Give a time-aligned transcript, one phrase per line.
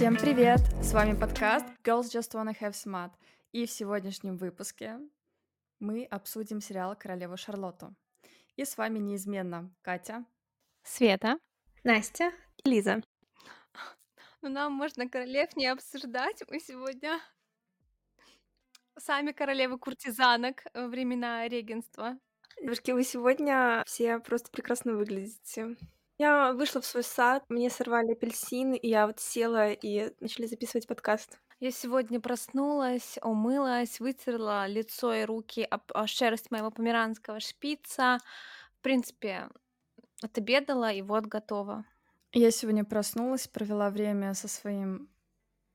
[0.00, 0.60] Всем привет!
[0.82, 3.10] С вами подкаст Girls Just Wanna Have Smart.
[3.52, 4.98] И в сегодняшнем выпуске
[5.78, 7.94] мы обсудим сериал «Королеву Шарлотту».
[8.56, 10.24] И с вами неизменно Катя,
[10.84, 11.38] Света,
[11.84, 12.32] Настя,
[12.64, 13.02] Лиза.
[14.40, 16.42] Ну, нам можно королев не обсуждать.
[16.48, 17.20] Мы сегодня
[18.98, 22.18] сами королевы куртизанок во времена регенства.
[22.58, 25.76] Девушки, вы сегодня все просто прекрасно выглядите.
[26.20, 30.86] Я вышла в свой сад, мне сорвали апельсин, и я вот села и начали записывать
[30.86, 31.38] подкаст.
[31.60, 38.18] Я сегодня проснулась, умылась, вытерла лицо и руки об шерсть моего померанского шпица.
[38.78, 39.48] В принципе,
[40.20, 41.86] отобедала, и вот готова.
[42.32, 45.08] Я сегодня проснулась, провела время со своим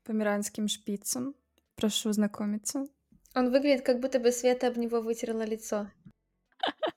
[0.03, 1.33] померанским шпицем.
[1.75, 2.85] Прошу знакомиться.
[3.33, 5.89] Он выглядит, как будто бы Света об него вытерла лицо.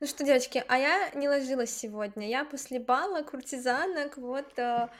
[0.00, 2.28] Ну что, девочки, а я не ложилась сегодня.
[2.28, 4.90] Я после бала куртизанок вот а,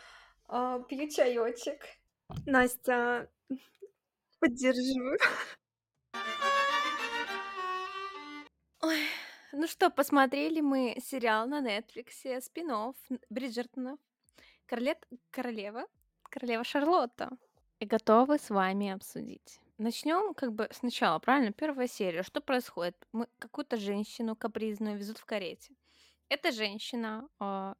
[0.46, 1.84] а, пью чаечек.
[2.46, 3.28] Настя,
[4.38, 5.18] поддерживаю.
[8.82, 9.00] Ой,
[9.52, 12.96] ну что, посмотрели мы сериал на Нетфликсе, спин-офф
[13.30, 13.98] Бриджертонов,
[14.66, 14.98] Королет...
[15.30, 15.86] Королева,
[16.22, 17.30] Королева Шарлотта.
[17.80, 19.58] И готовы с вами обсудить.
[19.78, 21.52] Начнем как бы сначала, правильно?
[21.52, 22.22] Первая серия.
[22.22, 22.96] Что происходит?
[23.12, 25.74] Мы какую-то женщину капризную везут в карете.
[26.28, 27.74] Эта женщина а,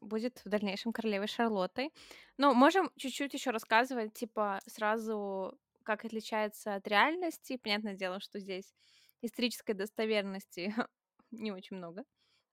[0.00, 1.92] будет в дальнейшем королевой Шарлоттой.
[2.38, 7.58] Но можем чуть-чуть еще рассказывать, типа сразу, как отличается от реальности.
[7.58, 8.74] Понятное дело, что здесь
[9.20, 10.74] исторической достоверности
[11.30, 12.04] не очень много.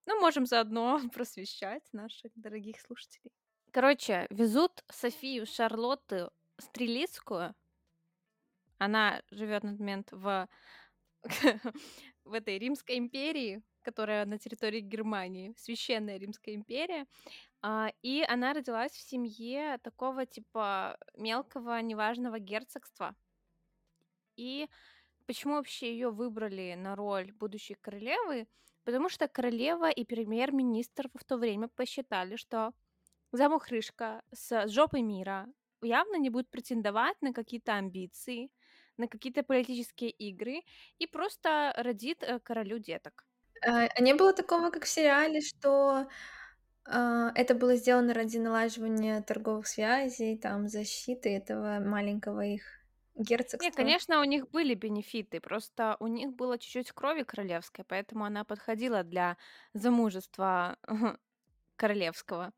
[0.06, 3.32] Но можем заодно просвещать наших дорогих слушателей.
[3.72, 7.56] Короче, везут Софию Шарлотту Стрелицкую.
[8.84, 10.48] Она живет на тот момент в,
[12.26, 17.06] в этой Римской империи, которая на территории Германии, священная Римская империя.
[17.62, 23.16] А, И она родилась в семье такого типа мелкого неважного герцогства.
[24.36, 24.68] И
[25.28, 28.48] почему вообще ее выбрали на роль будущей королевы?
[28.84, 32.74] Потому что королева и премьер-министр в то время посчитали, что
[33.32, 35.48] замухрышка с жопой мира
[35.82, 38.52] явно не будет претендовать на какие-то амбиции,
[38.98, 40.62] на какие-то политические игры
[41.00, 43.26] и просто родит э, королю деток.
[43.66, 46.08] А а не было такого, как в сериале, что
[46.86, 52.64] а, это было сделано ради налаживания торговых связей, там, защиты этого маленького их
[53.16, 53.72] герцогства?
[53.72, 59.04] конечно, у них были бенефиты, просто у них было чуть-чуть крови королевской, поэтому она подходила
[59.04, 59.38] для
[59.74, 60.78] замужества
[61.78, 62.52] королевского.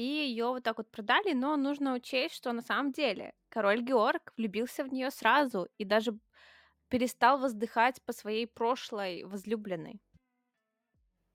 [0.00, 4.32] И ее вот так вот продали, но нужно учесть, что на самом деле король Георг
[4.36, 6.18] влюбился в нее сразу и даже
[6.88, 10.00] перестал воздыхать по своей прошлой возлюбленной.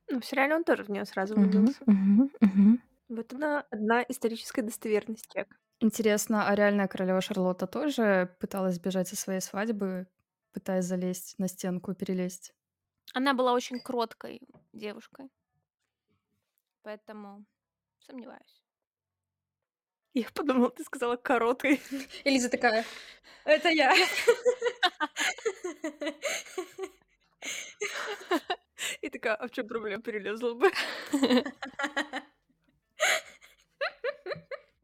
[0.09, 1.86] Ну, в сериале он тоже в нее сразу влюбился.
[1.86, 2.81] мгм, мгм.
[3.09, 5.59] Вот она одна историческая достоверность, чек.
[5.80, 10.08] Интересно, а реальная королева Шарлотта тоже пыталась бежать со своей свадьбы,
[10.53, 12.53] пытаясь залезть на стенку и перелезть?
[13.16, 15.32] Она была очень кроткой девушкой,
[16.84, 17.46] поэтому
[18.05, 18.61] сомневаюсь.
[20.13, 21.81] Я подумала, ты сказала короткой.
[22.23, 22.85] И Лиза такая,
[23.43, 23.93] это я.
[29.01, 30.01] И такая, а в чем проблема?
[30.01, 30.71] Перелезла бы.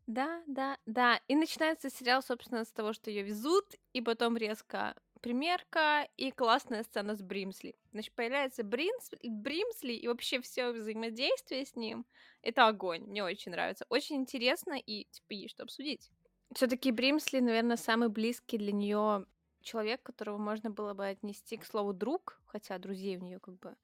[0.08, 1.22] Да, да, да.
[1.30, 6.84] И начинается сериал, собственно, с того, что ее везут, и потом резко примерка и классная
[6.84, 7.76] сцена с Бримсли.
[7.92, 12.06] Значит, появляется Бринс, Бримсли, и вообще все взаимодействие с ним—
[12.42, 13.04] это огонь.
[13.04, 13.86] Мне очень нравится.
[13.90, 16.12] Очень интересно, и типа есть что обсудить.
[16.54, 19.26] Все-таки Бримсли, наверное, самый близкий для нее
[19.62, 23.76] человек, которого можно было бы отнести к слову друг, хотя друзей у нее как бы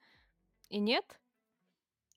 [0.70, 1.20] и нет.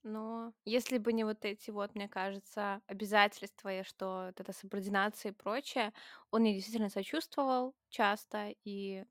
[0.03, 5.31] Но если бы не вот эти вот, мне кажется, обязательства, и что вот эта субординация
[5.31, 5.93] и прочее,
[6.31, 9.05] он ей действительно сочувствовал часто, и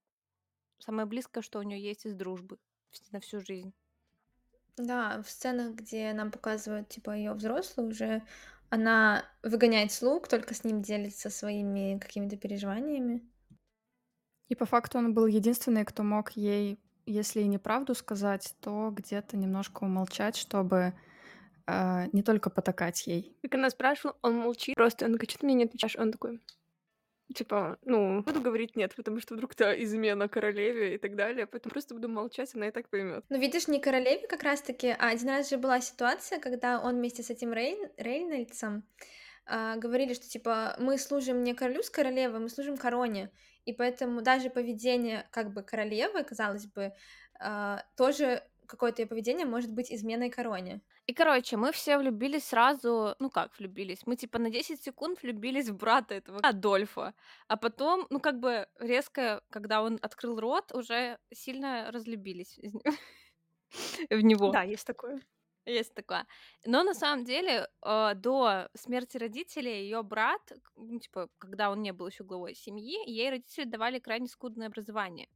[0.78, 2.58] самое близкое, что у нее есть из дружбы
[3.12, 3.72] на всю жизнь.
[4.76, 8.22] Да, в сценах, где нам показывают, типа, ее взрослую уже,
[8.70, 13.28] она выгоняет слуг, только с ним делится своими какими-то переживаниями.
[14.48, 16.78] И по факту он был единственный, кто мог ей,
[17.10, 20.94] если и неправду сказать, то где-то немножко умолчать, чтобы
[21.66, 23.36] э, не только потакать ей.
[23.42, 25.04] Как она спрашивала, он молчит просто.
[25.04, 25.96] Он говорит, что ты мне не отвечаешь?
[25.96, 26.40] Он такой,
[27.34, 31.72] типа, ну, буду говорить нет, потому что вдруг то измена королеве и так далее, поэтому
[31.72, 33.24] просто буду молчать, она и так поймет.
[33.28, 37.22] Ну, видишь, не королеве как раз-таки, а один раз же была ситуация, когда он вместе
[37.22, 37.90] с этим Рейн...
[37.96, 38.84] Рейнольдсом
[39.46, 43.30] а, говорили, что, типа, мы служим не королю с королевой, мы служим короне,
[43.64, 46.92] и поэтому даже поведение, как бы, королевы, казалось бы,
[47.38, 50.80] а, тоже какое-то ее поведение может быть изменой короне.
[51.06, 55.68] И, короче, мы все влюбились сразу, ну как влюбились, мы типа на 10 секунд влюбились
[55.68, 57.14] в брата этого Адольфа,
[57.48, 62.60] а потом, ну как бы резко, когда он открыл рот, уже сильно разлюбились
[64.10, 64.52] в него.
[64.52, 65.20] Да, есть такое.
[65.66, 66.26] Есть такое.
[66.64, 70.40] Но на самом деле э, до смерти родителей ее брат,
[70.74, 75.28] ну, типа, когда он не был еще главой семьи, ей родители давали крайне скудное образование.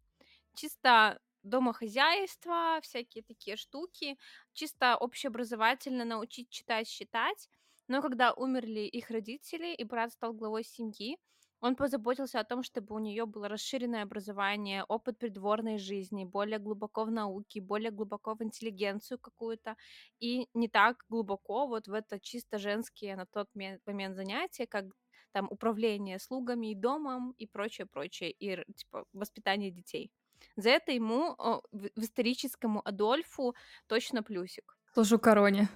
[0.55, 4.19] Чисто домохозяйство, всякие такие штуки,
[4.55, 7.49] чисто общеобразовательно научить читать, считать.
[7.89, 11.19] Но когда умерли их родители, и брат стал главой семьи,
[11.65, 17.05] он позаботился о том, чтобы у нее было расширенное образование, опыт придворной жизни, более глубоко
[17.05, 19.77] в науке, более глубоко в интеллигенцию какую-то,
[20.21, 24.87] и не так глубоко вот в это чисто женские на тот ме- момент занятия, как
[25.33, 30.11] там управление слугами и домом и прочее, прочее, и типа воспитание детей.
[30.57, 31.35] За это ему
[31.73, 33.55] в историческому Адольфу
[33.87, 34.77] точно плюсик.
[34.93, 35.69] Служу короне.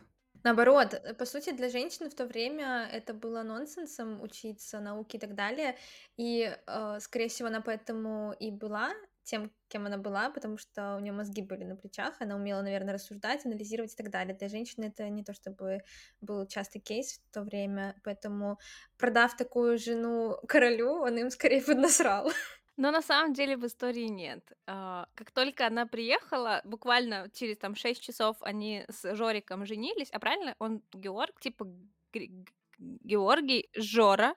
[0.44, 5.20] Наоборот, э, по сути, для женщин в то время это было нонсенсом учиться науке и
[5.20, 5.76] так далее.
[6.17, 8.90] И, э, скорее всего, она поэтому и была
[9.25, 12.94] тем, кем она была, потому что у нее мозги были на плечах, она умела, наверное,
[12.94, 14.35] рассуждать, анализировать и так далее.
[14.35, 15.82] Для женщины это не то чтобы
[16.23, 18.58] был частый кейс в то время, поэтому,
[18.96, 22.31] продав такую жену королю, он им скорее поднасрал.
[22.78, 24.52] Но на самом деле в истории нет.
[24.66, 30.19] А, Как только она приехала, буквально через там 6 часов они с Жориком женились, а
[30.20, 30.54] правильно?
[30.60, 31.66] Он Георг, типа
[32.12, 34.36] Гри- Г- Георгий Жора.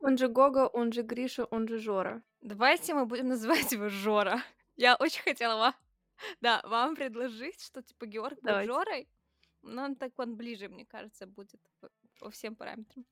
[0.00, 2.22] Он же Гога, он же Гриша, он же Жора.
[2.42, 4.42] Давайте мы будем называть его Жора.
[4.76, 5.74] Я очень хотела вам,
[6.42, 8.72] да, вам предложить, что типа Георг будет Давайте.
[8.72, 9.08] Жорой,
[9.62, 11.88] но он так он ближе, мне кажется, будет по-
[12.20, 13.06] по всем параметрам.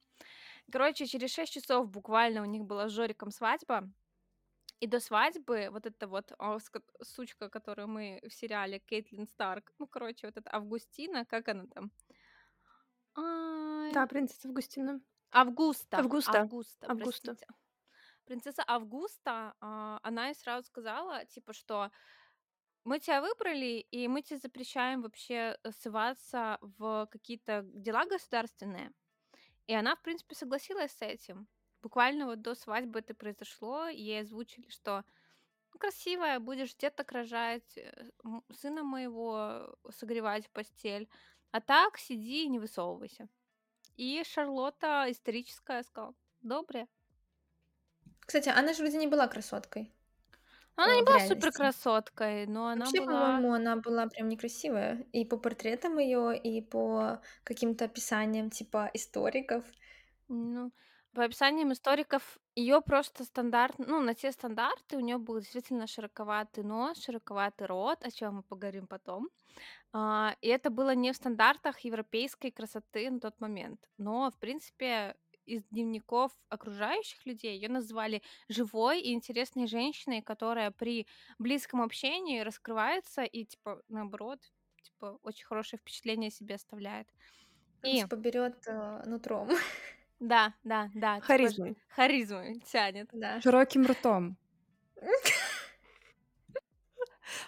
[0.70, 3.91] Короче, через 6 часов буквально у них была с Жориком свадьба,
[4.84, 9.26] и до свадьбы вот эта вот а, с ко- сучка, которую мы в сериале Кейтлин
[9.26, 11.90] Старк, ну, короче, вот эта Августина, как она там?
[13.22, 15.00] Ай, Да, принцесса Августина.
[15.31, 15.98] Августа.
[15.98, 16.38] Августа.
[16.40, 17.36] Августа, Августа.
[17.36, 17.46] простите.
[18.26, 21.90] Принцесса Августа, а, она ей сразу сказала, типа, что
[22.84, 28.92] мы тебя выбрали, и мы тебе запрещаем вообще э, ссываться в какие-то дела государственные.
[29.66, 31.48] И она, в принципе, согласилась с этим.
[31.84, 35.04] Буквально вот до свадьбы это произошло, и ей озвучили, что
[35.70, 38.10] ну, красивая, будешь деток рожать, э,
[38.54, 41.10] сына моего согревать в постель.
[41.50, 43.28] А так сиди и не высовывайся.
[43.98, 46.86] И Шарлотта историческая сказала, добре.
[48.20, 49.92] Кстати, она же вроде не была красоткой.
[50.76, 53.20] Она э, не в была супер красоткой, но она Вообще, была...
[53.20, 55.06] по-моему, она была прям некрасивая.
[55.12, 59.66] И по портретам ее, и по каким-то описаниям типа историков.
[60.28, 60.72] Ну,
[61.14, 66.64] по описаниям историков, ее просто стандарт, ну, на те стандарты у нее был действительно широковатый
[66.64, 69.28] нос, широковатый рот, о чем мы поговорим потом.
[69.93, 73.88] А, и это было не в стандартах европейской красоты на тот момент.
[73.99, 75.16] Но, в принципе,
[75.46, 81.06] из дневников окружающих людей ее называли живой и интересной женщиной, которая при
[81.38, 84.40] близком общении раскрывается и, типа, наоборот,
[84.82, 87.08] типа, очень хорошее впечатление о себе оставляет.
[87.82, 89.50] И типа берет э, нутром.
[90.29, 91.15] да, да, да.
[91.17, 91.76] типа, Харизмой.
[91.88, 93.09] харизмой тянет.
[93.12, 93.41] Да.
[93.41, 94.37] Широким ртом.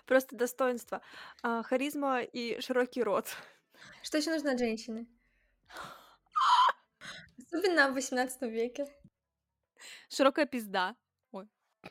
[0.06, 1.00] Просто достоинство.
[1.42, 3.36] А, харизма и широкий рот.
[4.02, 5.06] Что еще нужно от женщины?
[7.38, 8.86] Особенно в 18 веке.
[10.08, 10.94] Широкая пизда.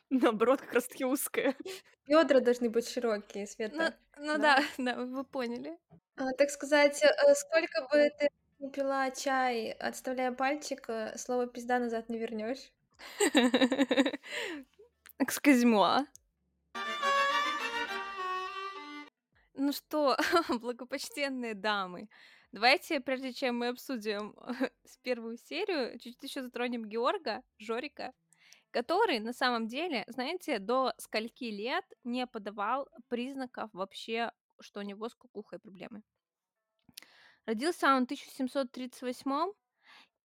[0.10, 1.56] Наоборот, как раз таки узкая.
[2.08, 3.98] Бедра должны быть широкие, Ну, Света.
[4.18, 4.58] ну Да.
[4.58, 5.78] да, да, вы поняли.
[6.18, 8.28] А, так сказать, э, сколько бы ты
[8.60, 12.72] не пила чай, отставляя пальчик, э, слово пизда назад не вернешь.
[15.20, 16.06] Excuse-moi.
[19.54, 20.18] Ну что,
[20.62, 22.10] благопочтенные дамы,
[22.52, 24.36] давайте, прежде чем мы обсудим
[24.84, 28.12] с первую серию, чуть-чуть еще затронем Георга, Жорика,
[28.72, 35.08] который на самом деле, знаете, до скольки лет не подавал признаков вообще, что у него
[35.08, 36.04] с кукухой проблемы.
[37.46, 39.54] Родился он в 1738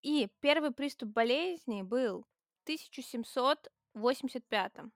[0.02, 2.24] и первый приступ болезни был
[2.58, 4.72] в 1785.
[4.72, 4.90] То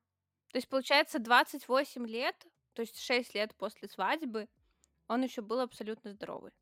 [0.54, 4.48] есть, получается, 28 лет, то есть 6 лет после свадьбы,
[5.08, 6.52] он еще был абсолютно здоровый.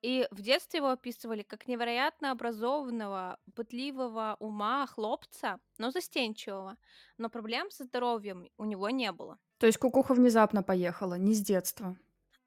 [0.00, 6.78] И в детстве его описывали как невероятно образованного, пытливого ума хлопца, но застенчивого.
[7.18, 9.38] Но проблем со здоровьем у него не было.
[9.58, 11.98] То есть кукуха внезапно поехала, не с детства.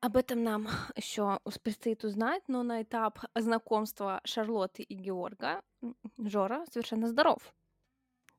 [0.05, 6.65] Об этом нам еще предстоит узнать, но на этап знакомства Шарлотты и Георга м, Жора
[6.72, 7.53] совершенно здоров.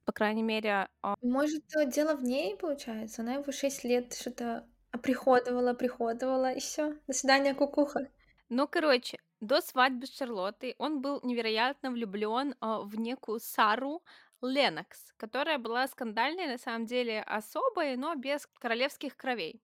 [0.04, 3.22] По крайней мере, а, Может, э, дело в ней, получается?
[3.22, 7.00] Она его 6 лет что-то Оприходовала, приходовала, и все.
[7.08, 8.08] До свидания, кукуха.
[8.48, 14.02] Ну, короче, до свадьбы с Шарлоттой он был невероятно влюблен а, в некую Сару
[14.42, 19.62] Ленокс, которая была скандальной, на самом деле особой, но без королевских кровей.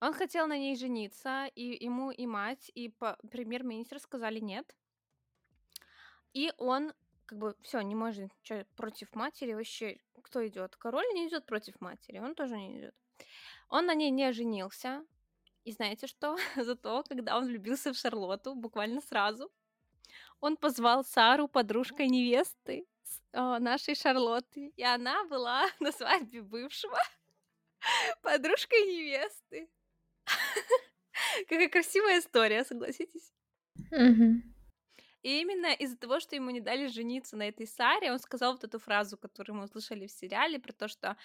[0.00, 2.88] Он хотел на ней жениться, и ему и мать, и
[3.30, 4.74] премьер-министр сказали нет.
[6.32, 6.92] И он
[7.30, 10.76] как бы все не может что против матери вообще кто идет?
[10.76, 12.94] Король не идет против матери он тоже не идет
[13.68, 15.04] он на ней не женился
[15.64, 16.36] и знаете что?
[16.56, 19.48] Зато когда он влюбился в шарлоту буквально сразу
[20.40, 22.84] он позвал сару подружкой невесты
[23.32, 26.98] а, нашей шарлотты и она была на свадьбе бывшего
[28.22, 29.68] подружкой невесты
[31.48, 33.32] какая красивая история согласитесь
[33.90, 34.42] Мгм.
[35.22, 38.64] И именно из-за того, что ему не дали жениться на этой Саре, он сказал вот
[38.64, 41.16] эту фразу, которую мы услышали в сериале, про то, что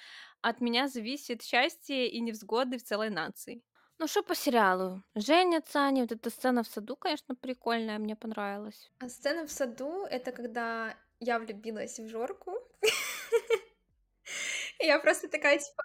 [0.42, 3.64] от меня зависит счастье и невзгоды в целой нации.
[3.98, 5.02] Ну что по сериалу?
[5.16, 8.92] Женятся они, вот эта сцена в саду, конечно, прикольная, мне понравилась.
[9.00, 12.52] А сцена в саду— это когда я влюбилась в Жорку.
[14.80, 15.84] Я просто такая, типа,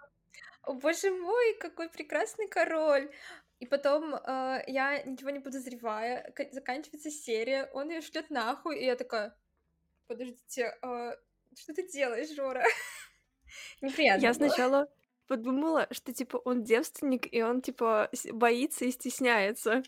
[0.62, 3.10] о боже мой, какой прекрасный король.
[3.60, 8.84] И потом э, я, ничего не подозревая, к- заканчивается серия, он ее шлет нахуй, и
[8.84, 9.36] я такая,
[10.08, 11.12] подождите, а,
[11.58, 12.64] что ты делаешь, Жора?
[13.82, 14.34] Неприятно Я было.
[14.34, 14.88] сначала
[15.26, 19.82] подумала, что, типа, он девственник, и он, типа, боится и стесняется.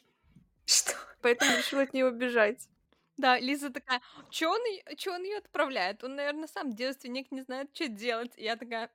[0.67, 0.93] Что?
[1.21, 2.69] Поэтому решил от нее убежать.
[3.17, 4.01] Да, Лиза такая,
[4.31, 4.61] чё он,
[4.97, 6.03] чё он ее отправляет?
[6.05, 8.33] Он, наверное, сам девственник, не знает, что делать.
[8.37, 8.91] И я такая,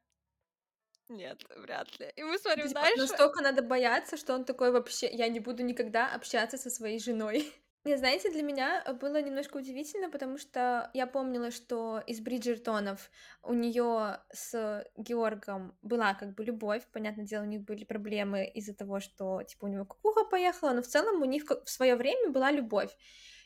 [1.09, 2.11] нет, вряд ли.
[2.15, 3.01] И мы смотрим Типа, дальше.
[3.01, 7.51] настолько надо бояться, что он такой вообще, я не буду никогда общаться со своей женой.
[7.85, 13.09] Не, знаете, для меня было немножко удивительно, потому что я помнила, что из Бриджертонов
[13.43, 16.83] у нее с Георгом была как бы любовь.
[16.91, 20.81] Понятное дело, у них были проблемы из-за того, что типа у него кукуха поехала, но
[20.81, 22.93] в целом у них в свое время была любовь.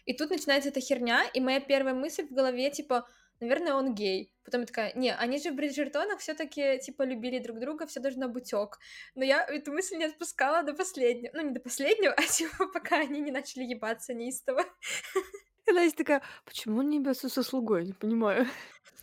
[0.06, 3.08] И тут начинается эта херня, и моя первая мысль в голове типа,
[3.42, 4.34] наверное, он гей.
[4.44, 8.28] Потом я такая, не, они же в Бриджертонах все-таки типа любили друг друга, все должно
[8.28, 8.80] быть ок.
[9.16, 11.32] Но я эту мысль не отпускала до последнего.
[11.34, 14.64] Ну, не до последнего, а типа пока они не начали ебаться неистово.
[15.68, 17.86] И Настя такая, почему он не бьется со слугой?
[17.86, 18.48] Не понимаю.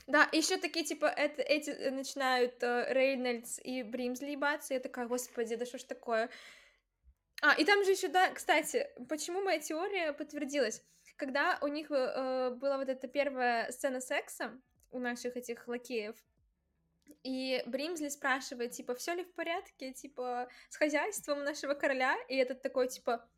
[0.07, 4.73] Да, еще такие, типа, это, эти э, начинают э, Рейнольдс и Бримсли ебаться.
[4.73, 6.31] Я такая, господи, да что ж такое?
[7.43, 10.83] А, и там же еще, да, кстати, почему моя теория подтвердилась?
[11.19, 14.59] Когда у них э, была вот эта первая сцена секса
[14.91, 16.17] у наших этих лакеев,
[17.23, 22.63] и Бримсли спрашивает, типа, все ли в порядке, типа, с хозяйством нашего короля, и этот
[22.63, 23.29] такой, типа,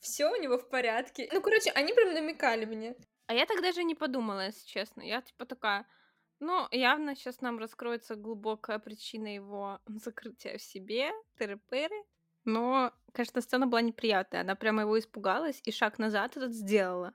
[0.00, 1.28] все у него в порядке.
[1.32, 2.96] Ну, короче, они прям намекали мне.
[3.26, 5.02] А я так даже не подумала, если честно.
[5.02, 5.86] Я типа такая,
[6.40, 12.02] ну, явно сейчас нам раскроется глубокая причина его закрытия в себе, тыры-пыры.
[12.46, 14.40] Но, конечно, сцена была неприятная.
[14.40, 17.12] Она прямо его испугалась и шаг назад этот сделала.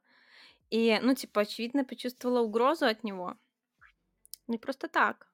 [0.69, 3.37] И, ну, типа, очевидно, почувствовала угрозу от него.
[4.47, 5.27] Не просто так.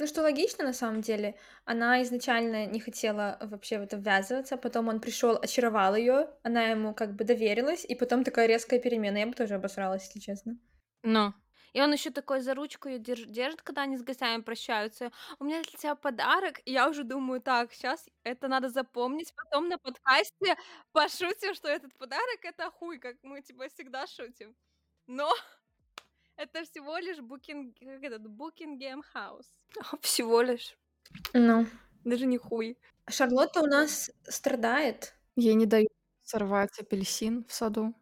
[0.00, 1.36] Ну, что логично, на самом деле.
[1.64, 6.94] Она изначально не хотела вообще в это ввязываться, потом он пришел, очаровал ее, она ему
[6.94, 9.18] как бы доверилась, и потом такая резкая перемена.
[9.18, 10.58] Я бы тоже обосралась, если честно.
[11.02, 11.32] Ну.
[11.72, 15.10] И он еще такой за ручку ее держит, когда они с гостями прощаются.
[15.38, 16.60] У меня для тебя подарок.
[16.64, 19.32] И я уже думаю, так, сейчас это надо запомнить.
[19.34, 20.56] Потом на подкасте
[20.92, 24.54] пошутим, что этот подарок это хуй, как мы типа всегда шутим.
[25.06, 25.32] Но
[26.36, 29.46] это всего лишь букинг, как этот, Букингем Хаус.
[30.00, 30.76] Всего лишь.
[31.34, 31.66] Ну.
[32.04, 32.78] Даже не хуй.
[33.08, 35.14] Шарлотта у нас страдает.
[35.36, 37.94] Ей не дают сорвать апельсин в саду.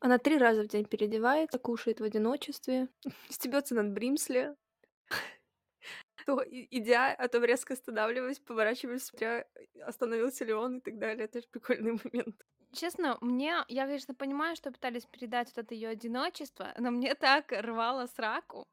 [0.00, 2.88] Она три раза в день переодевается, кушает в одиночестве,
[3.30, 4.54] стебется над Бримсли.
[6.26, 9.46] То идя, а то резко останавливаясь, поворачиваясь, смотря,
[9.82, 11.24] остановился ли он и так далее.
[11.24, 12.36] Это же прикольный момент.
[12.72, 17.50] Честно, мне, я, конечно, понимаю, что пытались передать вот это ее одиночество, но мне так
[17.50, 18.66] рвало сраку.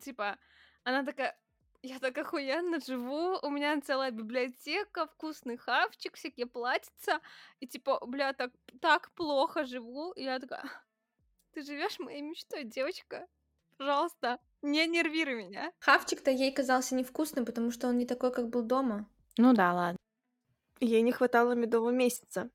[0.00, 0.38] Типа,
[0.82, 1.38] она такая,
[1.82, 7.20] я так охуенно живу, у меня целая библиотека, вкусный хавчик, всякие платьица,
[7.60, 10.64] и типа, бля, так, так плохо живу, и я такая,
[11.52, 13.26] ты живешь моей мечтой, девочка,
[13.76, 15.72] пожалуйста, не нервируй меня.
[15.80, 19.08] Хавчик-то ей казался невкусным, потому что он не такой, как был дома.
[19.38, 19.98] Ну да, ладно.
[20.80, 22.50] Ей не хватало медового месяца.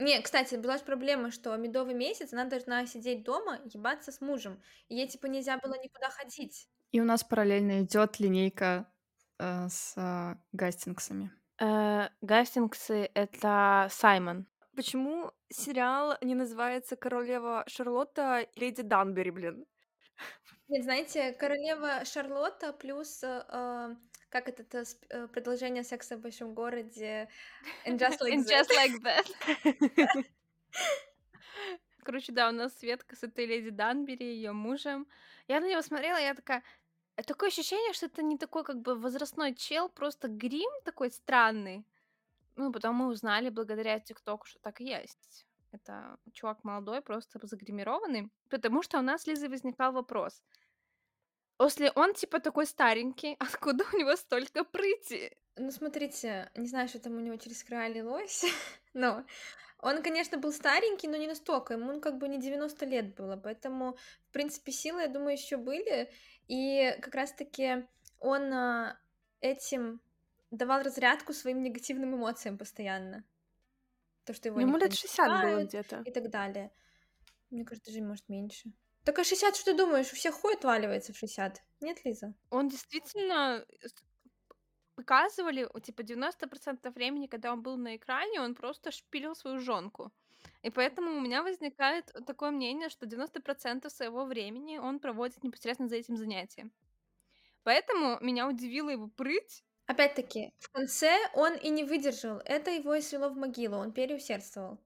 [0.00, 4.62] Не, кстати, была же проблема, что медовый месяц она должна сидеть дома, ебаться с мужем.
[4.88, 6.68] И ей, типа, нельзя было никуда ходить.
[6.92, 8.90] И у нас параллельно идет линейка
[9.38, 11.30] э, с э, Гастингсами.
[11.60, 14.46] Э, Гастингсы— это Саймон.
[14.74, 19.66] Почему сериал не называется «Королева Шарлотта и Леди Данбери», блин?
[20.68, 23.96] Нет, знаете, королева Шарлотта плюс э, э,
[24.28, 27.28] как это э, продолжение секса в большом городе
[27.86, 28.48] And Just Like And That.
[28.48, 30.24] just like that.
[32.04, 35.06] Короче, да, у нас Светка с этой леди Данбери, ее мужем.
[35.46, 36.62] Я на него смотрела, я такая...
[37.18, 41.84] э, Такое ощущение, что это не такой как бы возрастной чел, просто грим такой странный.
[42.56, 45.46] Ну, потом мы узнали благодаря ТикТоку, что так и есть.
[45.72, 48.30] Это чувак молодой, просто загримированный.
[48.48, 50.42] Потому что у нас с Лизой возникал вопрос.
[51.60, 55.36] Если он типа такой старенький, откуда у него столько прыти?
[55.56, 58.44] Ну, смотрите, не знаю, что там у него через край лилось,
[58.94, 59.24] но
[59.80, 61.74] он, конечно, был старенький, но не настолько.
[61.74, 63.96] Ему как бы не 90 лет было, поэтому,
[64.28, 66.10] в принципе, силы, я думаю, еще были.
[66.48, 67.86] И как раз-таки
[68.18, 68.98] он а,
[69.40, 70.00] этим
[70.50, 73.24] давал разрядку своим негативным эмоциям постоянно.
[74.24, 76.02] То, что его Ему лет не 60 было где-то.
[76.04, 76.70] и так далее.
[77.50, 78.72] Мне кажется, даже, может, меньше.
[79.04, 80.12] Так а 60, что ты думаешь?
[80.12, 81.62] У всех хуй отваливается в 60.
[81.80, 82.34] Нет, Лиза?
[82.50, 83.94] Он действительно с-
[84.94, 90.12] показывали, типа, 90% времени, когда он был на экране, он просто шпилил свою жонку.
[90.62, 95.96] И поэтому у меня возникает такое мнение, что 90% своего времени он проводит непосредственно за
[95.96, 96.72] этим занятием.
[97.64, 99.64] Поэтому меня удивила его прыть.
[99.86, 102.38] Опять-таки, в конце он и не выдержал.
[102.44, 103.76] Это его и свело в могилу.
[103.76, 104.78] Он переусердствовал.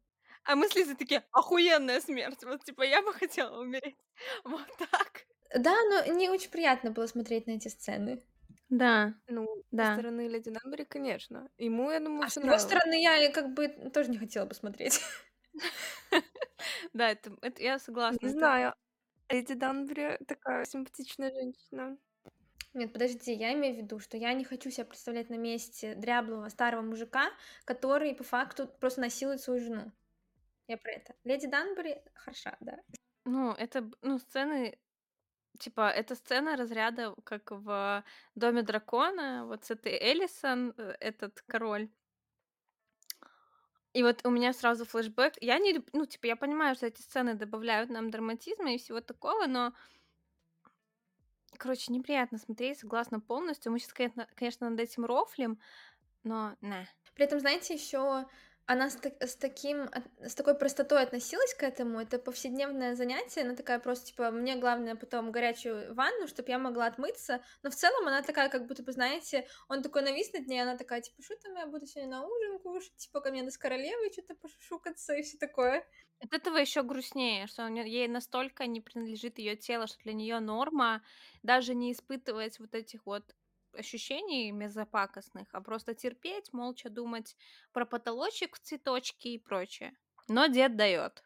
[0.45, 2.45] А мы с Лизой такие, охуенная смерть.
[2.45, 3.97] Вот, типа, я бы хотела умереть.
[4.45, 5.26] Вот так.
[5.54, 8.23] Да, но не очень приятно было смотреть на эти сцены.
[8.69, 9.87] Да, Ну, Да.
[9.87, 11.50] со стороны Леди Данбери, конечно.
[11.59, 12.59] Ему, я думаю, А с все его нравилось.
[12.59, 15.00] стороны я и как бы тоже не хотела бы смотреть.
[16.92, 18.18] да, это, это я согласна.
[18.23, 18.75] Не это- знаю.
[19.28, 21.97] Леди Данбери такая симпатичная женщина.
[22.75, 26.49] Нет, подожди, я имею в виду, что я не хочу себя представлять на месте дряблого
[26.49, 27.30] старого мужика,
[27.64, 29.92] который по факту просто насилует свою жену.
[30.68, 31.14] Я про это.
[31.25, 32.78] Леди Данбери хороша, да.
[33.25, 34.78] Ну, это, б- ну, сцены,
[35.59, 38.04] типа, это сцена разряда, как в
[38.35, 41.88] Доме дракона, вот с этой Элисон, э, этот король.
[43.93, 45.35] И вот у меня сразу флешбэк.
[45.41, 49.47] Я не, ну, типа, я понимаю, что эти сцены добавляют нам драматизма и всего такого,
[49.47, 49.75] но,
[51.59, 53.71] короче, неприятно смотреть, согласна полностью.
[53.71, 55.61] Мы сейчас, конечно, над этим рофлим,
[56.25, 56.87] но, на.
[57.15, 58.26] При этом, знаете, еще
[58.67, 59.89] она с, так- с таким,
[60.21, 62.01] с такой простотой относилась к этому.
[62.01, 63.43] Это повседневное занятие.
[63.43, 67.43] Она такая просто, типа, мне главное потом горячую ванну, чтобы я могла отмыться.
[67.63, 70.77] Но в целом она такая, как будто бы, знаете, он такой навис над ней, она
[70.77, 73.59] такая, типа, что там я буду сегодня на ужин кушать, типа, ко мне до с
[73.59, 75.85] королевой что-то пошушукаться и все такое.
[76.21, 81.03] От этого еще грустнее, что ей настолько не принадлежит ее тело, что для нее норма
[81.43, 83.35] даже не испытывать вот этих вот
[83.75, 87.37] ощущений мезопакостных, а просто терпеть, молча думать
[87.73, 89.93] про потолочек в цветочки и прочее.
[90.28, 91.23] Но дед дает.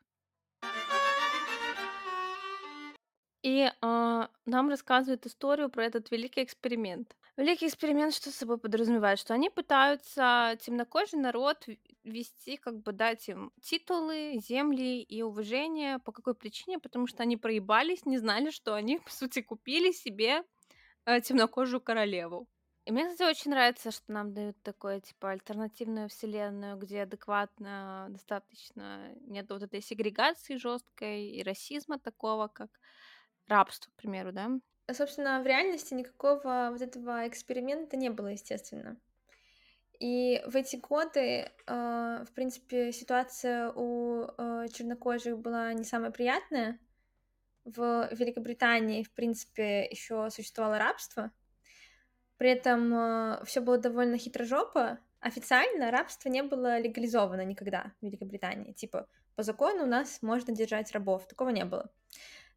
[3.42, 7.16] И а, нам рассказывают историю про этот великий эксперимент.
[7.36, 9.20] Великий эксперимент что собой подразумевает?
[9.20, 11.64] Что они пытаются темнокожий народ
[12.02, 15.98] вести, как бы дать им титулы, земли и уважение.
[15.98, 16.78] По какой причине?
[16.78, 20.42] Потому что они проебались, не знали, что они, по сути, купили себе
[21.06, 22.48] э, темнокожую королеву.
[22.84, 29.12] И мне, кстати, очень нравится, что нам дают такое, типа, альтернативную вселенную, где адекватно достаточно
[29.22, 32.70] нет вот этой сегрегации жесткой и расизма такого, как
[33.48, 34.50] рабство, к примеру, да?
[34.86, 38.96] А, Собственно, в реальности никакого вот этого эксперимента не было, естественно.
[39.98, 46.78] И в эти годы, э, в принципе, ситуация у э, чернокожих была не самая приятная.
[47.66, 51.32] В Великобритании, в принципе, еще существовало рабство.
[52.38, 54.98] При этом все было довольно хитрожопо.
[55.20, 58.72] Официально рабство не было легализовано никогда в Великобритании.
[58.72, 61.26] Типа, по закону у нас можно держать рабов.
[61.26, 61.90] Такого не было.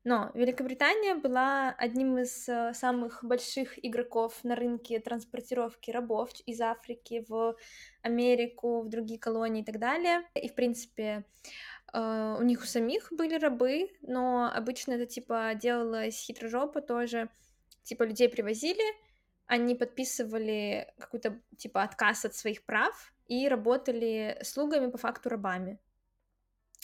[0.06, 7.26] Но Великобритания была одним из э, самых больших игроков на рынке транспортировки рабов из Африки
[7.28, 7.58] в
[8.02, 10.22] Америку, в другие колонии и так далее.
[10.36, 11.24] И, в принципе, э,
[11.94, 17.30] у них у самих были рабы, но обычно это, типа, делалось хитрожопо тоже.
[17.84, 18.84] Типа, людей привозили,
[19.48, 25.80] они подписывали какой-то, типа, отказ от своих прав и работали слугами, по факту, рабами.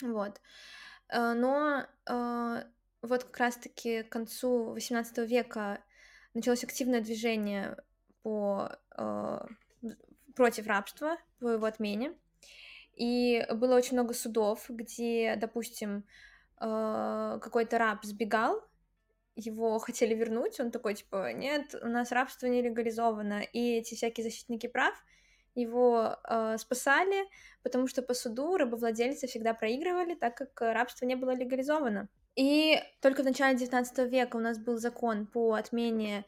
[0.02, 0.40] Вот.
[1.08, 2.62] Э, Но э,
[3.02, 5.82] вот как раз-таки к концу XVIII века
[6.34, 7.76] началось активное движение
[8.22, 9.38] по, э,
[10.34, 12.14] против рабства, по его отмене.
[12.96, 16.04] И было очень много судов, где, допустим,
[16.60, 18.62] э, какой-то раб сбегал,
[19.36, 24.24] его хотели вернуть, он такой, типа, нет, у нас рабство не легализовано, и эти всякие
[24.24, 24.94] защитники прав
[25.54, 27.26] его э, спасали,
[27.62, 32.08] потому что по суду рабовладельцы всегда проигрывали, так как рабство не было легализовано.
[32.34, 36.24] И только в начале XIX века у нас был закон по отмене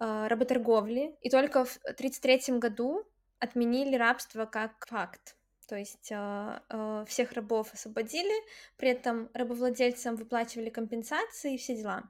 [0.00, 3.04] э, работорговли, и только в 1933 году
[3.38, 5.36] отменили рабство как факт.
[5.74, 8.32] То есть э, э, всех рабов освободили,
[8.76, 12.04] при этом рабовладельцам выплачивали компенсации и все дела.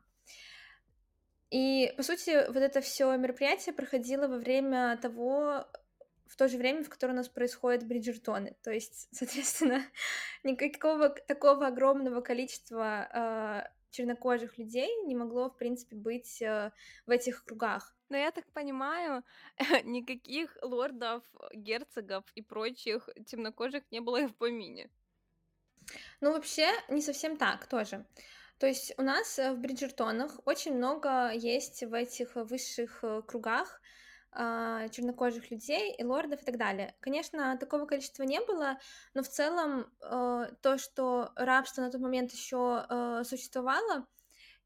[1.51, 5.67] И, по сути, вот это все мероприятие проходило во время того,
[6.27, 8.55] в то же время, в которое у нас происходят бриджертоны.
[8.63, 9.83] То есть, соответственно,
[10.43, 13.63] никакого такого огромного количества э,
[13.95, 16.73] чернокожих людей не могло, в принципе, быть э,
[17.07, 17.97] в этих кругах.
[18.09, 19.23] Но я так понимаю,
[19.85, 21.23] никаких лордов,
[21.55, 24.91] герцогов и прочих темнокожих не было и в помине.
[26.21, 28.05] Ну, вообще, не совсем так тоже.
[28.59, 33.81] То есть у нас э, в Бриджертонах очень много есть в этих высших э, кругах
[33.81, 33.84] а,
[34.91, 36.95] чернокожих людей и лордов и так далее.
[37.01, 38.79] Конечно, такого количества не было,
[39.15, 42.87] но в целом э, то, что рабство на тот момент еще
[43.25, 44.07] существовало,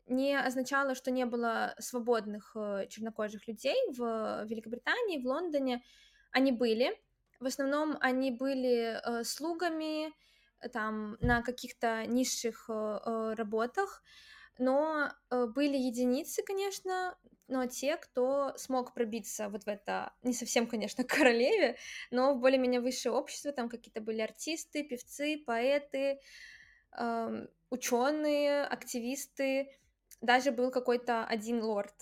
[0.07, 2.57] не означало, что не было свободных
[2.89, 5.85] чернокожих людей в Великобритании, в Лондоне.
[6.31, 6.99] Они были.
[7.41, 10.15] В основном они были слугами,
[10.73, 14.03] там на каких-то низших э, э, работах,
[14.59, 17.17] но э, были единицы, конечно,
[17.49, 21.77] но те, кто смог пробиться вот в это, не совсем, конечно, королеве,
[22.11, 26.21] но в более-менее высшее общество, там какие-то были артисты, певцы, поэты,
[26.99, 29.71] э, ученые, активисты,
[30.21, 31.95] даже был какой-то один лорд,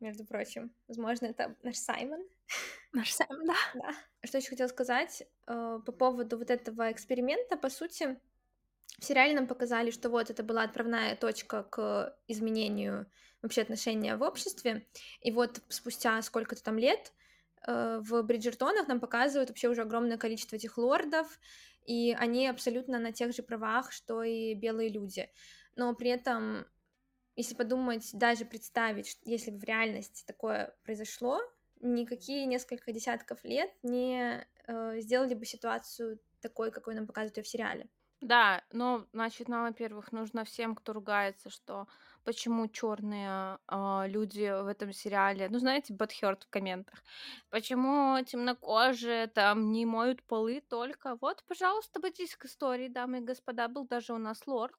[0.00, 0.72] между прочим.
[0.88, 2.24] Возможно, это наш Саймон.
[2.92, 3.54] Наш Саймон, да.
[3.74, 3.94] да.
[4.24, 7.56] Что еще хотела сказать э, по поводу вот этого эксперимента?
[7.56, 8.18] По сути,
[8.98, 13.06] в сериале нам показали, что вот это была отправная точка к изменению
[13.42, 14.86] вообще отношения в обществе.
[15.20, 17.12] И вот спустя сколько-то там лет
[17.66, 21.38] э, в Бриджертонах нам показывают вообще уже огромное количество этих лордов,
[21.84, 25.28] и они абсолютно на тех же правах, что и белые люди.
[25.76, 26.66] Но при этом
[27.36, 31.38] если подумать, даже представить, если бы в реальности такое произошло,
[31.80, 37.48] никакие несколько десятков лет не э, сделали бы ситуацию такой, какой нам показывают ее в
[37.48, 37.88] сериале.
[38.20, 41.86] Да, но, значит, нам, во-первых, нужно всем, кто ругается, что
[42.24, 47.04] почему черные э, люди в этом сериале, ну, знаете, Бадхерт в комментах,
[47.50, 51.16] почему темнокожие там не моют полы только.
[51.20, 54.74] Вот, пожалуйста, обратитесь к истории, дамы и господа, был даже у нас лорд,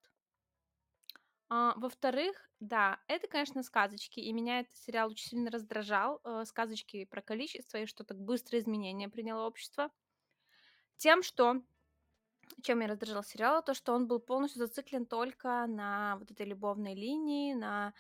[1.50, 6.20] а, во-вторых, да, это, конечно, сказочки, и меня этот сериал очень сильно раздражал.
[6.24, 9.92] Э, сказочки про количество и что так быстро изменения приняло общество.
[10.98, 11.62] Тем, что
[12.62, 16.96] чем меня раздражал сериал, то, что он был полностью зациклен только на вот этой любовной
[16.96, 17.94] линии, на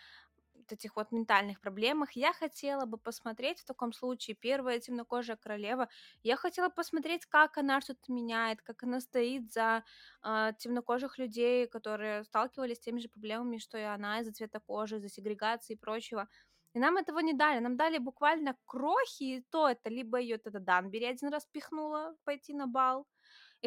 [0.55, 2.11] вот этих вот ментальных проблемах.
[2.13, 5.87] Я хотела бы посмотреть в таком случае первая темнокожая королева.
[6.23, 9.83] Я хотела посмотреть, как она что-то меняет, как она стоит за
[10.23, 14.97] э, темнокожих людей, которые сталкивались с теми же проблемами, что и она из-за цвета кожи,
[14.97, 16.27] из-за сегрегации и прочего.
[16.73, 17.59] И нам этого не дали.
[17.59, 22.53] Нам дали буквально крохи, и то это либо ее тогда Данбери один раз пихнула пойти
[22.53, 23.07] на бал,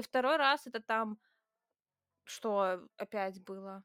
[0.01, 1.19] и второй раз это там
[2.25, 3.85] что опять было?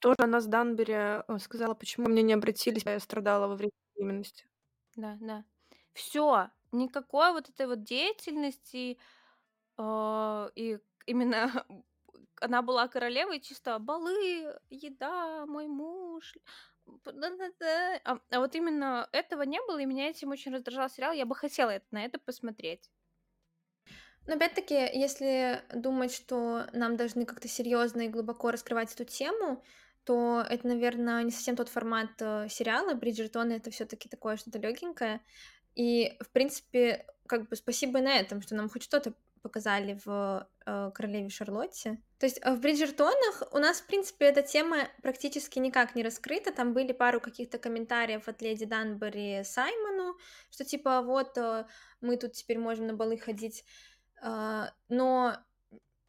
[0.00, 4.46] Тоже она с Данбери э, сказала, почему мне не обратились, я страдала во время беременности.
[4.96, 5.44] Да, да.
[5.94, 8.98] Все, никакой вот этой вот деятельности,
[9.78, 11.66] э, и именно
[12.40, 16.36] она была королевой, чисто балы, еда, мой муж.
[18.04, 21.12] А, а вот именно этого не было, и меня этим очень раздражал сериал.
[21.12, 22.90] Я бы хотела это, на это посмотреть.
[24.26, 29.62] Но опять-таки, если думать, что нам должны как-то серьезно и глубоко раскрывать эту тему,
[30.04, 32.94] то это, наверное, не совсем тот формат э, сериала.
[32.94, 35.20] Бриджертон это все-таки такое что-то легенькое.
[35.74, 40.90] И, в принципе, как бы спасибо на этом, что нам хоть что-то показали в э,
[40.94, 42.00] Королеве Шарлотте.
[42.18, 46.52] То есть э, в Бриджертонах у нас, в принципе, эта тема практически никак не раскрыта.
[46.52, 50.16] Там были пару каких-то комментариев от леди Данбери Саймону,
[50.50, 51.66] что типа вот э,
[52.00, 53.64] мы тут теперь можем на балы ходить.
[54.22, 55.36] Э, но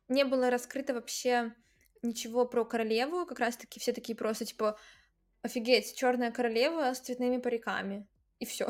[0.08, 1.54] не было раскрыто вообще
[2.02, 4.78] ничего про королеву, как раз-таки все такие просто, типа,
[5.42, 8.08] офигеть, черная королева с цветными париками.
[8.40, 8.68] И все.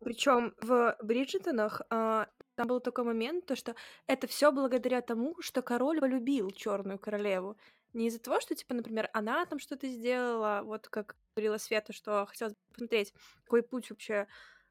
[0.00, 3.74] Причем в Бриджитонах а, там был такой момент, то что
[4.06, 7.56] это все благодаря тому, что король полюбил черную королеву.
[7.94, 12.26] Не из-за того, что, типа, например, она там что-то сделала, вот как говорила Света, что
[12.26, 13.14] хотелось посмотреть,
[13.44, 14.26] какой путь вообще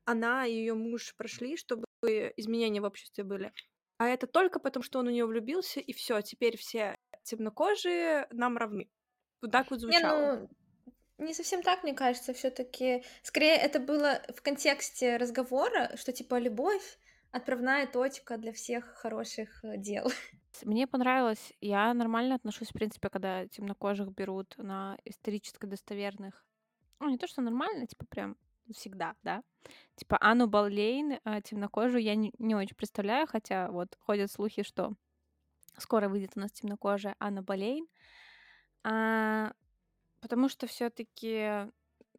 [0.06, 3.52] она и ее муж прошли, чтобы изменения в обществе были.
[3.98, 8.58] А это только потому, что он у нее влюбился, и все, теперь все темнокожие нам
[8.58, 8.90] равны.
[9.42, 10.36] Вот так вот звучало.
[10.36, 10.42] Не,
[11.18, 13.04] ну, не совсем так, мне кажется, все-таки.
[13.24, 17.00] Скорее, это было в контексте разговора, что типа любовь
[17.32, 20.12] отправная точка для всех хороших э, дел.
[20.64, 21.54] Мне понравилось.
[21.62, 26.46] Я нормально отношусь, в принципе, когда темнокожих берут на исторически достоверных.
[27.00, 28.38] Ну, не то, что нормально, типа прям
[28.74, 29.44] всегда, да.
[29.96, 34.94] Типа Анну Болейн, а, темнокожую, я не, не очень представляю, хотя вот ходят слухи, что
[35.78, 37.88] скоро выйдет у нас темнокожая Анна Болейн.
[38.84, 39.54] А,
[40.22, 41.68] потому что все-таки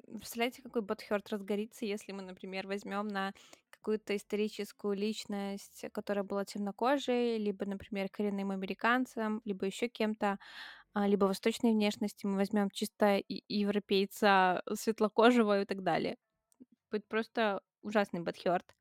[0.07, 3.35] представляете, какой Бэтхёрд разгорится, если мы, например, возьмем на
[3.71, 10.39] какую-то историческую личность, которая была темнокожей, либо, например, коренным американцем, либо еще кем-то,
[10.95, 16.17] а, либо восточной внешности, мы возьмем чисто европейца светлокожего и так далее.
[16.91, 18.75] Будет просто ужасный butthurt.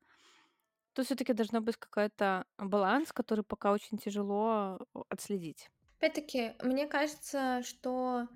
[0.94, 5.70] То все-таки должно быть какой-то баланс, который пока очень тяжело отследить.
[5.98, 8.28] Опять-таки, мне кажется, что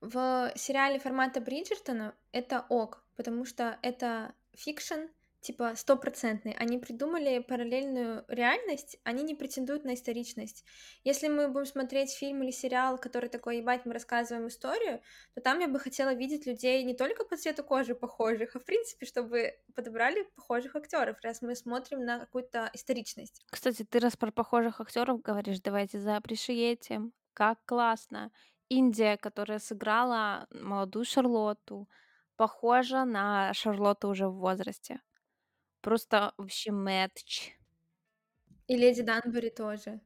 [0.00, 5.06] в сериале формата Бриджертона это ок, потому что это фикшн,
[5.40, 6.52] типа стопроцентный.
[6.52, 10.64] Они придумали параллельную реальность, они не претендуют на историчность.
[11.04, 15.00] Если мы будем смотреть фильм или сериал, который такой, ебать, мы рассказываем историю,
[15.34, 18.64] то там я бы хотела видеть людей не только по цвету кожи похожих, а в
[18.64, 23.44] принципе, чтобы подобрали похожих актеров, раз мы смотрим на какую-то историчность.
[23.50, 27.12] Кстати, ты раз про похожих актеров говоришь, давайте запрещиетим.
[27.32, 28.32] Как классно.
[28.68, 31.88] Индия, которая сыграла молодую Шарлотту,
[32.36, 35.00] похожа на Шарлотту уже в возрасте.
[35.88, 37.52] Просто вообще мэтч.
[38.66, 40.02] И Леди Данбери тоже.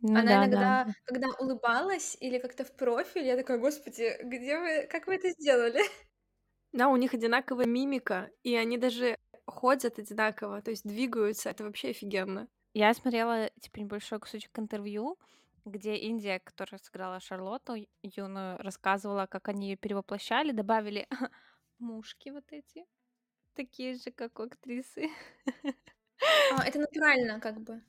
[0.00, 0.94] Ну Она да, иногда, да.
[1.04, 5.82] когда улыбалась или как-то в профиль, я такая, господи, где вы, как вы это сделали?
[6.72, 11.50] Да, у них одинаковая мимика, и они даже ходят одинаково, то есть двигаются.
[11.50, 12.48] Это вообще офигенно.
[12.72, 15.18] Я смотрела, типа, небольшой кусочек интервью,
[15.66, 21.06] где Индия, которая сыграла Шарлотту юную, рассказывала, как они ее перевоплощали, добавили
[21.78, 22.86] мушки вот эти,
[23.56, 25.08] такие же, как у актрисы.
[26.50, 27.82] А, это натурально, как бы.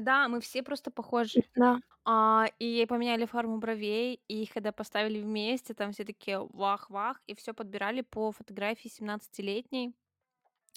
[0.00, 1.44] Да, мы все просто похожи.
[1.54, 1.78] Да.
[2.04, 7.34] А, и поменяли форму бровей, и их когда поставили вместе, там все такие вах-вах, и
[7.34, 9.94] все подбирали по фотографии 17-летней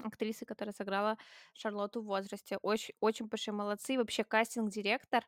[0.03, 1.17] актрисы, которая сыграла
[1.53, 2.57] Шарлотту в возрасте.
[2.61, 3.95] Очень, очень большие молодцы.
[3.95, 5.25] И Вообще кастинг-директор,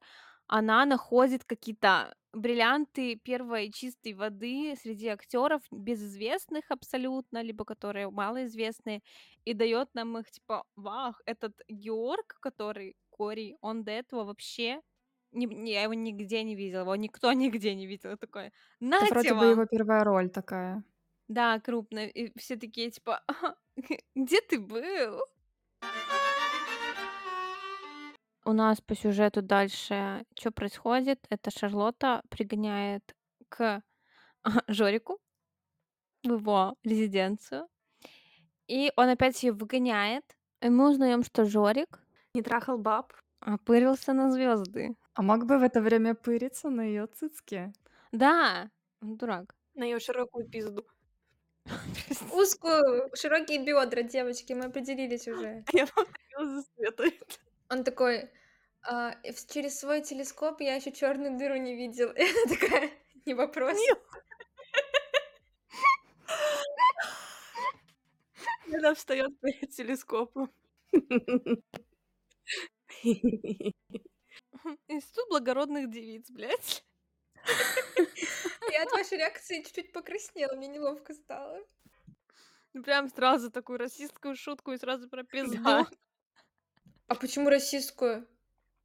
[0.48, 9.02] она находит какие-то бриллианты первой чистой воды среди актеров, безызвестных абсолютно, либо которые малоизвестные,
[9.46, 14.82] и дает нам их, типа, вах, этот Георг, который Кори, он до этого вообще
[15.32, 18.12] ни- ни- я его нигде не видела, его никто нигде не видел.
[18.12, 18.52] Я Такой,
[19.00, 20.84] Это вроде бы его первая роль такая.
[21.28, 22.00] Да, крупно.
[22.08, 23.24] И все такие, типа,
[24.16, 25.22] где ты был?
[28.50, 31.20] У нас по сюжету дальше что происходит?
[31.30, 33.16] Это Шарлотта пригоняет
[33.48, 33.84] к
[34.68, 35.20] Жорику
[36.24, 37.68] в его резиденцию.
[38.68, 40.26] И он опять ее выгоняет.
[40.62, 42.00] И мы узнаем, что Жорик
[42.34, 43.14] Не трахал баб.
[43.40, 44.96] опырился на звезды.
[45.14, 47.72] А мог бы в это время пыриться на ее цицке?
[48.12, 49.54] Да, он дурак.
[49.76, 50.88] На ее широкую пизду.
[52.34, 55.64] Узкую, широкие бедра, девочки, мы определились уже.
[55.72, 55.86] Я
[56.40, 57.20] за Светой.
[57.70, 58.30] Он такой,
[58.82, 59.16] «А,
[59.52, 62.12] через свой телескоп я еще черную дыру не видел.
[62.18, 62.92] И она такая,
[63.26, 63.78] не вопрос.
[68.74, 70.52] Она встает перед телескопом.
[74.88, 76.84] Институт благородных девиц, блядь.
[78.72, 81.60] Я от вашей реакции чуть-чуть покраснела, мне неловко стало.
[82.74, 85.88] Ну, Прям сразу такую расистскую шутку и сразу про пизду.
[87.10, 88.28] А почему расистскую?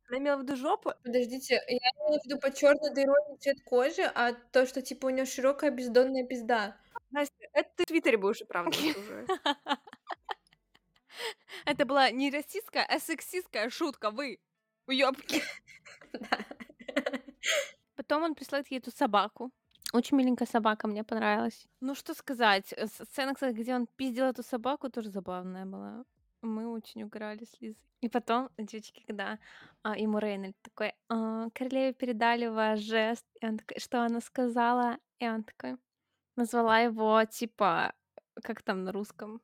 [0.08, 0.92] Она имела в виду жопу?
[1.02, 5.10] Подождите, я имела в виду по черной дырой цвет кожи, а то, что типа у
[5.10, 6.76] нее широкая бездонная пизда.
[7.10, 9.26] Настя, это ты в Твиттере будешь оправдывать уже.
[11.64, 14.38] Это была не расистская, а сексистская шутка, вы,
[14.87, 15.42] уёбки.
[17.96, 19.50] Потом он присылает ей эту собаку.
[19.92, 21.66] Очень миленькая собака, мне понравилась.
[21.80, 22.72] Ну, что сказать.
[22.72, 26.04] э, Сцена, кстати, где он пиздил эту собаку, тоже забавная была.
[26.44, 27.80] Мы очень угорали с Лизой.
[28.00, 29.38] И потом, девочки, когда
[29.83, 33.24] а, ему Рейнольд такой, «А, королеве передали ваш жест.
[33.40, 34.98] И он такой, что она сказала?
[35.20, 35.78] И он такой,
[36.37, 37.94] назвала его, типа,
[38.42, 39.40] как там на русском?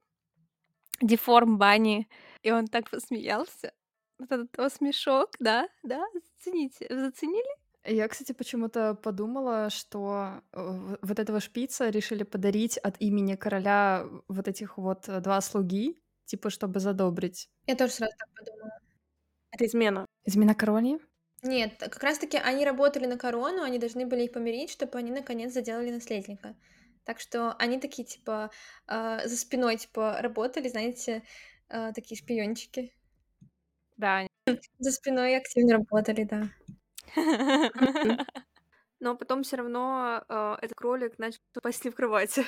[1.00, 2.06] Деформ Бани.
[2.42, 3.72] И он так посмеялся.
[4.18, 5.66] Вот этот его смешок, да?
[5.82, 6.04] Да?
[6.12, 6.86] Зацените.
[6.90, 7.60] Заценили?
[7.86, 14.48] Я, кстати, почему-то подумала, что э, вот этого шпица решили подарить от имени короля вот
[14.48, 15.98] этих вот э, два слуги,
[16.30, 17.48] типа, чтобы задобрить.
[17.66, 18.78] Я тоже сразу так подумала.
[19.50, 20.06] Это измена.
[20.24, 20.98] Измена короне?
[21.42, 25.52] Нет, как раз-таки они работали на корону, они должны были их помирить, чтобы они наконец
[25.52, 26.54] заделали наследника.
[27.04, 28.50] Так что они такие, типа,
[28.86, 31.22] а, за спиной, типа, работали, знаете,
[31.68, 32.92] а, такие шпиончики.
[33.96, 34.26] Да.
[34.78, 36.48] За спиной активно работали, да.
[39.00, 42.44] Но потом все равно э, этот кролик начал пасти в кровати.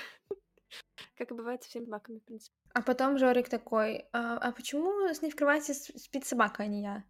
[1.17, 2.55] Как и бывает со всеми собаками, в принципе.
[2.75, 6.83] А потом Жорик такой, а, а почему с ней в кровати спит собака, а не
[6.83, 7.05] я?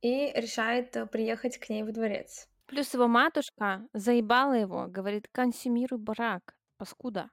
[0.00, 2.48] И решает э, приехать к ней во дворец.
[2.66, 7.30] Плюс его матушка заебала его, говорит, консумируй барак, паскуда.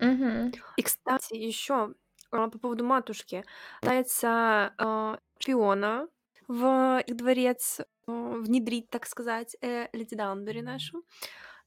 [0.00, 0.52] Угу.
[0.76, 1.94] И, кстати, еще
[2.30, 3.44] по поводу матушки.
[3.80, 6.08] Пытается э, шпиона
[6.48, 11.04] в их дворец э, внедрить, так сказать, э, леди Данбери нашу.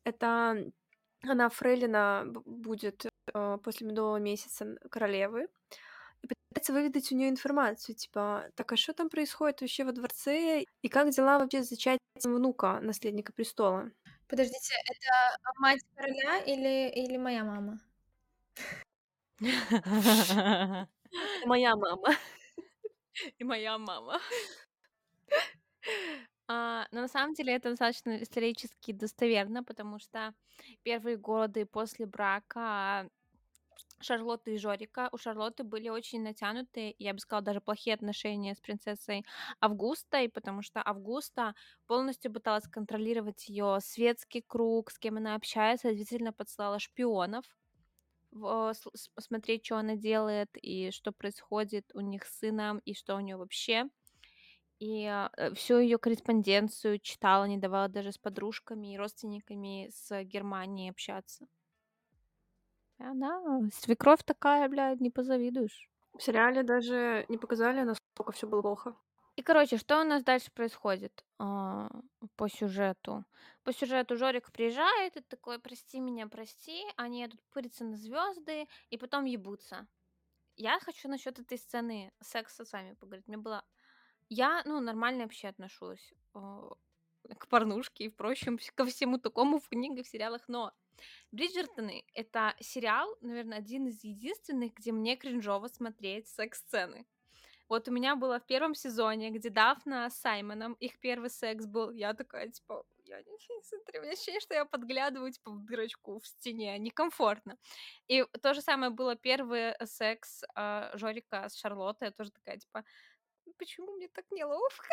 [0.03, 0.71] Это
[1.29, 5.47] она фрейлина б- будет э, после медового месяца королевы.
[6.23, 10.65] И пытается выведать у нее информацию, типа, так а что там происходит вообще во дворце,
[10.81, 11.99] и как дела вообще с зачатием
[12.35, 13.91] внука, наследника престола?
[14.27, 17.79] Подождите, это мать короля или, или моя мама?
[21.45, 22.15] Моя мама.
[23.39, 24.19] И моя мама.
[26.47, 30.33] А, но на самом деле это достаточно исторически достоверно, потому что
[30.83, 33.09] первые годы после брака
[34.01, 38.59] Шарлотты и Жорика у Шарлотты были очень натянутые, я бы сказала, даже плохие отношения с
[38.61, 39.25] принцессой
[39.61, 41.55] Августой, потому что Августа
[41.87, 47.45] полностью пыталась контролировать ее светский круг, с кем она общается, действительно подслала шпионов
[48.31, 52.93] в- с- с- смотреть, что она делает и что происходит у них с сыном и
[52.95, 53.85] что у нее вообще.
[54.79, 60.89] И э, всю ее корреспонденцию читала, не давала даже с подружками и родственниками с Германии
[60.89, 61.47] общаться.
[62.99, 65.89] И она, свекровь такая, блядь, не позавидуешь.
[66.17, 68.95] В сериале даже не показали, насколько все было плохо.
[69.35, 71.89] И, короче, что у нас дальше происходит а,
[72.37, 73.25] по сюжету?
[73.63, 78.97] По сюжету Жорик приезжает и такой, прости меня, прости, они едут пыриться на звезды и
[78.97, 79.87] потом ебутся.
[80.55, 83.27] Я хочу насчет этой сцены секса с вами поговорить.
[83.27, 83.65] Мне было...
[84.29, 86.69] Я, ну, нормально вообще отношусь а,
[87.37, 90.73] к порнушке и, впрочем, ко всему такому в книгах, сериалах, но
[91.31, 97.05] Бриджертоны— это сериал, наверное, один из единственных, где мне кринжово смотреть секс-сцены.
[97.67, 101.91] Вот у меня было в первом сезоне, где Дафна с Саймоном, их первый секс был,
[101.91, 105.65] я такая, типа, я ничего не смотрю, у меня ощущение, что я подглядываю, типа, в
[105.65, 107.57] дырочку в стене, некомфортно.
[108.07, 112.83] И то же самое было первый секс э, Жорика с Шарлоттой, я тоже такая, типа,
[113.57, 114.87] почему мне так неловко?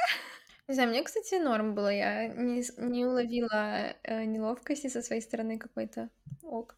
[0.68, 1.88] Не знаю, мне, кстати, норм было.
[1.92, 6.10] Я не, с- не уловила э, неловкости со своей стороны какой-то.
[6.42, 6.76] Ок.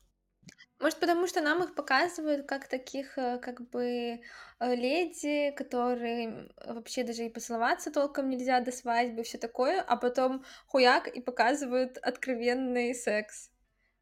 [0.81, 4.20] Может, потому что нам их показывают как таких, э, как бы,
[4.61, 10.44] э, леди, которые вообще даже и поцеловаться толком нельзя до свадьбы, все такое, а потом
[10.66, 13.51] хуяк и показывают откровенный секс.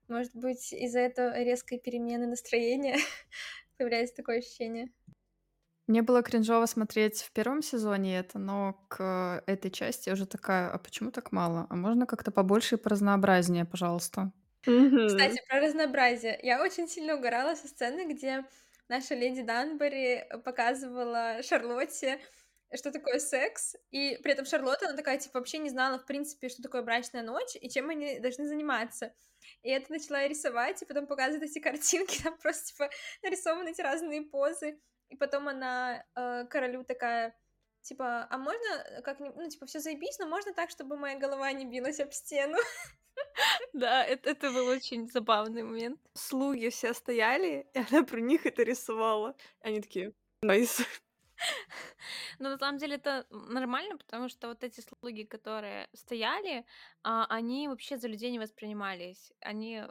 [0.08, 2.96] Может быть, из-за этого резкой перемены настроения
[3.78, 4.92] появляется такое ощущение.
[5.92, 10.70] Мне было кринжово смотреть в первом сезоне это, но к этой части я уже такая,
[10.70, 11.66] а почему так мало?
[11.68, 14.32] А можно как-то побольше и поразнообразнее, пожалуйста?
[15.04, 16.40] Кстати, про разнообразие.
[16.42, 18.46] Я очень сильно угорала со сцены, где
[18.88, 22.18] наша леди Данбери показывала Шарлотте,
[22.74, 26.48] что такое секс, и при этом Шарлотта, она такая, типа, вообще не знала, в принципе,
[26.48, 29.12] что такое брачная ночь и чем они должны заниматься.
[29.62, 32.88] И это начала рисовать, и потом показывать эти картинки, там просто, типа,
[33.22, 34.80] нарисованы эти разные позы.
[35.12, 37.36] И потом она э, королю такая,
[37.82, 41.66] типа, а можно как-нибудь, ну, типа, все заебись, но можно так, чтобы моя голова не
[41.66, 42.56] билась об стену.
[43.74, 46.00] Да, это, это был очень забавный момент.
[46.14, 49.34] Слуги все стояли, и она про них это рисовала.
[49.60, 50.80] Они такие, найс.
[52.38, 56.64] Но на самом деле это нормально, потому что вот эти слуги, которые стояли,
[57.02, 59.32] а, они вообще за людей не воспринимались.
[59.40, 59.82] Они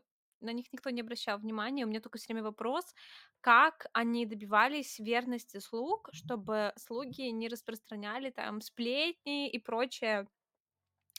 [0.41, 1.85] на них никто не обращал внимания.
[1.85, 2.93] У меня только все время вопрос,
[3.41, 10.27] как они добивались верности слуг, чтобы слуги не распространяли там сплетни и прочее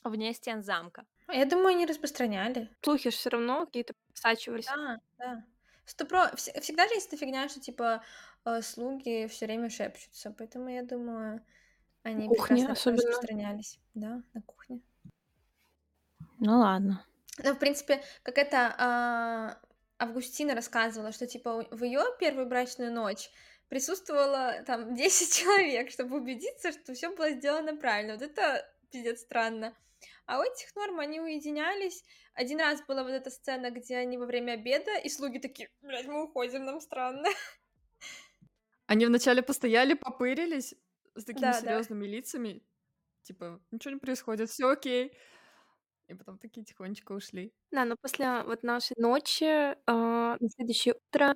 [0.04, 1.06] вне стен замка.
[1.28, 2.68] Я думаю, они распространяли.
[2.82, 4.66] Слухи же все равно какие-то просачивались.
[4.66, 5.44] Да, да.
[5.84, 6.30] Сто про...
[6.34, 8.02] вс- Всегда же есть эта фигня, что типа
[8.44, 11.44] э, слуги все время шепчутся, поэтому я думаю,
[12.02, 12.96] они кухне прекрасно особенно.
[13.02, 13.78] распространялись.
[13.94, 14.80] Да, на кухне.
[16.38, 17.04] Ну ладно.
[17.42, 19.58] Ну, в принципе, как это а,
[19.98, 23.30] Августина рассказывала, что типа у- в ее первую брачную ночь
[23.68, 28.14] присутствовало там 10 человек, чтобы убедиться, что все было сделано правильно.
[28.14, 29.74] Вот это пиздец странно.
[30.26, 32.04] А у этих норм они уединялись.
[32.34, 36.06] Один раз была вот эта сцена, где они во время обеда, и слуги такие, блядь,
[36.06, 37.28] мы уходим, нам странно.
[38.86, 40.74] Они вначале постояли, попырились
[41.14, 41.60] с такими Да, да.
[41.60, 42.62] серьезными лицами.
[43.22, 45.16] Типа, ничего не происходит, все окей.
[46.12, 47.52] И потом такие тихонечко ушли.
[47.70, 49.44] Да, но после вот нашей ночи,
[49.86, 51.34] а, на следующее утро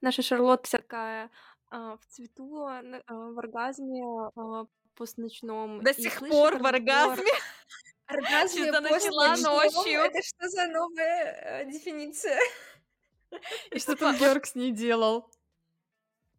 [0.00, 1.30] наша Шарлотта вся такая
[1.70, 4.02] а, в цвету, а, в оргазме
[4.36, 5.82] а, постночном.
[5.82, 7.24] До сих пор в оргазме.
[8.06, 10.00] Оргазм Что-то начала ночью.
[10.00, 12.38] Это что за новая э, дефиниция?
[13.70, 15.30] И что Типа, там с ней делал?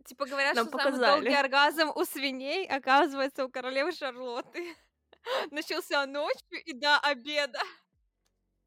[0.05, 1.45] типа говорят, Нам что самый долгий показали.
[1.45, 4.75] оргазм у свиней, оказывается, у королевы Шарлотты.
[5.51, 7.59] Начался ночью и до обеда.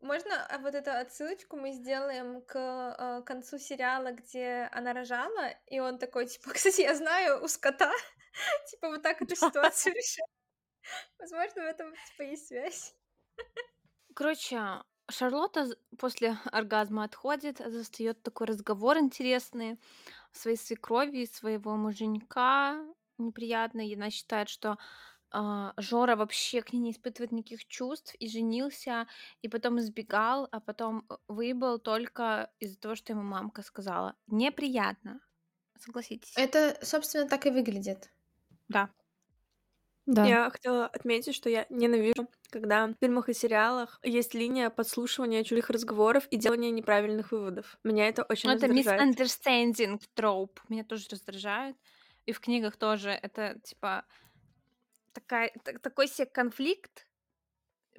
[0.00, 5.78] Можно а, вот эту отсылочку мы сделаем к а, концу сериала, где она рожала, и
[5.78, 7.92] он такой, типа, кстати, я знаю у скота,
[8.70, 10.26] типа, вот так эту ситуацию решать.
[11.18, 12.96] Возможно, в этом, типа, есть связь.
[14.14, 19.78] Короче, Шарлотта з- после оргазма отходит, застает такой разговор интересный
[20.32, 22.84] своей свекрови, своего муженька
[23.18, 23.88] неприятный.
[23.88, 24.78] И она считает, что
[25.32, 29.06] а, Жора вообще к ней не испытывает никаких чувств и женился,
[29.42, 34.16] и потом избегал, а потом э, выбыл только из-за того, что ему мамка сказала.
[34.26, 35.20] Неприятно,
[35.78, 36.32] согласитесь.
[36.36, 38.12] Это, собственно, так и выглядит.
[38.68, 38.90] Да.
[40.06, 40.26] Да.
[40.26, 45.70] Я хотела отметить, что я ненавижу, когда в фильмах и сериалах есть линия подслушивания чужих
[45.70, 47.78] разговоров и делания неправильных выводов.
[47.84, 49.08] Меня это очень это раздражает.
[49.18, 50.58] misunderstanding trope.
[50.68, 51.76] Меня тоже раздражает.
[52.26, 54.04] И в книгах тоже это типа
[55.12, 57.06] такая, так- такой себе конфликт.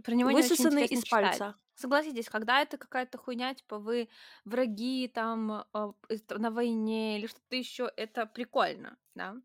[0.04, 1.10] Про него не очень Высосанный из читать.
[1.10, 1.56] пальца.
[1.76, 4.10] Согласитесь, когда это какая-то хуйня, типа вы
[4.46, 9.36] враги там а, из- на войне или что-то еще, это прикольно, да?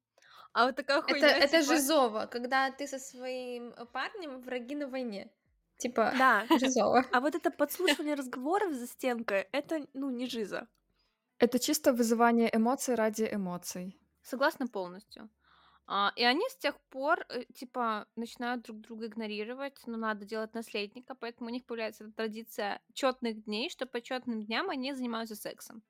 [0.53, 4.75] А вот такая Это, хуйня, это типа, Жизова, когда ты со своим э, парнем враги
[4.75, 5.31] на войне.
[5.79, 6.47] Типа, Да.
[6.59, 7.05] Жизова.
[7.13, 10.67] А вот это подслушивание разговоров за стенкой, это, ну, не жиза.
[11.39, 13.97] Это чисто вызывание эмоций ради эмоций.
[14.23, 15.29] Согласна полностью.
[15.91, 20.55] А, и они с тех пор, э, типа, начинают друг друга игнорировать, но надо делать
[20.55, 25.35] наследника, поэтому у них появляется эта традиция четных дней, что по четным дням они занимаются
[25.35, 25.83] сексом.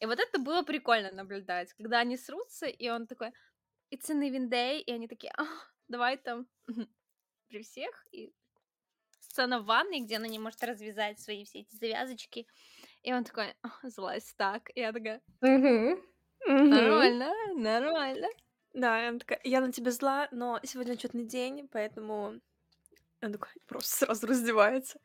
[0.00, 3.30] И вот это было прикольно наблюдать, когда они срутся, и он такой,
[3.92, 5.44] it's an even day, и они такие, «А,
[5.88, 6.48] давай там
[7.48, 8.34] при всех, и
[9.20, 12.48] сцена в ванной, где она не может развязать свои все эти завязочки,
[13.02, 16.02] и он такой, «А, залазь так, и я такая, Мгм.
[16.48, 16.74] Мгм.
[16.74, 18.28] нормально, нормально.
[18.72, 22.40] Да, и она такая, я на тебя зла, но сегодня отчетный день, поэтому...
[23.20, 25.00] Он такой просто сразу раздевается.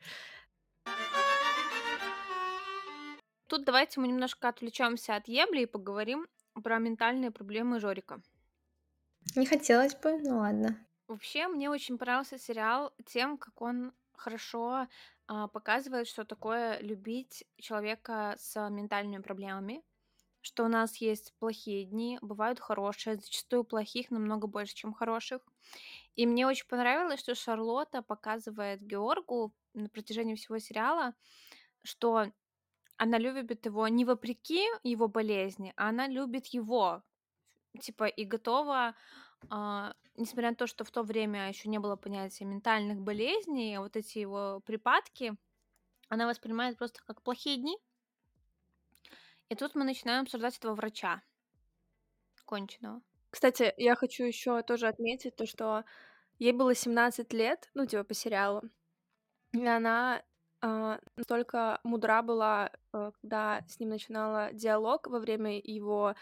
[3.47, 6.28] Тут давайте мы немножко отвлечемся от Ебли и поговорим
[6.64, 8.22] про ментальные проблемы Жорика.
[9.36, 10.78] Не хотелось бы, ну ладно.
[11.07, 14.88] Вообще, мне очень понравился сериал тем, как он хорошо
[15.28, 19.84] а, показывает, что такое любить человека с ментальными проблемами,
[20.43, 25.41] что у нас есть плохие дни, бывают хорошие, зачастую плохих намного больше, чем хороших.
[26.15, 31.15] И мне очень понравилось, что Шарлотта показывает Георгу на протяжении всего сериала,
[31.83, 32.27] что
[32.97, 37.03] она любит его не вопреки его болезни, а она любит его,
[37.79, 38.95] типа, и готова,
[39.49, 43.95] а, несмотря на то, что в то время еще не было понятия ментальных болезней, вот
[43.95, 45.35] эти его припадки,
[46.09, 47.77] она воспринимает просто как плохие дни.
[49.53, 51.21] И тут мы начинаем обсуждать этого врача
[52.43, 53.03] конченого.
[53.29, 55.85] Кстати, я хочу еще тоже отметить то, что
[56.39, 58.63] ей было 17 лет, ну, типа, по сериалу.
[59.51, 60.23] И она
[60.61, 66.15] а, настолько мудра была, а, когда с ним начинала диалог во время его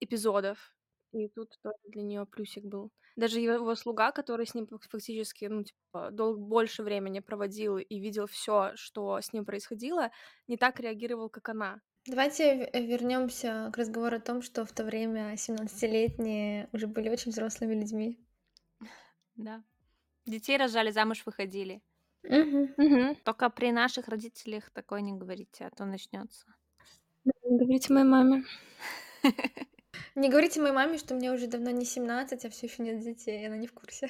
[0.00, 0.74] эпизодов.
[1.12, 2.90] И тут тоже для нее плюсик был.
[3.16, 8.00] Даже его, слуга, который с ним фак- фактически, ну, типа, дол- больше времени проводил и
[8.00, 10.10] видел все, что с ним происходило,
[10.48, 11.82] не так реагировал, как она.
[12.06, 17.74] Давайте вернемся к разговору о том, что в то время 17-летние уже были очень взрослыми
[17.74, 18.18] людьми.
[19.34, 19.62] Да.
[20.24, 21.82] Детей рожали, замуж выходили.
[22.22, 23.16] Мгм.
[23.24, 26.46] Только при наших родителях такое не говорите, а то начнется.
[27.42, 28.44] Говорите моей маме.
[30.14, 33.46] Не говорите моей маме, что мне уже давно не 17, а все еще нет детей,
[33.46, 34.08] она не в курсе.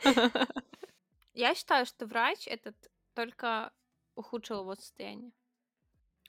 [1.34, 2.76] Я считаю, что врач этот
[3.14, 3.72] только
[4.14, 5.32] ухудшил его состояние.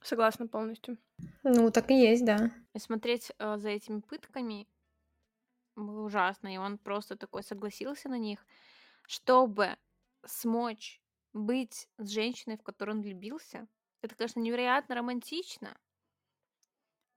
[0.02, 0.98] Согласна полностью.
[1.44, 2.52] Ну, так и есть, да.
[2.74, 4.68] И смотреть э, за этими пытками
[5.76, 6.54] было ужасно.
[6.54, 8.46] И он просто такой согласился на них,
[9.08, 9.78] чтобы
[10.26, 11.02] смочь
[11.34, 13.68] быть с женщиной, в которую он влюбился.
[14.02, 15.78] Это, конечно, невероятно романтично,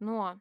[0.01, 0.41] но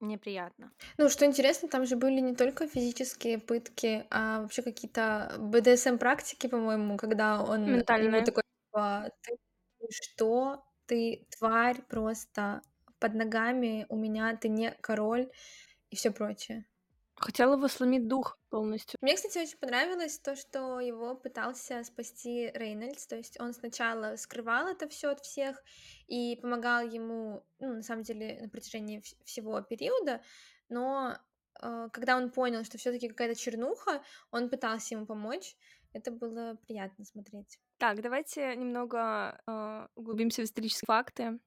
[0.00, 0.72] неприятно.
[0.98, 6.96] Ну, что интересно, там же были не только физические пытки, а вообще какие-то БДСМ-практики, по-моему,
[6.96, 8.24] когда он ему Ментальные.
[8.24, 9.36] такой, типа, ты
[9.90, 10.64] что?
[10.86, 12.62] Ты тварь просто
[12.98, 15.30] под ногами у меня, ты не король
[15.90, 16.66] и все прочее.
[17.18, 18.98] Хотела его сломить дух полностью.
[19.00, 23.06] Мне, кстати, очень понравилось то, что его пытался спасти Рейнольдс.
[23.06, 25.62] То есть он сначала скрывал это все от всех
[26.08, 30.20] и помогал ему, ну, на самом деле, на протяжении вс- всего периода.
[30.68, 31.16] Но
[31.62, 35.56] э, когда он понял, что все-таки какая-то чернуха, он пытался ему помочь.
[35.94, 37.58] Это было приятно смотреть.
[37.78, 41.38] Так, давайте немного э, углубимся в исторические факты.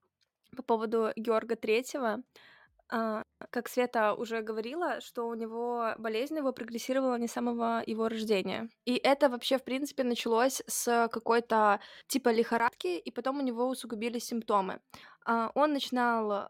[0.57, 2.23] по поводу Георга Третьего.
[2.91, 8.09] А, как Света уже говорила, что у него болезнь его прогрессировала не с самого его
[8.09, 8.69] рождения.
[8.85, 14.25] И это вообще, в принципе, началось с какой-то типа лихорадки, и потом у него усугубились
[14.25, 14.81] симптомы.
[15.25, 16.49] А, он начинал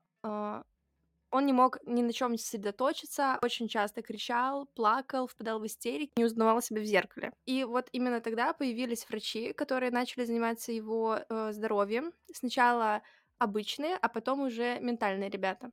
[1.32, 6.26] он не мог ни на чем сосредоточиться, очень часто кричал, плакал, впадал в истерики, не
[6.26, 7.32] узнавал себя в зеркале.
[7.46, 12.12] И вот именно тогда появились врачи, которые начали заниматься его э, здоровьем.
[12.34, 13.02] Сначала
[13.38, 15.72] обычные, а потом уже ментальные ребята.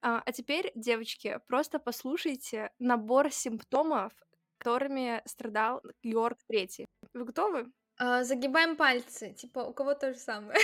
[0.00, 4.12] А, а теперь, девочки, просто послушайте набор симптомов,
[4.58, 6.86] которыми страдал Георг Третий.
[7.14, 7.72] Вы готовы?
[7.98, 9.32] А, загибаем пальцы.
[9.32, 10.58] Типа, у кого то же самое.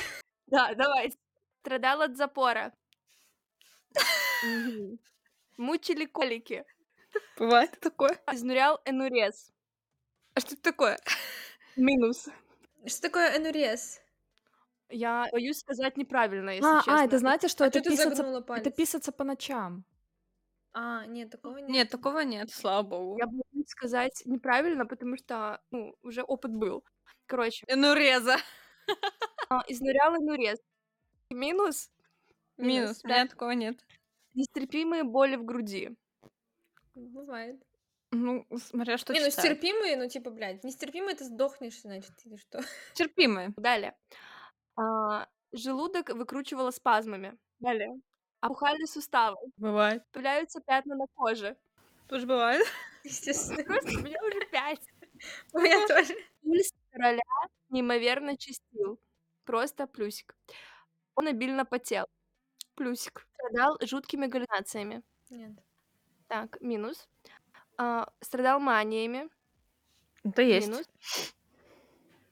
[0.47, 1.17] Да, давайте.
[1.63, 2.73] Страдал от запора.
[4.43, 4.99] Мгм.
[5.59, 6.65] Мучили колики.
[7.39, 7.79] Бывает.
[7.81, 8.19] такое?
[8.33, 9.53] Изнурял энурез.
[10.35, 10.99] А что это такое?
[11.77, 12.29] Минус.
[12.87, 14.01] Что такое энурез?
[14.91, 17.01] Я боюсь сказать неправильно, если А, честно.
[17.01, 18.75] а, это знаете, что А это чё ты писаться, загнула это палец?
[18.77, 19.85] писаться по ночам.
[20.73, 21.69] А, нет, такого нет.
[21.71, 23.19] Нет, такого нет, слава богу.
[23.19, 26.85] Я боюсь сказать неправильно, потому что, ну, уже опыт был.
[27.27, 28.37] Короче, Энуреза.
[29.49, 30.59] а, изнурял энурез.
[31.31, 31.91] Минус
[32.57, 33.01] Минус.
[33.05, 33.15] У да.
[33.15, 33.85] меня такого нет.
[34.35, 35.97] нестерпимые боли в груди.
[36.95, 37.61] Бывает.
[38.11, 39.45] Ну, смотря что не, ну читать.
[39.45, 42.61] стерпимые, ну типа, блядь, нестерпимые ты сдохнешь, значит, или что?
[42.95, 43.53] Терпимые.
[43.57, 43.97] Далее.
[44.77, 47.37] А, желудок выкручивало спазмами.
[47.59, 48.01] Далее.
[48.41, 49.39] Опухали суставы.
[49.57, 50.05] Бывает.
[50.13, 51.57] Появляются пятна на коже.
[52.09, 52.65] Тоже бывает.
[53.05, 53.65] Естественно.
[53.65, 54.81] Просто у меня уже пять.
[55.53, 56.15] У меня тоже.
[56.43, 57.23] Пульс короля
[57.71, 59.01] неимоверно чистил.
[59.45, 60.37] Просто плюсик.
[61.15, 62.07] Он обильно потел.
[62.75, 63.27] Плюсик.
[63.35, 65.03] Страдал жуткими галлюцинациями.
[65.31, 65.53] Нет.
[66.29, 67.09] Так, минус.
[67.77, 69.29] А, страдал маниями.
[70.25, 70.69] Это есть.
[70.69, 70.87] Минус.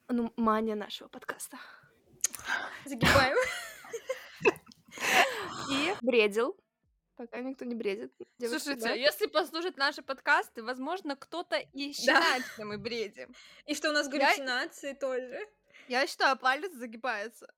[0.09, 1.57] Ну, мания нашего подкаста.
[2.85, 3.37] Загибаем.
[5.71, 6.57] И бредил.
[7.15, 8.11] Пока никто не бредит.
[8.39, 8.93] Девушки, Слушайте, да?
[8.95, 13.33] если послушать наши подкасты, возможно, кто-то и считает, что мы бредим.
[13.65, 15.47] И что у нас Я- галлюцинации тоже.
[15.87, 17.53] Я считаю, палец загибается.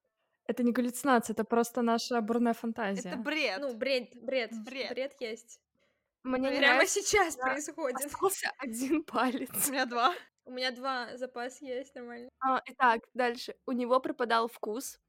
[0.47, 3.09] Это не галлюцинация, это просто наша бурная фантазия.
[3.09, 3.59] Это бред.
[3.59, 4.51] Ну, бред, бред.
[4.63, 4.91] Бред.
[4.91, 5.59] Бред есть.
[6.23, 8.05] Мне не Прямо нравится, сейчас происходит.
[8.05, 9.67] остался один палец.
[9.67, 10.13] У меня два.
[10.45, 12.29] У меня два запас есть, нормально.
[12.39, 13.55] А, итак, дальше.
[13.65, 14.99] У него пропадал вкус.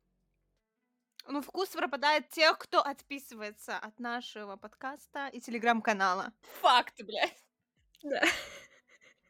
[1.29, 6.33] Ну, вкус пропадает тех, кто отписывается от нашего подкаста и телеграм-канала.
[6.61, 7.45] Факт, блядь.
[8.03, 8.23] Да.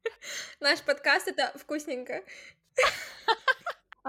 [0.60, 2.22] Наш подкаст это вкусненько.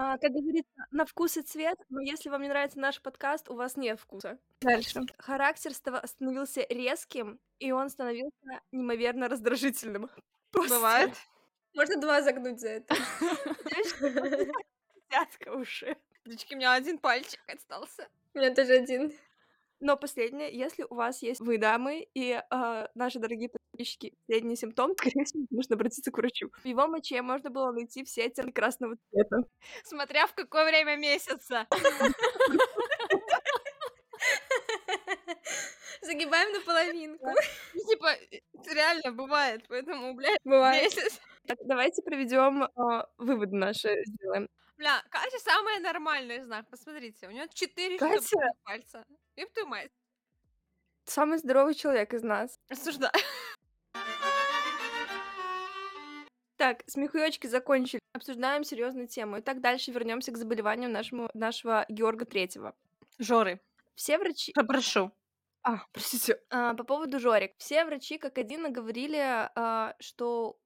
[0.00, 3.54] А, как говорится, на вкус и цвет, но если вам не нравится наш подкаст, у
[3.54, 4.38] вас нет вкуса.
[4.60, 5.00] Дальше.
[5.18, 10.08] Характер става- становился резким, и он становился неимоверно раздражительным.
[10.52, 11.10] Просто Бывает.
[11.74, 12.94] Можно два загнуть за это.
[15.10, 15.96] Дядька уши.
[16.24, 18.06] Девочки, у меня один пальчик остался.
[18.34, 19.12] У меня тоже один.
[19.80, 24.94] Но последнее, если у вас есть вы, дамы, и а, наши дорогие подписчики, последний симптом,
[24.98, 26.50] скорее всего, нужно обратиться к врачу.
[26.62, 29.44] В его моче можно было найти все оттенки красного цвета.
[29.84, 31.66] Смотря в какое время месяца.
[36.02, 37.26] Загибаем наполовинку.
[37.26, 38.40] Ну, Типа, э,
[38.74, 40.92] реально бывает, поэтому, блядь, Бывает.
[41.64, 44.48] давайте проведем а, выводы наши сделаем.
[44.78, 46.64] Бля, Катя самая нормальная из нас.
[46.70, 48.36] Посмотрите, у нее четыре Катя?
[48.62, 49.04] пальца.
[49.34, 49.90] Ёб твою мать.
[51.04, 52.60] Самый здоровый человек из нас.
[52.70, 53.12] Осуждаю.
[56.56, 58.00] Так, смехуёчки закончили.
[58.12, 59.40] Обсуждаем серьезную тему.
[59.40, 62.76] Итак, дальше вернемся к заболеванию нашему, нашего Георга Третьего.
[63.18, 63.60] Жоры,
[63.96, 64.52] Все врачи...
[64.52, 65.12] попрошу.
[65.62, 66.40] А, простите.
[66.50, 67.52] А, по поводу Жорик.
[67.58, 70.58] Все врачи как один говорили, а, что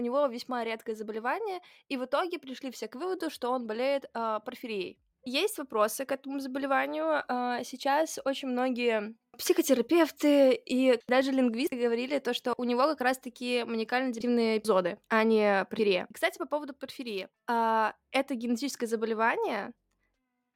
[0.00, 4.06] у него весьма редкое заболевание, и в итоге пришли все к выводу, что он болеет
[4.14, 4.98] а, порфирией.
[5.26, 7.22] Есть вопросы к этому заболеванию.
[7.28, 13.64] А, Сейчас очень многие психотерапевты и даже лингвисты говорили то, что у него как раз-таки
[13.64, 16.06] маникально-депрессивные эпизоды, а не порфирия.
[16.12, 17.28] Кстати, по поводу порфирии.
[17.46, 19.72] А, Это генетическое заболевание,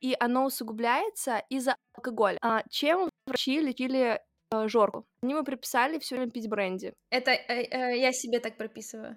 [0.01, 2.39] и оно усугубляется из-за алкоголя.
[2.71, 4.21] Чем врачи лечили
[4.53, 5.07] э, Жорку?
[5.23, 6.93] Они ему приписали все время пить бренди.
[7.11, 9.17] Это э, э, я себе так прописываю.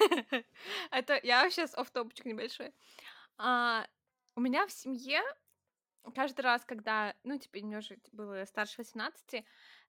[0.90, 2.72] Это я сейчас оф топочек небольшой.
[3.38, 3.86] А,
[4.36, 5.20] у меня в семье
[6.14, 9.44] каждый раз, когда, ну, типа, мне уже было старше 18,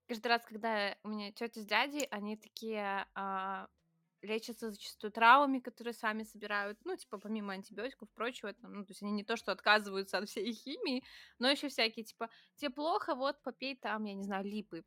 [0.08, 3.68] каждый раз, когда у меня тетя с дядей, они такие а,
[4.22, 8.92] лечатся зачастую травмами, которые сами собирают, ну, типа, помимо антибиотиков и прочего, там, ну, то
[8.92, 11.04] есть они не то, что отказываются от всей химии,
[11.40, 14.84] но еще всякие, типа, тебе плохо, вот, попей там, я не знаю, липы.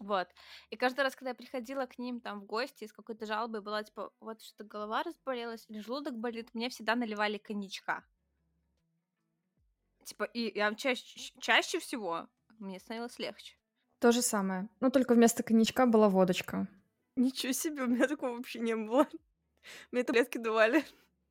[0.00, 0.28] Вот.
[0.70, 3.84] И каждый раз, когда я приходила к ним там в гости с какой-то жалобой, была
[3.84, 8.02] типа, вот что-то голова разболелась или желудок болит, мне всегда наливали коньячка.
[10.04, 12.28] типа, и я чаще, чаще всего
[12.58, 13.56] мне становилось легче.
[13.98, 14.70] То же самое.
[14.80, 16.66] Но только вместо коньячка была водочка.
[17.16, 19.06] Ничего себе, у меня такого вообще не было.
[19.92, 20.84] Мне таблетки давали.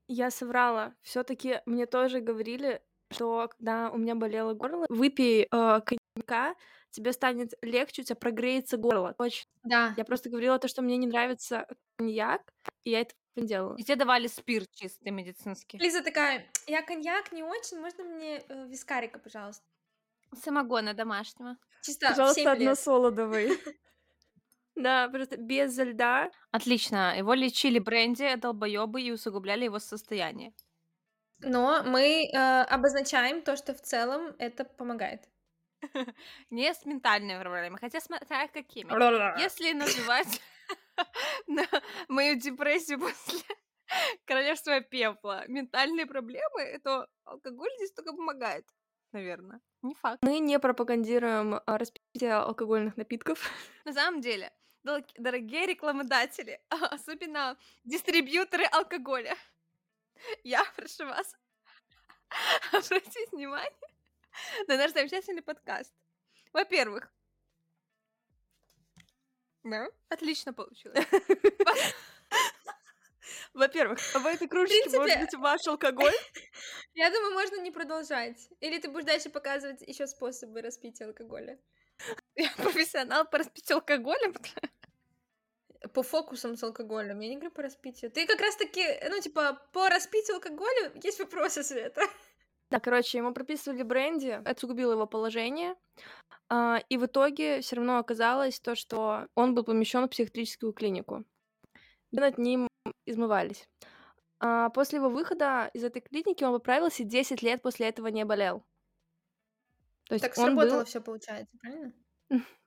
[0.07, 0.93] Я соврала.
[1.01, 6.55] все таки мне тоже говорили, что когда у меня болело горло, выпей, э, коньяка,
[6.91, 9.13] тебе станет легче, у тебя прогреется горло.
[9.17, 9.49] Точно.
[9.63, 9.93] Да.
[9.97, 11.67] Я просто говорила то, что мне не нравится
[11.97, 12.41] коньяк,
[12.83, 13.75] и я это не делала.
[13.77, 15.77] И тебе давали спирт чистый медицинский.
[15.77, 19.63] Лиза такая, я коньяк не очень, можно мне э, вискарика, пожалуйста?
[20.43, 21.57] Самогона домашнего.
[21.81, 22.57] Чисто Пожалуйста, 7 лет.
[22.57, 23.57] односолодовый.
[24.75, 26.31] Да, просто без льда.
[26.51, 27.17] Отлично.
[27.17, 30.53] Его лечили бренди, долбоебы и усугубляли его состояние.
[31.41, 35.27] Но мы э, обозначаем то, что в целом это помогает.
[36.49, 38.91] Не с ментальными проблемами, хотя смотря какими.
[39.39, 40.41] Если называть
[41.47, 41.65] на
[42.07, 43.39] мою депрессию после
[44.25, 48.67] королевства пепла ментальные проблемы, то алкоголь здесь только помогает,
[49.11, 49.61] наверное.
[49.81, 50.19] Не факт.
[50.21, 53.49] Мы не пропагандируем а, распитие алкогольных напитков.
[53.85, 54.51] На самом деле,
[55.17, 59.35] дорогие рекламодатели, особенно дистрибьюторы алкоголя,
[60.43, 61.35] я прошу вас
[62.73, 63.71] обратить внимание
[64.67, 65.93] на наш замечательный подкаст.
[66.53, 67.11] Во-первых,
[69.63, 71.05] да, отлично получилось.
[73.53, 76.13] Во-первых, в этой кружечке может быть ваш алкоголь.
[76.93, 78.49] Я думаю, можно не продолжать.
[78.61, 81.59] Или ты будешь дальше показывать еще способы распития алкоголя?
[82.35, 84.33] Я профессионал по распитию алкоголя.
[85.93, 87.19] По фокусам с алкоголем.
[87.19, 88.11] Я не говорю по распитию.
[88.11, 92.01] Ты как раз-таки, ну, типа, по распитию алкоголя есть вопросы, Света.
[92.71, 95.75] Да, короче, ему прописывали бренди, это усугубило его положение.
[96.49, 101.25] а, И в итоге все равно оказалось то, что он был помещен в психиатрическую клинику.
[102.11, 102.67] И над ним
[103.05, 103.67] измывались.
[104.39, 108.25] А После его выхода из этой клиники он поправился и 10 лет после этого не
[108.25, 108.63] болел.
[110.07, 110.85] То есть Так он сработало был...
[110.85, 111.93] все, получается, правильно?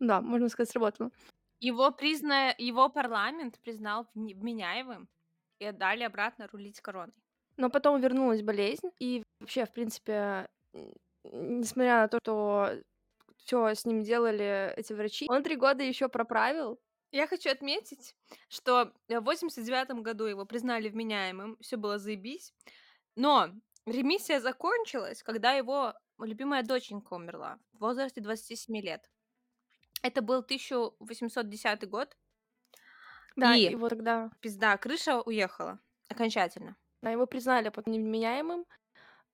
[0.00, 1.10] Да, можно сказать, сработало.
[1.60, 2.54] Его, призна...
[2.58, 5.08] Его парламент признал вменяемым
[5.58, 7.14] и отдали обратно рулить короной.
[7.60, 10.48] Но потом вернулась болезнь, и вообще, в принципе,
[11.24, 12.70] несмотря на то, что
[13.36, 16.80] все с ним делали эти врачи, он три года еще проправил.
[17.12, 18.16] Я хочу отметить,
[18.48, 22.54] что в 89 году его признали вменяемым, все было заебись,
[23.14, 23.50] но
[23.84, 29.10] ремиссия закончилась, когда его любимая доченька умерла в возрасте 27 лет.
[30.02, 32.16] Это был 1810 год.
[33.36, 36.76] Да, И- и вот тогда Пизда, крыша уехала окончательно.
[37.02, 38.64] Да, его признали потом невменяемым.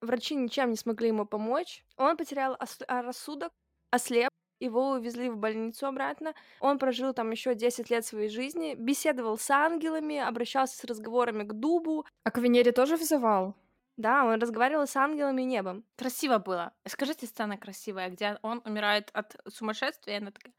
[0.00, 1.84] Врачи ничем не смогли ему помочь.
[1.96, 3.52] Он потерял ос- а, рассудок,
[3.90, 4.30] ослеп.
[4.58, 6.34] Его увезли в больницу обратно.
[6.60, 11.52] Он прожил там еще 10 лет своей жизни, беседовал с ангелами, обращался с разговорами к
[11.52, 12.06] дубу.
[12.24, 13.54] А к Венере тоже взывал?
[13.98, 15.84] Да, он разговаривал с ангелами и небом.
[15.96, 16.72] Красиво было.
[16.86, 20.54] Скажите, сцена красивая, где он умирает от сумасшествия, и она такая,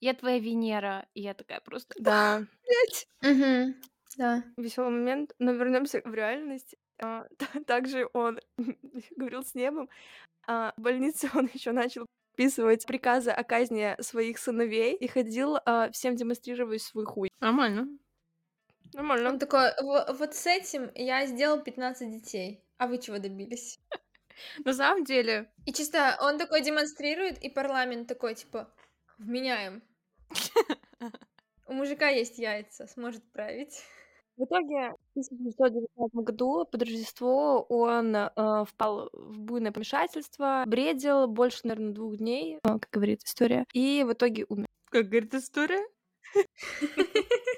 [0.00, 2.42] я твоя Венера, и я такая просто, Да,
[3.22, 3.74] Угу.
[4.16, 4.44] Да.
[4.56, 5.32] веселый момент.
[5.38, 6.74] Но вернемся в реальность.
[7.02, 7.26] А,
[7.66, 8.40] Также он
[9.16, 9.88] говорил с небом.
[10.46, 15.90] А в больнице он еще начал подписывать приказы о казни своих сыновей и ходил а,
[15.90, 17.28] всем демонстрировать свой хуй.
[17.40, 17.88] нормально.
[18.92, 19.30] Нормально.
[19.30, 22.62] Он такой, «Во- вот с этим я сделал 15 детей.
[22.78, 23.80] А вы чего добились?
[24.64, 28.72] На самом деле, И чисто он такой демонстрирует, и парламент такой, типа,
[29.18, 29.82] вменяем.
[31.66, 33.82] У мужика есть яйца, сможет править.
[34.36, 41.60] В итоге в 1919 году под Рождество он э, впал в буйное помешательство, бредил больше,
[41.64, 44.66] наверное, двух дней, э, как говорит история, и в итоге умер.
[44.90, 45.84] как говорит история,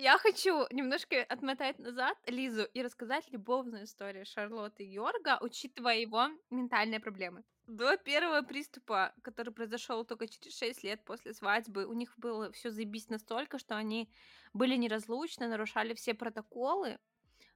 [0.00, 6.28] я хочу немножко отмотать назад Лизу и рассказать любовную историю Шарлотты и Георга, учитывая его
[6.48, 7.44] ментальные проблемы.
[7.66, 12.70] До первого приступа, который произошел только через 6 лет после свадьбы, у них было все
[12.70, 14.10] заебись настолько, что они
[14.54, 16.98] были неразлучны, нарушали все протоколы,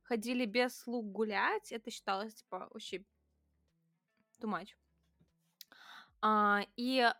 [0.02, 1.72] ходили без слуг гулять.
[1.72, 2.98] Это считалось, типа, вообще
[4.38, 4.68] too much.
[6.20, 7.10] А, и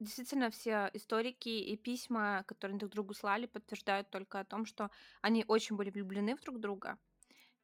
[0.00, 4.90] действительно все историки и письма, которые они друг другу слали, подтверждают только о том, что
[5.22, 6.98] они очень были влюблены в друг друга.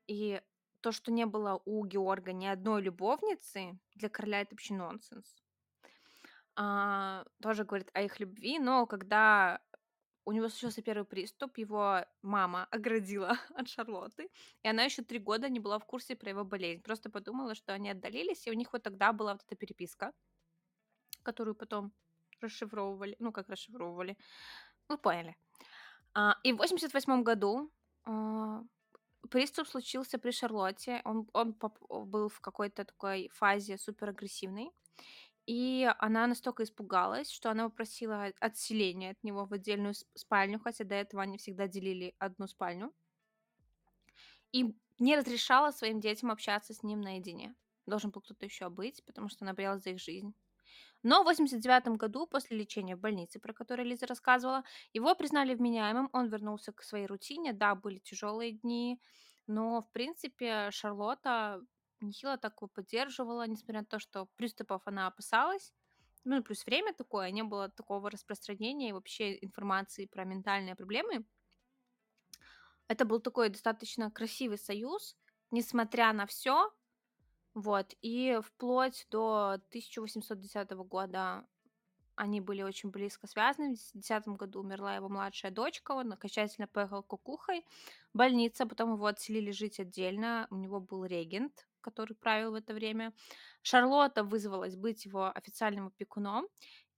[0.06, 0.40] И
[0.80, 5.36] то, что не было у Георга ни одной любовницы, для короля это вообще нонсенс.
[6.54, 9.60] А, тоже говорит о их любви, но когда
[10.24, 14.28] у него случился первый приступ, его мама оградила от Шарлотты,
[14.62, 16.82] и она еще три года не была в курсе про его болезнь.
[16.82, 20.12] Просто подумала, что они отдалились, и у них вот тогда была вот эта переписка,
[21.22, 21.92] которую потом
[22.42, 24.16] расшифровывали, ну как расшифровывали,
[24.88, 25.36] вы поняли.
[26.14, 27.70] А, и в 88 году
[28.04, 28.62] а,
[29.30, 31.00] приступ случился при Шарлотте.
[31.04, 31.56] Он, он
[31.88, 34.70] был в какой-то такой фазе суперагрессивной.
[35.46, 40.94] И она настолько испугалась, что она попросила отселения от него в отдельную спальню, хотя до
[40.94, 42.92] этого они всегда делили одну спальню.
[44.52, 47.54] И не разрешала своим детям общаться с ним наедине.
[47.86, 50.32] Должен был кто-то еще быть, потому что она боялась за их жизнь.
[51.02, 56.08] Но в 89 году, после лечения в больнице, про которую Лиза рассказывала, его признали вменяемым,
[56.12, 57.52] он вернулся к своей рутине.
[57.52, 59.00] Да, были тяжелые дни,
[59.46, 61.60] но, в принципе, Шарлотта
[62.00, 65.72] нехило так его поддерживала, несмотря на то, что приступов она опасалась.
[66.24, 71.24] Ну, плюс время такое, не было такого распространения и вообще информации про ментальные проблемы.
[72.88, 75.16] Это был такой достаточно красивый союз,
[75.50, 76.72] несмотря на все.
[77.54, 81.44] Вот, и вплоть до 1810 года
[82.14, 83.74] они были очень близко связаны.
[83.74, 87.64] В 2010 году умерла его младшая дочка, он окончательно поехал кукухой.
[88.14, 90.46] Больница, потом его отселили жить отдельно.
[90.50, 93.12] У него был регент, который правил в это время.
[93.62, 96.46] Шарлотта вызвалась быть его официальным опекуном,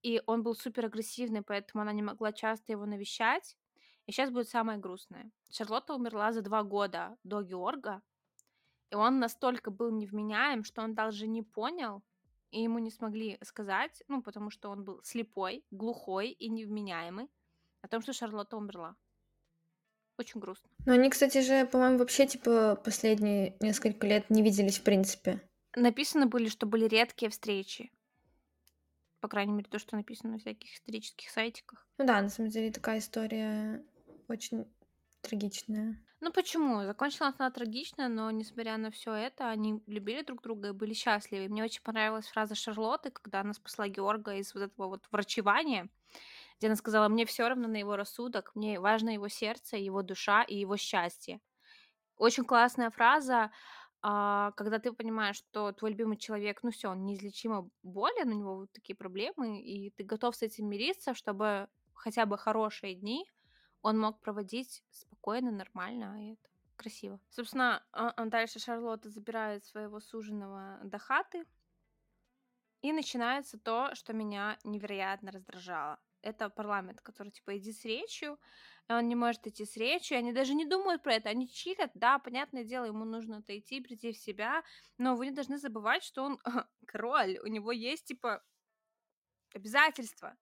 [0.02, 3.56] и он был супер агрессивный, поэтому она не могла часто его навещать.
[4.06, 5.30] И сейчас будет самое грустное.
[5.50, 8.02] Шарлотта умерла за два года до Георга,
[8.94, 12.00] и он настолько был невменяем, что он даже не понял,
[12.52, 17.28] и ему не смогли сказать, ну, потому что он был слепой, глухой и невменяемый,
[17.82, 18.94] о том, что Шарлотта умерла.
[20.16, 20.70] Очень грустно.
[20.86, 25.40] Но они, кстати же, по-моему, вообще, типа, последние несколько лет не виделись, в принципе.
[25.74, 27.90] Написано были, что были редкие встречи.
[29.18, 31.84] По крайней мере, то, что написано на всяких исторических сайтиках.
[31.98, 33.84] Ну да, на самом деле такая история
[34.28, 34.72] очень
[35.20, 36.00] трагичная.
[36.24, 36.82] Ну почему?
[36.86, 41.48] Закончилась она трагично, но несмотря на все это, они любили друг друга и были счастливы.
[41.48, 45.90] Мне очень понравилась фраза Шарлотты, когда она спасла Георга из вот этого вот врачевания,
[46.56, 50.42] где она сказала, мне все равно на его рассудок, мне важно его сердце, его душа
[50.44, 51.42] и его счастье.
[52.16, 53.50] Очень классная фраза,
[54.00, 58.56] а, когда ты понимаешь, что твой любимый человек, ну все, он неизлечимо болен, у него
[58.60, 63.26] вот такие проблемы, и ты готов с этим мириться, чтобы хотя бы хорошие дни
[63.84, 67.20] он мог проводить спокойно, нормально, и это красиво.
[67.28, 71.44] Собственно, а- а дальше Шарлотта забирает своего суженого до хаты,
[72.80, 76.00] и начинается то, что меня невероятно раздражало.
[76.22, 78.38] Это парламент, который, типа, иди с речью,
[78.88, 82.18] он не может идти с речью, они даже не думают про это, они чилят, да,
[82.18, 84.62] понятное дело, ему нужно отойти, прийти в себя,
[84.96, 86.38] но вы не должны забывать, что он
[86.86, 88.42] король, у него есть, типа,
[89.54, 90.36] обязательства,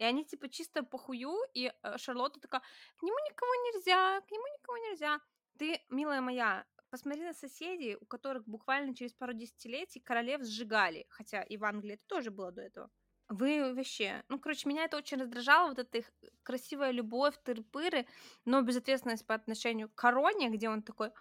[0.00, 2.62] и они, типа, чисто похую, и э, Шарлотта такая,
[2.96, 5.20] к нему никого нельзя, к нему никого нельзя.
[5.58, 11.42] Ты, милая моя, посмотри на соседей, у которых буквально через пару десятилетий королев сжигали, хотя
[11.42, 12.90] и в Англии это тоже было до этого.
[13.28, 14.24] Вы вообще...
[14.28, 16.10] Ну, короче, меня это очень раздражало, вот эта их
[16.42, 18.06] красивая любовь, тыры-пыры,
[18.46, 21.12] но безответственность по отношению к короне, где он такой,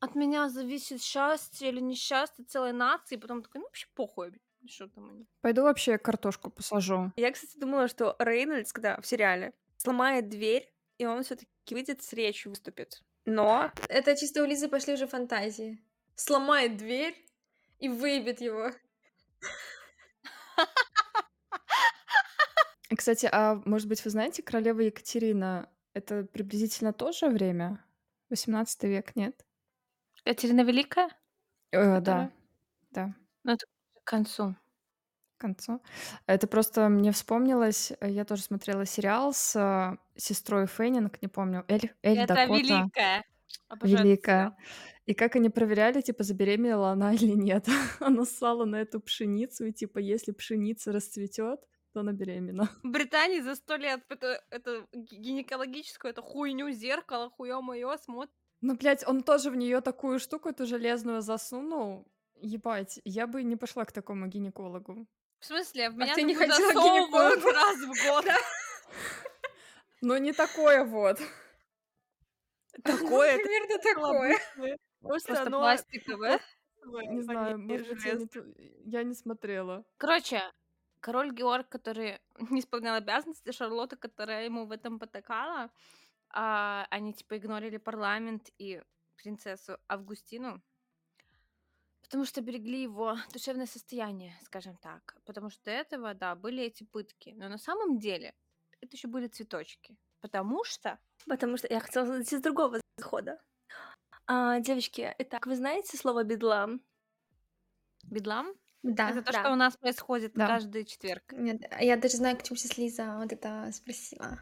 [0.00, 4.38] от меня зависит счастье или несчастье целой нации, потом такой, ну, вообще похуй,
[4.68, 5.26] что там они.
[5.40, 7.12] Пойду вообще картошку посажу.
[7.16, 12.02] Я, кстати, думала, что Рейнольдс, когда в сериале, сломает дверь, и он все таки выйдет
[12.02, 13.02] с речью выступит.
[13.26, 15.82] Но Это чисто у Лизы пошли уже фантазии.
[16.14, 17.16] Сломает дверь
[17.78, 18.70] и выебет его.
[22.90, 27.84] И, Кстати, а может быть, вы знаете, королева Екатерина, это приблизительно то же время?
[28.30, 29.44] 18 век, нет?
[30.24, 31.08] Катерина Великая?
[31.72, 32.00] Э, Которая?
[32.00, 32.30] да,
[32.90, 33.66] да, Ну, это
[34.06, 34.54] к концу.
[35.40, 35.80] к концу.
[36.26, 41.64] Это просто мне вспомнилось, э, я тоже смотрела сериал с э, сестрой Феннинг, не помню,
[41.68, 42.90] Эль, Эль Это Дакота.
[42.92, 43.24] великая.
[43.68, 44.56] Обожаю Великая.
[45.06, 47.66] И как они проверяли, типа, забеременела она или нет.
[48.00, 51.60] Она ссала на эту пшеницу, и, типа, если пшеница расцветет,
[51.92, 52.70] то она беременна.
[52.84, 58.30] В Британии за сто лет это, это ги- гинекологическую эту хуйню зеркало, хуё моё смотрит.
[58.62, 62.06] Ну, блядь, он тоже в нее такую штуку, эту железную засунул.
[62.46, 65.06] Ебать, я бы не пошла к такому гинекологу.
[65.40, 67.50] В смысле, в А меня ты не такую ходила к засовывают гинекологу?
[67.52, 68.24] раз в год.
[70.02, 71.18] Но не такое вот.
[72.82, 74.78] такое, Примерно такое.
[75.00, 76.40] просто пластиковое.
[77.10, 79.84] Не знаю, может быть, я не, ту- я не смотрела.
[79.96, 80.42] Короче,
[81.00, 82.20] король Георг, который
[82.50, 85.70] не исполнял обязанности, Шарлотта, которая ему в этом потакала,
[86.28, 88.82] а, они типа игнорили парламент и
[89.16, 90.60] принцессу Августину,
[92.14, 95.16] потому что берегли его душевное состояние, скажем так.
[95.24, 97.34] Потому что до этого, да, были эти пытки.
[97.36, 98.36] Но на самом деле
[98.80, 99.98] это еще были цветочки.
[100.20, 103.42] Потому что Потому что я хотела зайти с другого захода.
[104.28, 106.80] А, девочки, итак, вы знаете слово «бедлам»?
[108.04, 108.54] бедлам
[108.84, 109.10] Да.
[109.10, 109.40] это то, да.
[109.40, 110.46] что у нас происходит Да.
[110.46, 111.24] каждый четверг.
[111.32, 114.38] Нет, а я даже знаю, к чему сейчас Лиза вот это спросила.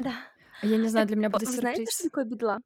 [0.00, 0.16] Да.
[0.62, 1.94] Я не знаю, для меня Вы будет знаете, сюрприз.
[1.94, 2.60] что такое бедлам?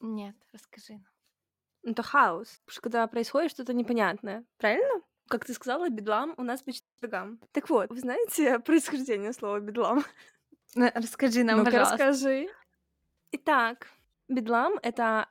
[0.00, 1.09] Нет, расскажи нам.
[1.82, 2.48] Это хаос.
[2.64, 5.02] Потому что когда происходит что-то непонятное, правильно?
[5.28, 7.38] Как ты сказала, бедлам у нас по четвергам.
[7.52, 10.04] Так вот, вы знаете происхождение слова бедлам?
[10.74, 11.96] Расскажи нам, Ну-ка, пожалуйста.
[11.96, 12.48] расскажи.
[13.32, 13.88] Итак,
[14.28, 15.28] бедлам— это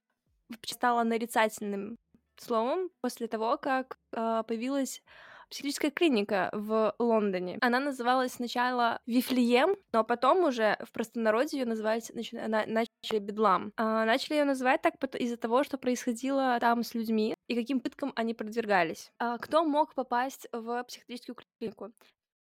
[0.49, 1.97] вообще стало нарицательным
[2.37, 5.03] словом после того, как а, появилась
[5.49, 7.57] психическая клиника в Лондоне.
[7.61, 13.71] Она называлась сначала Вифлеем, но потом уже в простонародье ее называть начали, на- начали бедлам.
[13.77, 18.13] А, начали ее называть так из-за того, что происходило там с людьми и каким пыткам
[18.15, 19.11] они подвергались.
[19.19, 21.91] А, кто мог попасть в психиатрическую клинику?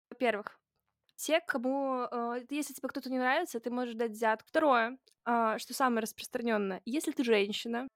[0.10, 0.60] Во-первых,
[1.16, 4.48] те, кому, э, если тебе кто-то не нравится, ты можешь дать взятку.
[4.50, 7.88] Второе, а, что самое распространенное, если ты женщина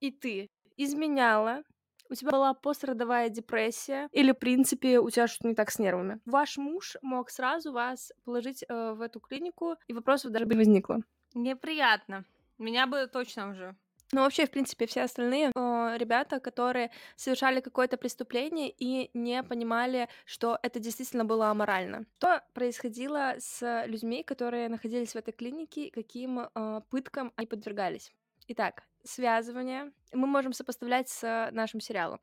[0.00, 1.62] и ты изменяла,
[2.10, 6.20] у тебя была пострадовая депрессия, или, в принципе, у тебя что-то не так с нервами.
[6.24, 10.58] Ваш муж мог сразу вас положить э, в эту клинику, и вопросов даже бы не
[10.58, 10.98] возникло.
[11.34, 12.24] Неприятно.
[12.58, 13.76] Меня бы точно уже.
[14.12, 20.08] Ну, вообще, в принципе, все остальные э, ребята, которые совершали какое-то преступление и не понимали,
[20.24, 22.06] что это действительно было аморально.
[22.18, 28.12] Что происходило с людьми, которые находились в этой клинике, каким э, пыткам они подвергались?
[28.48, 29.92] Итак, связывание.
[30.12, 32.20] Мы можем сопоставлять с нашим сериалом.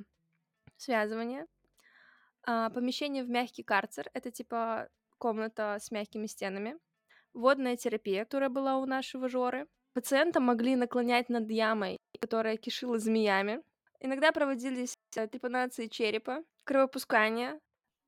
[0.78, 1.46] Связывание.
[2.46, 4.10] А, помещение в мягкий карцер.
[4.14, 6.78] Это типа комната с мягкими стенами.
[7.34, 9.68] Водная терапия, которая была у нашего Жоры.
[9.94, 13.62] Пациента могли наклонять над ямой, которая кишила змеями.
[14.00, 17.60] Иногда проводились э, трепанации черепа, кровопускание, Не, ну,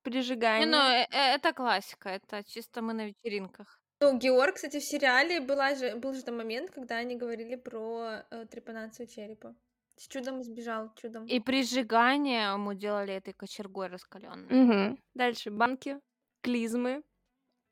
[0.04, 1.04] прижигание.
[1.04, 2.10] э- э- это классика.
[2.10, 3.80] Это чисто мы на вечеринках.
[4.02, 8.26] Ну, Георг, кстати, в сериале была же, был же там момент, когда они говорили про
[8.30, 9.56] э, трепанацию черепа.
[9.98, 11.26] С чудом избежал, чудом.
[11.26, 14.54] И прижигание мы делали этой кочергой раскаленной.
[14.54, 15.00] Мгм.
[15.14, 16.00] Дальше банки,
[16.42, 17.04] клизмы,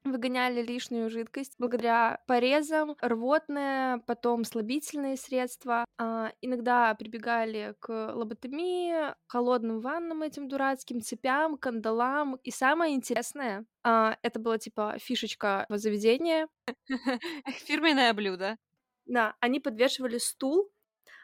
[0.03, 5.85] выгоняли лишнюю жидкость благодаря порезам, рвотное, потом слабительные средства.
[5.97, 12.35] А, иногда прибегали к лоботомии, холодным ваннам этим дурацким, цепям, кандалам.
[12.43, 16.47] И самое интересное, а, это была типа фишечка заведения.
[17.65, 18.57] Фирменное блюдо.
[19.05, 20.69] Да, они подвешивали стул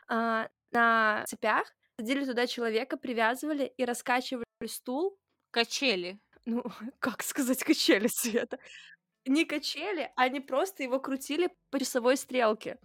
[0.07, 5.17] а, на цепях, садили туда человека, привязывали и раскачивали стул.
[5.51, 6.19] Качели.
[6.45, 6.63] Ну,
[6.99, 8.59] как сказать качели, Света?
[9.25, 12.79] Не качели, они просто его крутили по часовой стрелке.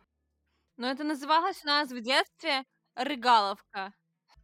[0.77, 3.93] Но это называлось у нас в детстве рыгаловка.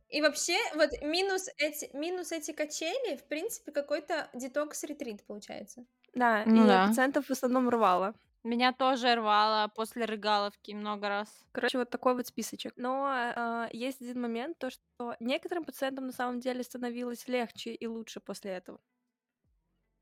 [0.08, 5.86] И вообще, вот минус эти, минус эти качели, в принципе, какой-то детокс-ретрит получается.
[6.14, 6.80] Да, Ну и да.
[6.80, 8.14] пациентов в основном рвало.
[8.42, 11.44] Меня тоже рвало после рыгаловки много раз.
[11.52, 12.72] Короче, вот такой вот списочек.
[12.76, 17.86] Но а, есть один момент, то что некоторым пациентам на самом деле становилось легче и
[17.86, 18.80] лучше после этого.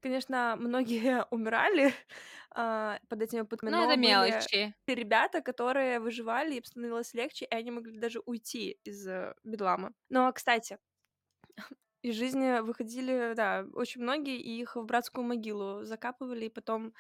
[0.01, 1.93] Конечно, многие умирали
[2.51, 4.75] а, под этими пытками, Ну, это были мелочи.
[4.87, 9.93] ребята, которые выживали, им становилось легче, и они могли даже уйти из э, бедлама.
[10.09, 10.79] Но, кстати,
[12.03, 16.95] из жизни выходили, да, очень многие, и их в братскую могилу закапывали, и потом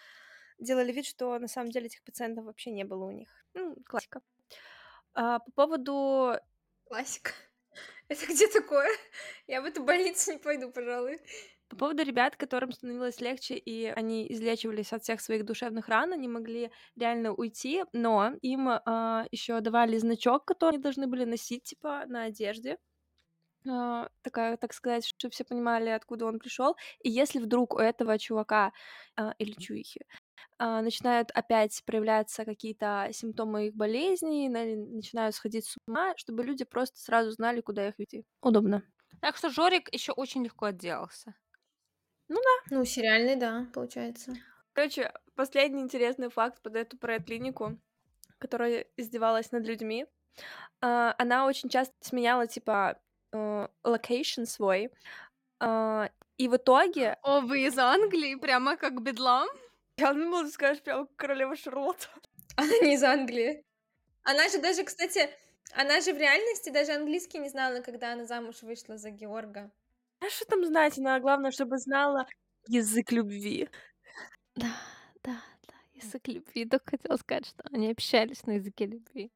[0.58, 3.28] делали вид, что на самом деле этих пациентов вообще не было у них.
[3.54, 4.20] Ну, классика.
[5.14, 6.34] А, по поводу...
[6.84, 7.32] Классика.
[8.08, 8.88] Это где такое?
[9.46, 11.20] Я в эту больницу не пойду, пожалуй.
[11.68, 16.26] По поводу ребят, которым становилось легче, и они излечивались от всех своих душевных ран, они
[16.26, 18.68] могли реально уйти, но им
[19.30, 22.78] еще давали значок, который они должны были носить, типа, на одежде.
[23.68, 26.76] А, такая, так сказать, чтобы все понимали, откуда он пришел.
[27.02, 28.72] И если вдруг у этого чувака
[29.16, 30.02] а, или чуихи
[30.58, 34.64] а, начинают опять проявляться какие-то симптомы их болезней, на-
[34.96, 38.24] начинают сходить с ума, чтобы люди просто сразу знали, куда их идти.
[38.42, 38.82] Удобно.
[39.20, 41.36] Так что Жорик еще очень легко отделался.
[42.70, 44.34] Ну, сериальный, да, получается.
[44.72, 47.78] Короче, последний интересный факт под эту про клинику,
[48.38, 50.06] которая издевалась над людьми.
[50.80, 53.00] А, Она очень часто сменяла, типа,
[53.84, 54.90] location свой.
[55.60, 57.18] А, И в итоге...
[57.22, 58.36] О, вы из Англии?
[58.36, 59.48] Прямо как бедлам?
[59.96, 62.06] Я думала, ты скажешь прямо как королева Шарлотта.
[62.56, 63.64] Она не из Англии.
[64.22, 65.28] Она же даже, кстати,
[65.74, 69.70] она же в реальности даже английский не знала, когда она замуж вышла за Георга.
[70.20, 70.98] А что там знать?
[70.98, 72.26] Она, главное, чтобы знала
[72.66, 73.68] язык любви.
[74.56, 74.74] Да,
[75.22, 75.74] да, да.
[75.94, 76.64] Язык любви.
[76.64, 79.30] Только хотела сказать, что они общались на языке любви.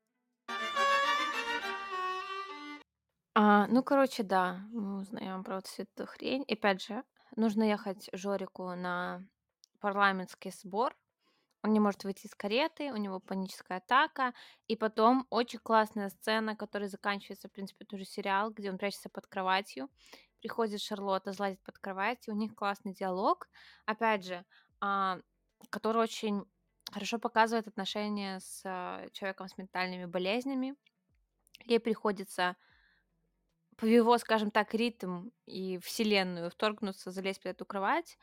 [3.35, 6.45] А, ну, короче, да, мы узнаем про вот всю эту хрень.
[6.49, 7.03] И опять же,
[7.37, 9.25] нужно ехать Жорику на
[9.81, 10.95] парламентский сбор.
[11.63, 14.35] Он не может выйти из кареты, у него паническая атака.
[14.67, 19.27] И потом очень классная сцена, которая заканчивается, в принципе, тоже сериал, где он прячется под
[19.29, 19.89] кроватью.
[20.43, 23.49] Приходит Шарлотта, залазит под кровать, и у них классный диалог.
[23.87, 24.45] Опять же,
[24.81, 25.21] а,
[25.71, 26.45] который очень
[26.91, 30.75] хорошо показывает отношения с а, человеком с ментальными болезнями.
[31.65, 32.57] Ей приходится
[33.81, 38.19] в его, скажем так, ритм и вселенную вторгнуться, залезть под эту кровать.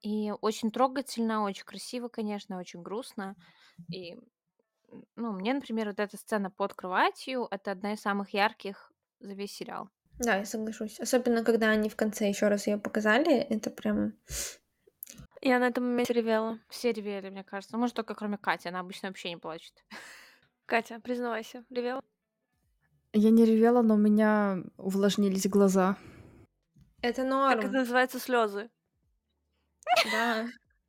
[0.00, 3.36] И очень трогательно, очень красиво, конечно, очень грустно.
[3.90, 4.16] И,
[5.16, 8.90] ну, мне, например, вот эта сцена под кроватью, это одна из самых ярких
[9.20, 9.90] за весь сериал.
[10.18, 11.00] Да, я соглашусь.
[11.00, 14.14] Особенно, когда они в конце еще раз ее показали, это прям...
[15.40, 16.60] Я на этом моменте ревела.
[16.68, 17.76] Все ревели, мне кажется.
[17.76, 19.84] Может, только кроме Кати, она обычно вообще не плачет.
[20.66, 22.00] Катя, признавайся, ревела?
[23.12, 25.96] Я не ревела, но у меня увлажнились глаза.
[27.02, 27.58] Это Как норм.
[27.58, 28.70] это называется слезы?
[30.12, 30.46] Да.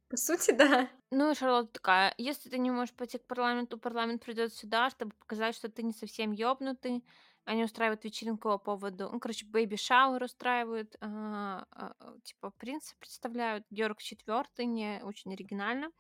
[0.10, 0.90] По сути, да.
[1.10, 5.14] Ну и Шарлотта такая, если ты не можешь пойти к парламенту, парламент придет сюда, чтобы
[5.14, 7.04] показать, что ты не совсем ёбнутый.
[7.46, 12.96] Они устраивают вечеринку по поводу, ну, короче, baby shower устраивают, а, а, а, типа принца
[13.00, 15.92] представляют, Георг четвертый, не очень оригинально.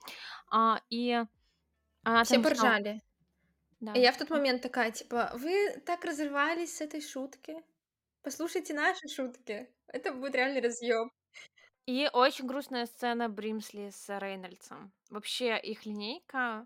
[0.49, 1.21] А, и
[2.03, 3.01] она Все поржали.
[3.79, 3.93] Да.
[3.93, 7.55] И я в тот момент такая, типа, вы так разорвались с этой шутки?
[8.21, 9.69] Послушайте наши шутки.
[9.87, 11.11] Это будет реальный разъем.
[11.85, 14.93] И очень грустная сцена Бримсли с Рейнольдсом.
[15.09, 16.65] Вообще их линейка.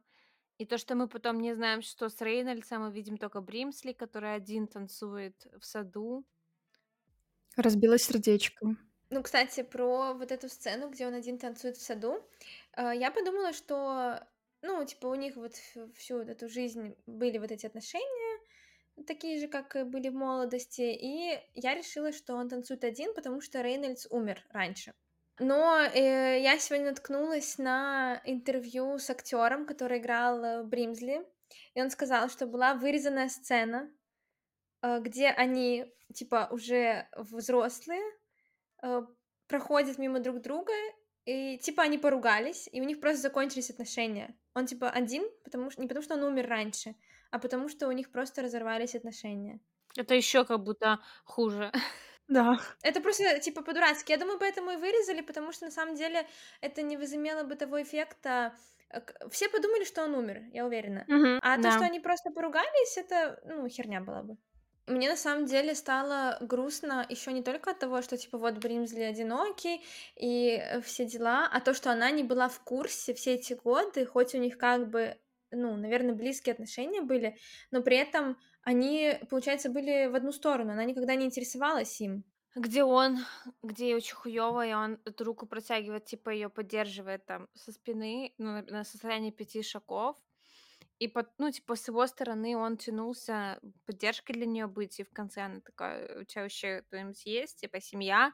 [0.58, 4.34] И то, что мы потом не знаем, что с Рейнольдсом, мы видим только Бримсли, который
[4.34, 6.26] один танцует в саду.
[7.56, 8.76] Разбилось сердечко.
[9.10, 12.28] Ну, кстати, про вот эту сцену, где он один танцует в саду,
[12.76, 14.28] э, я подумала, что,
[14.62, 15.54] ну, типа, у них вот
[15.96, 18.42] всю вот эту жизнь были вот эти отношения,
[19.06, 23.42] такие же, как и были в молодости, и я решила, что он танцует один, потому
[23.42, 24.94] что Рейнольдс умер раньше.
[25.40, 31.26] Но э, я сегодня наткнулась на интервью с актером, который играл э, Бримзли,
[31.76, 33.92] и он сказал, что была вырезанная сцена,
[34.82, 38.02] э, где они, типа, уже взрослые,
[38.82, 39.04] э,
[39.48, 40.74] проходят мимо друг друга,
[41.26, 44.36] и типа они поругались, и у них просто закончились отношения.
[44.56, 46.96] Он типа один, потому что не потому что он умер раньше,
[47.32, 49.60] а потому что у них просто разорвались отношения.
[49.98, 51.72] Это еще как будто хуже.
[52.28, 52.60] Да.
[52.84, 54.12] Это просто типа по-дурацки.
[54.12, 56.28] Я думаю, поэтому и вырезали, потому что на самом деле
[56.62, 58.54] это не возымело бы того эффекта.
[58.90, 61.04] э, к- Все подумали, что он умер, я уверена.
[61.08, 61.40] Мгм.
[61.42, 61.72] А то, Да.
[61.72, 64.38] что они просто поругались, это, ну, херня была бы.
[64.88, 69.02] Мне на самом деле стало грустно еще не только от того, что типа вот Бримзли
[69.02, 69.84] одинокий
[70.16, 74.06] и э, все дела, а то, что она не была в курсе все эти годы,
[74.06, 75.18] хоть у них как бы,
[75.52, 77.36] ну, наверное, близкие отношения были,
[77.72, 78.38] но при этом
[78.68, 82.26] они, получается, были в одну сторону, она никогда не интересовалась им.
[82.54, 83.20] Где он,
[83.64, 88.34] где ей очень хуёво, и он эту руку протягивает, типа ее поддерживает там со спины,
[88.38, 90.18] ну, на, состоянии пяти шагов.
[91.00, 95.14] И, под, ну, типа, с его стороны он тянулся поддержкой для нее быть, и в
[95.14, 98.34] конце она такая, у тебя вообще кто-нибудь есть, типа, семья.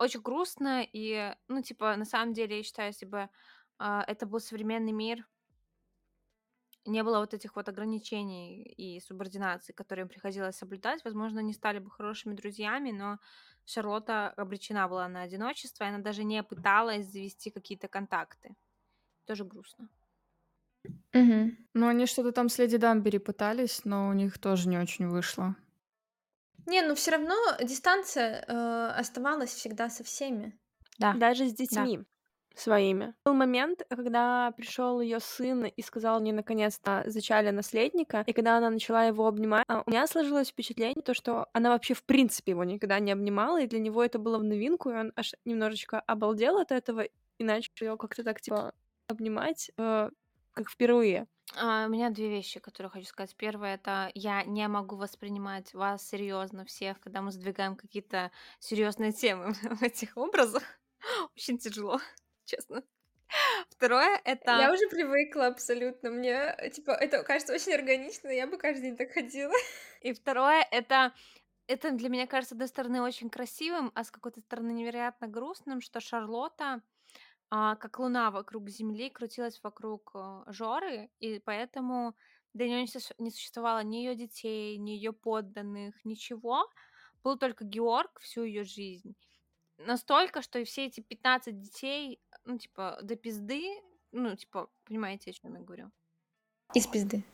[0.00, 3.28] Очень грустно, и, ну, типа, на самом деле, я считаю, если бы
[3.78, 5.24] а, это был современный мир,
[6.86, 11.78] не было вот этих вот ограничений и субординации, которые им приходилось соблюдать, возможно, они стали
[11.78, 13.18] бы хорошими друзьями, но
[13.64, 18.56] Шарлотта обречена была на одиночество, и она даже не пыталась завести какие-то контакты.
[19.26, 19.88] Тоже грустно.
[21.12, 25.56] Ну, они что-то там с Леди Дамбери пытались, но у них тоже не очень вышло.
[26.66, 30.58] Не, ну все равно дистанция э, оставалась всегда со всеми.
[30.98, 31.14] Да.
[31.14, 32.04] Даже с детьми
[32.58, 33.14] своими.
[33.24, 38.70] Был момент, когда пришел ее сын и сказал мне наконец-то зачали наследника, и когда она
[38.70, 42.64] начала его обнимать, а у меня сложилось впечатление, то, что она вообще в принципе его
[42.64, 46.58] никогда не обнимала, и для него это было в новинку, и он аж немножечко обалдел
[46.58, 47.02] от этого
[47.38, 48.72] и начал ее как-то так типа
[49.08, 50.10] обнимать, э,
[50.52, 51.26] как впервые.
[51.54, 53.36] А, у меня две вещи, которые хочу сказать.
[53.36, 59.52] Первое это я не могу воспринимать вас серьезно всех, когда мы сдвигаем какие-то серьезные темы
[59.62, 60.62] в этих образах.
[61.36, 62.00] Очень тяжело,
[62.46, 62.82] честно.
[63.70, 66.10] Второе это Я уже привыкла абсолютно.
[66.10, 69.52] Мне, типа, это кажется очень органично, я бы каждый день так ходила.
[70.00, 71.12] И второе, это
[71.68, 75.80] это для меня кажется, с одной стороны, очень красивым, а с какой-то стороны невероятно грустным,
[75.80, 76.80] что Шарлотта,
[77.50, 82.14] а, как луна вокруг Земли, крутилась вокруг э, Жоры, и поэтому
[82.54, 82.86] для нее
[83.18, 86.70] не существовало ни ее детей, ни ее подданных, ничего.
[87.24, 89.16] Был только Георг всю ее жизнь.
[89.78, 93.62] Настолько, что и все эти 15 детей, ну, типа, до пизды,
[94.12, 95.90] ну, типа, понимаете, о чем я говорю?
[96.74, 97.24] Из пизды.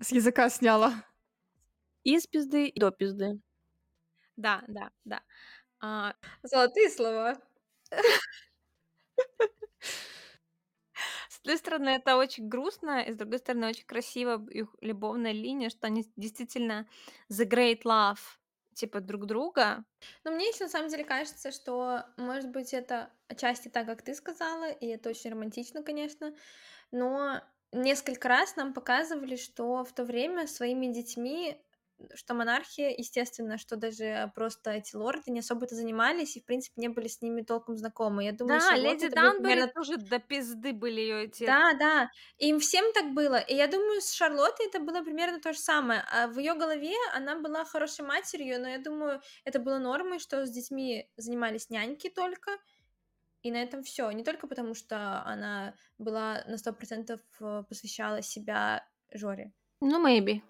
[0.00, 1.04] С языка сняла.
[2.04, 3.40] Из пизды и до пизды.
[4.36, 5.22] Да, да, да.
[5.80, 7.40] А, Золотые слова.
[11.28, 15.70] С одной стороны, это очень грустно, и с другой стороны, очень красиво их любовная линия,
[15.70, 16.88] что они действительно
[17.30, 18.18] the great love,
[18.78, 19.84] типа друг друга.
[20.24, 24.14] Но мне еще на самом деле кажется, что, может быть, это отчасти так, как ты
[24.14, 26.34] сказала, и это очень романтично, конечно,
[26.90, 31.60] но несколько раз нам показывали, что в то время своими детьми
[32.14, 36.88] что монархия, естественно, что даже просто эти лорды не особо-то занимались и, в принципе, не
[36.88, 38.24] были с ними толком знакомы.
[38.24, 41.46] Я думаю, Да, леди Данбери примерно тоже до пизды были ее эти...
[41.46, 43.36] Да, да, им всем так было.
[43.36, 46.04] И я думаю, с Шарлоттой это было примерно то же самое.
[46.12, 50.46] А в ее голове она была хорошей матерью, но я думаю, это было нормой, что
[50.46, 52.52] с детьми занимались няньки только,
[53.42, 54.10] и на этом все.
[54.10, 59.52] Не только потому, что она была на сто процентов э, посвящала себя Жоре.
[59.80, 60.42] Ну, maybe.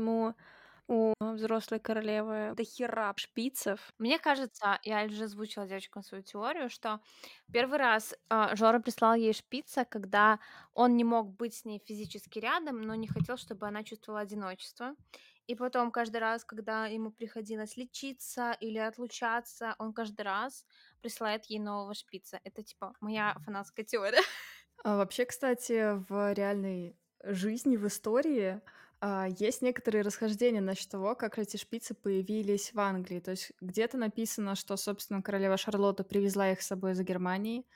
[0.00, 0.34] Почему
[0.88, 3.92] у взрослой королевы до хера шпицев?
[3.98, 7.00] Мне кажется, я уже озвучила девочкам свою теорию, что
[7.52, 10.40] первый раз а, Жора прислал ей шпица, когда
[10.72, 14.94] он не мог быть с ней физически рядом, но не хотел, чтобы она чувствовала одиночество.
[15.46, 20.64] И потом каждый раз, когда ему приходилось лечиться или отлучаться, он каждый раз
[21.02, 22.40] присылает ей нового шпица.
[22.44, 24.22] Это типа моя фанатская теория.
[24.82, 28.60] А вообще, кстати, в реальной жизни, в истории
[29.00, 33.20] а, есть некоторые расхождения насчет того, как эти шпицы появились в Англии.
[33.20, 37.66] То есть где-то написано, что, собственно, королева Шарлотта привезла их с собой из Германии.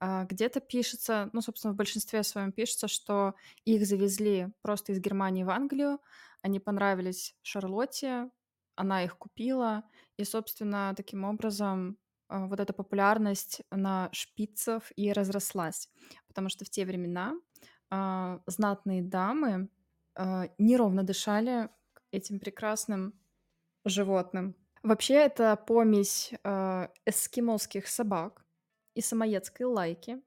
[0.00, 5.44] А, где-то пишется, ну, собственно, в большинстве своем пишется, что их завезли просто из Германии
[5.44, 5.98] в Англию,
[6.42, 8.30] они понравились Шарлотте,
[8.74, 9.84] она их купила,
[10.18, 11.96] и, собственно, таким образом
[12.28, 15.88] а, вот эта популярность на шпицев и разрослась.
[16.28, 17.34] Потому что в те времена
[18.46, 19.68] знатные дамы
[20.16, 21.68] а, неровно дышали
[22.10, 23.14] этим прекрасным
[23.84, 24.56] животным.
[24.82, 28.44] Вообще, это помесь а, эскимосских собак
[28.94, 30.22] и самоедской лайки.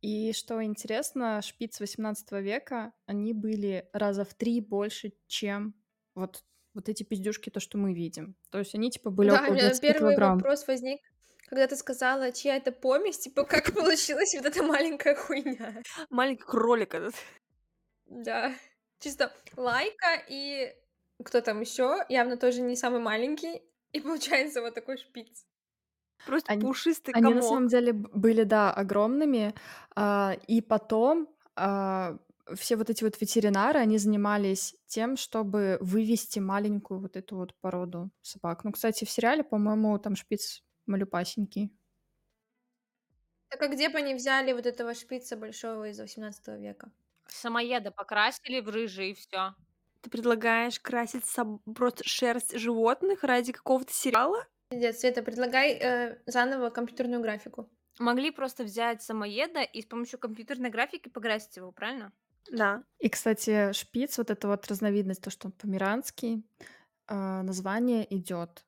[0.00, 5.74] И что интересно, шпиц 18 века, они были раза в три больше, чем
[6.14, 8.36] вот, вот эти пиздюшки, то, что мы видим.
[8.50, 10.36] То есть они типа были Да, у около меня 20 первый килограмм.
[10.36, 11.00] вопрос возник,
[11.48, 15.82] когда ты сказала, чья это помесь, типа, как получилась вот эта маленькая хуйня.
[16.10, 17.14] Маленький кролик этот.
[18.06, 18.54] Да,
[18.98, 20.74] чисто лайка и
[21.24, 25.46] кто там еще, явно тоже не самый маленький, и получается вот такой шпиц.
[26.24, 27.42] Просто Они, пушистый они на комок.
[27.42, 29.54] самом деле были, да, огромными.
[29.94, 32.18] а, и потом а,
[32.54, 38.10] все вот эти вот ветеринары, они занимались тем, чтобы вывести маленькую вот эту вот породу
[38.22, 38.64] собак.
[38.64, 41.72] Ну, кстати, в сериале, по-моему, там шпиц малюпасенький.
[43.48, 46.92] Так а где бы они взяли вот этого шпица большого из 18 века?
[47.28, 49.54] Самоеда покрасили в рыжий и все.
[50.00, 54.46] Ты предлагаешь красить соб- просто шерсть животных ради какого-то сериала?
[54.68, 57.68] Пиздец, Света, предлагай э, заново компьютерную графику.
[57.98, 62.12] Могли просто взять самоеда и с помощью компьютерной графики покрасить его, правильно?
[62.50, 62.84] Да.
[62.98, 66.44] И, кстати, шпиц, вот эта вот разновидность, то, что он померанский,
[67.06, 68.66] а, название идет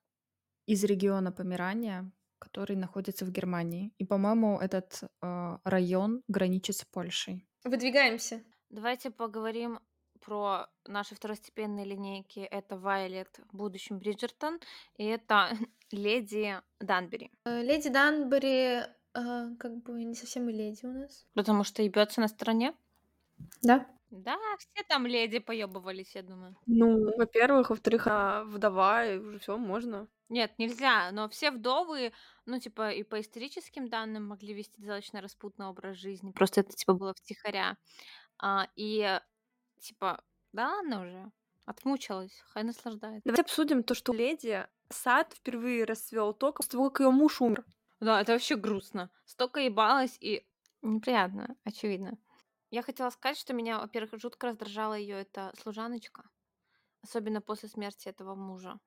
[0.66, 3.92] из региона Померания, который находится в Германии.
[3.98, 7.46] И, по-моему, этот а, район граничит с Польшей.
[7.64, 8.42] Выдвигаемся.
[8.70, 9.80] Давайте поговорим
[10.20, 12.40] про наши второстепенные линейки.
[12.40, 14.60] Это Вайлет, в будущем Бриджертон,
[14.96, 15.50] и это
[15.90, 17.30] Леди Данбери.
[17.44, 18.82] Э, Леди Данбери,
[19.14, 21.26] э, как бы не совсем и леди у нас.
[21.34, 22.74] Потому что ебется на стороне.
[23.62, 23.86] Да.
[24.10, 26.56] Да, все там леди поебывались, я думаю.
[26.66, 30.08] Ну, во-первых, во-вторых, она вдова, и уже все можно.
[30.30, 32.12] Нет, нельзя, но все вдовы,
[32.46, 36.32] ну, типа, и по историческим данным могли вести достаточно распутный образ жизни.
[36.32, 37.76] Просто это, типа, было втихаря.
[38.38, 39.20] А, и,
[39.80, 40.22] типа,
[40.52, 41.30] да ладно уже,
[41.64, 43.22] отмучилась, хай наслаждается.
[43.24, 47.64] Давайте обсудим то, что леди сад впервые расцвел только после того, как ее муж умер.
[48.00, 49.10] Да, это вообще грустно.
[49.24, 50.46] Столько ебалась и
[50.82, 52.18] неприятно, очевидно.
[52.70, 56.28] Я хотела сказать, что меня, во-первых, жутко раздражала ее эта служаночка,
[57.02, 58.78] особенно после смерти этого мужа.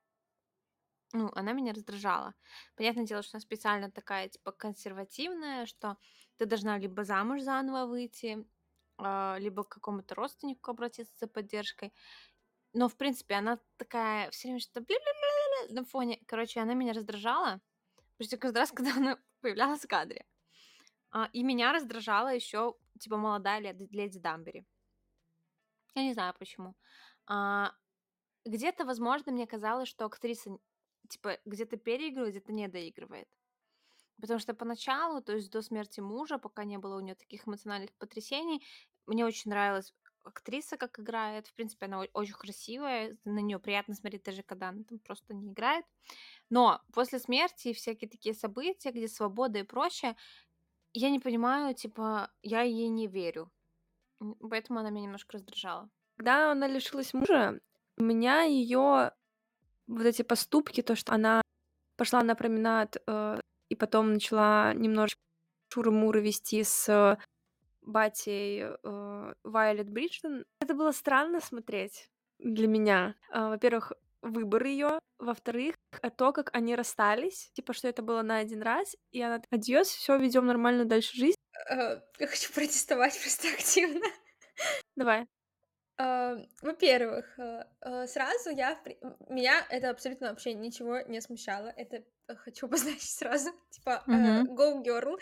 [1.14, 2.36] Ну, она меня раздражала.
[2.76, 5.98] Понятное дело, что она специально такая, типа, консервативная, что
[6.38, 8.46] ты должна либо замуж заново выйти,
[8.98, 11.94] а, либо к какому-то родственнику обратиться за поддержкой.
[12.74, 14.86] Но, в принципе, она такая все время что-то
[15.70, 16.20] на фоне.
[16.28, 17.62] Короче, она меня раздражала
[18.18, 20.26] почти каждый раз, когда она появлялась в кадре.
[21.12, 24.66] А, и меня раздражала еще, типа, молодая леди, леди Дамбери.
[25.96, 26.76] Я не знаю почему.
[27.28, 27.74] А,
[28.46, 30.52] где-то, возможно, мне казалось, что актриса,
[31.10, 33.28] типа, где-то переигрывает, где-то не доигрывает.
[34.22, 37.92] Потому что поначалу, то есть до смерти мужа, пока не было у нее таких эмоциональных
[37.98, 38.64] потрясений,
[39.08, 41.48] мне очень нравилась актриса, как играет.
[41.48, 45.52] В принципе, она очень красивая, на нее приятно смотреть, даже когда она там просто не
[45.52, 45.86] играет.
[46.50, 50.16] Но после смерти и всякие такие события, где свобода и прочее,
[50.94, 53.52] я не понимаю, типа, я ей не верю.
[54.40, 55.90] Поэтому она меня немножко раздражала.
[56.18, 57.60] Когда она лишилась мужа,
[57.98, 59.12] у меня ее
[59.88, 61.42] вот эти поступки, то, что она
[61.98, 63.40] пошла на променад э,
[63.70, 65.22] и потом начала немножечко
[65.70, 67.18] шуры-муры вести с
[67.82, 70.46] батей э, Бриджтон.
[70.60, 72.10] Это было странно смотреть
[72.40, 73.16] для меня.
[73.32, 75.76] Э, во-первых, выбор ее, во-вторых,
[76.18, 80.18] то, как они расстались, типа, что это было на один раз, и она адьос, все,
[80.18, 81.36] ведем нормально дальше жизнь.
[81.70, 84.06] Э, Я хочу протестовать просто активно.
[84.96, 85.28] Давай.
[85.98, 88.76] А, Во-первых, э, э, сразу я...
[88.76, 91.68] в при- м, Меня это абсолютно вообще ничего не смущало.
[91.68, 92.66] Это э, хочу
[92.96, 93.50] обозначить сразу.
[93.70, 94.48] Типа, э, Мгм.
[94.48, 95.20] go girl.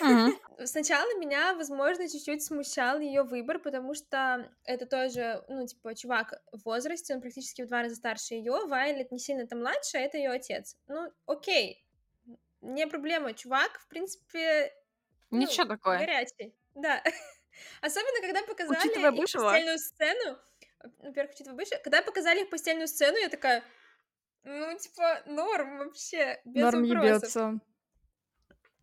[0.00, 0.30] Мгм.
[0.66, 6.64] Сначала меня, возможно, чуть-чуть смущал ее выбор, потому что это тоже, ну, типа, чувак в
[6.64, 10.18] возрасте, он практически в два раза старше ее, Вайлет не сильно там младше, а это
[10.18, 10.76] ее отец.
[10.86, 11.86] Ну, окей,
[12.62, 14.72] не проблема, чувак, в принципе,
[15.32, 15.98] ну, Ничего такое.
[15.98, 17.02] горячий, да.
[17.80, 19.44] Особенно, когда показали Учитывая их бывшего.
[19.44, 20.38] постельную сцену,
[20.98, 23.62] во-первых, учитывая бывшего, когда показали их постельную сцену, я такая,
[24.44, 27.22] ну, типа, норм вообще, без Норм вопросов.
[27.22, 27.60] ебется.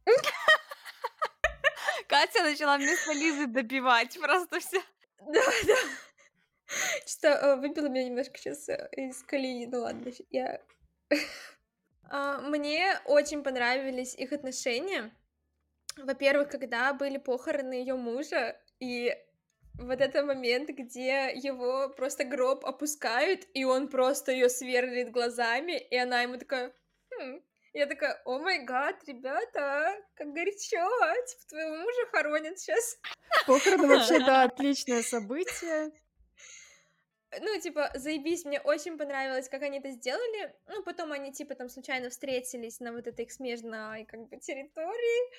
[2.08, 4.82] Катя начала вместо Лизы допивать просто все.
[5.20, 5.76] Да, да.
[7.06, 9.66] Что э, выбило меня немножко сейчас из колеи.
[9.68, 10.62] Ну ладно, я...
[12.10, 15.12] А, Мне очень понравились их отношения.
[15.98, 19.16] Во-первых, когда были похороны ее мужа, и
[19.80, 25.95] вот этот момент, где его просто гроб опускают, и он просто ее сверлит глазами, и
[25.98, 26.74] она ему такая...
[27.12, 27.41] «Хм».
[27.74, 30.90] Я такая, о май гад, ребята, как горячо,
[31.28, 32.98] типа твоего мужа хоронят сейчас.
[33.45, 35.91] Похороны вообще, да, отличное событие.
[37.40, 40.56] Ну, типа, заебись, мне очень понравилось, как они это сделали.
[40.68, 45.32] Ну, потом они, типа, там случайно встретились на вот этой их смежной, как бы, территории.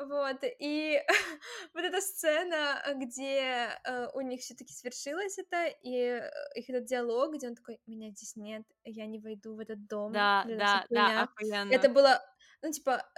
[0.00, 1.00] Вот, и
[1.74, 6.84] вот эта сцена, где э, у них все таки свершилось это, и э, их этот
[6.84, 10.12] диалог, где он такой, меня здесь нет, я не войду в этот дом.
[10.12, 11.72] Да, да, да, охуенно.
[11.72, 12.22] Это было,
[12.62, 13.08] ну, типа,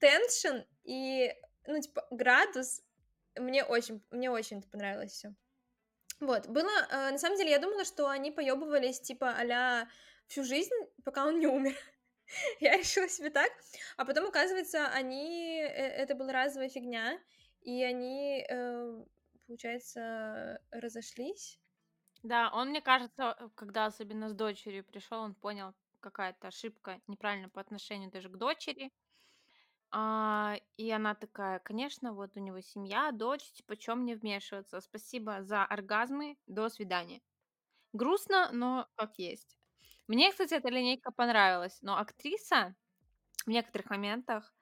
[0.00, 1.32] теншн и,
[1.66, 2.82] ну, типа, градус.
[3.36, 5.34] Мне очень, мне очень это понравилось все.
[6.20, 9.86] Вот, было, э, на самом деле, я думала, что они поебывались, типа, а
[10.26, 11.74] всю жизнь, пока он не умер.
[12.60, 13.50] Я решила себе так.
[13.96, 15.58] А потом, оказывается, они...
[15.60, 17.18] э, Это была разовая фигня,
[17.62, 19.04] и они, э,
[19.46, 21.60] получается, разошлись.
[22.22, 27.48] Да, он, мне кажется, э, когда особенно с дочерью пришел, он понял какая-то ошибка неправильно
[27.48, 28.92] по отношению даже к дочери.
[29.90, 34.80] А, и она такая, конечно, вот у него семья, дочь, типа, чем мне вмешиваться?
[34.80, 37.20] Спасибо за оргазмы, до свидания.
[37.92, 39.58] Грустно, но как есть.
[40.06, 42.74] Мне, кстати, эта линейка понравилась, но актриса
[43.46, 44.54] в некоторых моментах...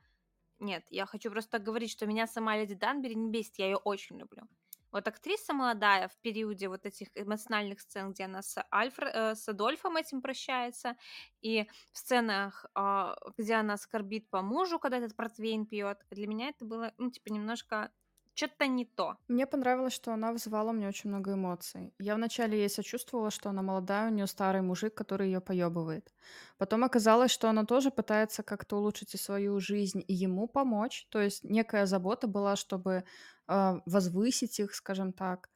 [0.59, 4.19] Нет, я хочу просто говорить, что меня сама Леди Данбери не бесит, я ее очень
[4.19, 4.49] люблю.
[4.93, 9.05] Вот актриса молодая в периоде вот этих эмоциональных сцен, где она с, Альфр...
[9.07, 10.97] э, с Адольфом этим прощается,
[11.41, 16.51] и в сценах, а, где она скорбит по мужу, когда этот портвейн пьет, для меня
[16.51, 17.91] это было, ну, типа, немножко
[18.35, 19.17] что-то не то.
[19.29, 21.95] Мне понравилось, что она вызывала у меня очень много эмоций.
[21.99, 26.13] Я вначале ей сочувствовала, что она молодая, у нее старый мужик, который ее поебывает.
[26.59, 31.07] Потом оказалось, что она тоже пытается как-то улучшить и свою жизнь, и ему помочь.
[31.11, 33.05] То есть некая забота была, чтобы
[33.49, 35.51] э, возвысить их, скажем так.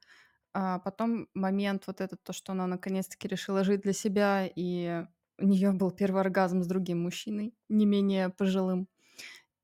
[0.53, 5.05] А потом момент вот этот, то, что она наконец-таки решила жить для себя, и
[5.39, 8.89] у нее был первый оргазм с другим мужчиной, не менее пожилым.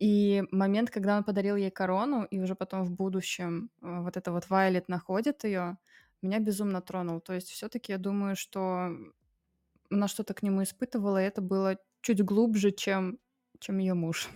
[0.03, 4.33] И момент, когда он подарил ей корону, и уже потом в будущем э, вот это
[4.33, 5.79] вот Вайлет находит ее,
[6.23, 7.21] меня безумно тронул.
[7.21, 8.91] То есть все-таки я думаю, что
[9.91, 13.21] она что-то к нему испытывала, и это было чуть глубже, чем,
[13.61, 14.29] чем ее муж.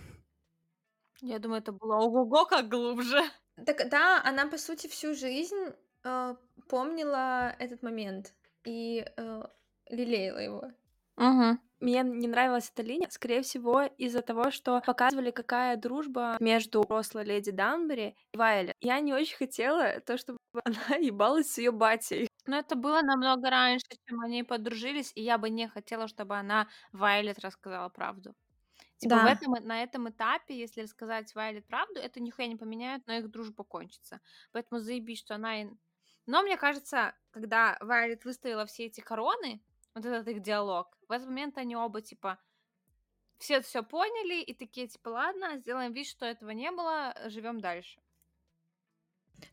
[1.21, 3.19] Я думаю, это было ого-го как глубже.
[3.65, 5.73] Так да, она, по сути, всю жизнь
[6.05, 6.35] э,
[6.69, 8.33] помнила этот момент
[8.63, 9.43] и э,
[9.89, 10.71] лелеяла его.
[11.17, 11.57] Угу.
[11.79, 17.23] Мне не нравилась эта линия, скорее всего, из-за того, что показывали, какая дружба между взрослой
[17.23, 18.75] леди Данбери и Вайлет.
[18.81, 22.27] Я не очень хотела то, чтобы она ебалась с ее батей.
[22.47, 26.67] Но это было намного раньше, чем они подружились, и я бы не хотела, чтобы она
[26.93, 28.33] Вайлет рассказала правду.
[28.97, 29.25] Типа в Да.
[29.25, 33.63] этом, на этом этапе, если рассказать Вайлет правду, это нихуя не поменяет, но их дружба
[33.63, 34.21] кончится.
[34.51, 35.53] Поэтому заебись, что она...
[36.25, 39.61] Но мне кажется, когда Вайлет выставила все эти короны,
[39.97, 42.39] вот этот их диалог, в этот момент они оба, типа,
[43.37, 47.99] все все поняли и такие, типа, ладно, сделаем вид, что этого не было, живем дальше.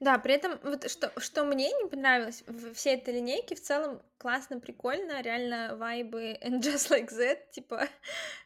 [0.00, 4.02] Да, при этом вот что, что мне не понравилось в всей этой линейке, в целом
[4.18, 7.88] классно, прикольно, реально вайбы and just like that, типа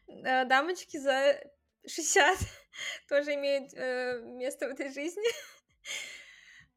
[0.08, 1.40] э, дамочки за
[1.86, 2.38] 60
[3.08, 5.26] тоже имеют э, место в этой жизни.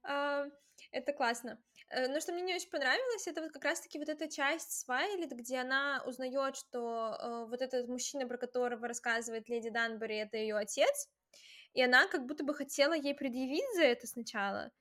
[0.04, 0.48] А,
[0.92, 1.62] Это классно.
[1.92, 4.88] Э, Но что мне не очень понравилось, это вот как раз-таки вот эта часть с
[4.88, 10.38] Вайлет, где она узнает, что э, вот этот мужчина, про которого рассказывает леди Данбери, это
[10.38, 11.10] ее отец.
[11.74, 14.72] и она как будто бы хотела ей предъявить за это сначала,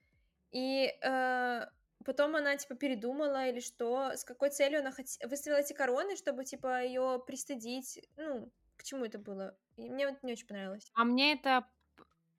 [0.52, 1.66] и э,
[2.04, 5.06] потом она типа передумала или что, с какой целью она хот...
[5.24, 9.56] выставила эти короны, чтобы типа ее пристыдить, ну, к чему это было?
[9.76, 10.90] И мне вот не очень понравилось.
[10.94, 11.68] А мне это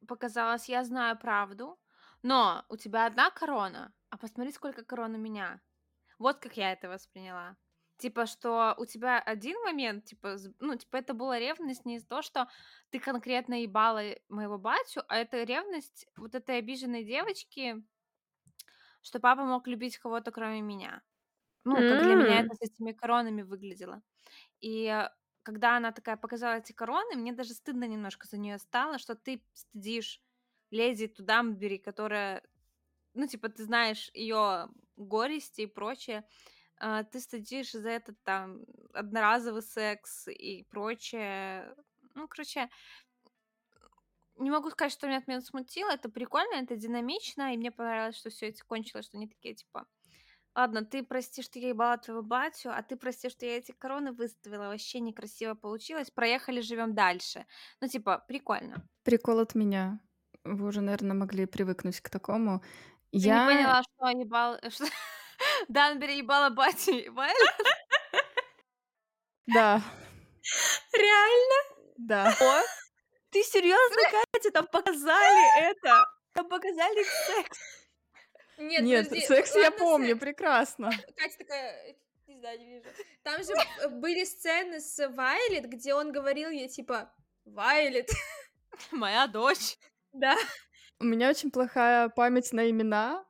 [0.07, 1.80] показалось, я знаю правду,
[2.23, 5.61] но у тебя одна корона, а посмотри, сколько корон у меня.
[6.19, 7.57] Вот как я это восприняла.
[7.98, 12.22] Типа, что у тебя один момент, типа, ну, типа, это была ревность не из-за того,
[12.23, 12.49] что
[12.89, 17.84] ты конкретно ебала моего батю, а это ревность вот этой обиженной девочки,
[19.02, 21.02] что папа мог любить кого-то, кроме меня.
[21.65, 24.02] Ну, как для меня это с этими коронами выглядело.
[24.61, 25.10] И э,
[25.43, 29.43] когда она такая показала эти короны, мне даже стыдно немножко за нее стало, что ты
[29.53, 30.22] стыдишь
[30.72, 32.43] леди Тудамбери, которая,
[33.14, 36.26] ну, типа, ты знаешь ее горести и прочее,
[36.77, 38.61] а, ты стыдишь за этот там
[38.93, 41.76] одноразовый секс и прочее.
[42.15, 42.69] Ну, короче,
[44.38, 45.91] не могу сказать, что меня от меня смутило.
[45.91, 49.85] Это прикольно, это динамично, и мне понравилось, что все это кончилось, что они такие, типа,
[50.56, 54.11] ладно, ты прости, что я ебала твоего батю, а ты прости, что я эти короны
[54.11, 57.45] выставила, вообще некрасиво получилось, проехали, живем дальше.
[57.80, 58.88] Ну, типа, прикольно.
[59.03, 59.99] Прикол от меня.
[60.43, 62.61] Вы уже, наверное, могли привыкнуть к такому.
[63.11, 63.45] Ты не Я...
[63.45, 64.57] поняла, что ебал...
[64.69, 64.85] Что...
[65.68, 67.55] Данбери ебала батю и Вайлет?
[69.47, 69.81] Да,
[70.93, 71.76] Реально?
[71.97, 72.35] да.
[72.39, 72.61] О,
[73.31, 74.01] ты серьезно,
[74.34, 74.51] Катя?
[74.51, 76.05] Там показали это.
[76.34, 77.59] Там показали секс.
[78.57, 80.19] Нет, Нет, подожди, секс я помню секс.
[80.19, 80.91] прекрасно.
[81.18, 81.95] Катя такая,
[82.27, 82.89] не знаю, не вижу.
[83.23, 87.11] Там же э, были сцены с Вайлет, где он говорил ей, типа,
[87.45, 88.09] Вайлет.
[88.91, 89.77] Моя дочь.
[90.14, 90.36] Да.
[91.00, 93.26] У меня очень плохая память на имена.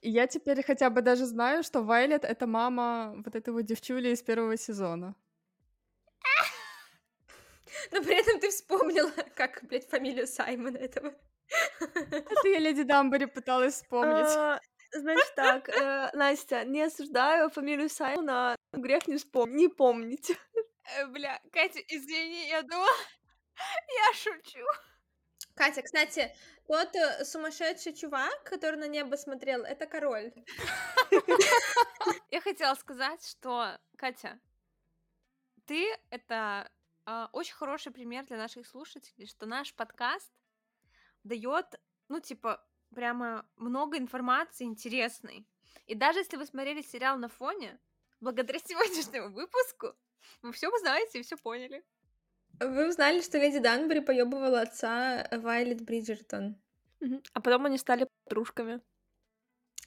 [0.00, 4.10] И я теперь хотя бы даже знаю, что Вайлет— это мама вот этой вот девчули
[4.10, 5.14] из первого сезона.
[7.90, 11.14] Но при этом ты вспомнила, как, блядь, фамилию Саймона этого.
[11.80, 14.26] Это я Леди Дамбери пыталась вспомнить.
[14.26, 14.60] А,
[14.92, 20.30] Значит так, э, Настя, не осуждаю фамилию Саймона, грех не вспомнить, не помнить.
[20.30, 22.88] Э, Бля, Катя, извини, я думала...
[23.56, 24.64] Я шучу.
[25.56, 26.36] Катя, кстати,
[26.68, 30.32] тот э, сумасшедший чувак, который на небо смотрел, это король.
[32.30, 34.38] Я хотела сказать, что, Катя,
[35.64, 36.70] ты— это
[37.06, 40.30] а, очень хороший пример для наших слушателей, что наш подкаст
[41.24, 42.62] дает, ну, типа,
[42.94, 45.48] прямо много информации интересной.
[45.86, 47.80] И даже если вы смотрели сериал на фоне,
[48.20, 49.94] благодаря сегодняшнему выпуску
[50.42, 51.82] вы все узнаете и все поняли.
[52.60, 56.56] Вы узнали, что леди Данбери поебывала отца Вайлет Бриджертон.
[57.00, 57.22] Мгм.
[57.32, 58.80] А потом они стали подружками.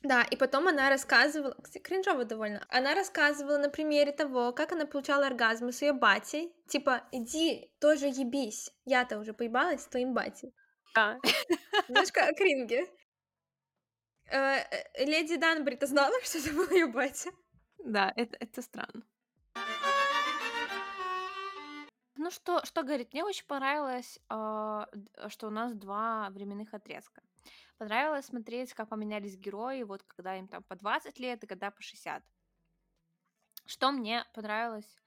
[0.01, 4.85] Да, и потом она рассказывала, кстати, кринжово довольно, она рассказывала на примере того, как она
[4.85, 10.53] получала оргазмы с ее батей, типа, иди тоже ебись, я-то уже поебалась с твоим батей.
[10.95, 11.19] Да.
[11.89, 12.85] Немножко о кринге.
[14.31, 17.31] Э, э, Леди Данбри-то знала, что это был ее батя?
[17.83, 19.03] Да, это, это странно.
[22.21, 27.21] Ну что, что говорить, мне очень понравилось, а, д- что у нас два временных отрезка.
[27.77, 31.81] Понравилось смотреть, как поменялись герои, вот когда им там по 20 лет и когда по
[31.81, 32.21] 60.
[33.65, 34.97] Что мне понравилось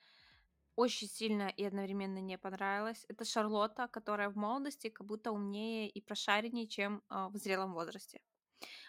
[0.75, 6.01] очень сильно и одновременно не понравилось, это Шарлотта, которая в молодости как будто умнее и
[6.01, 8.23] прошареннее, чем а, в зрелом возрасте.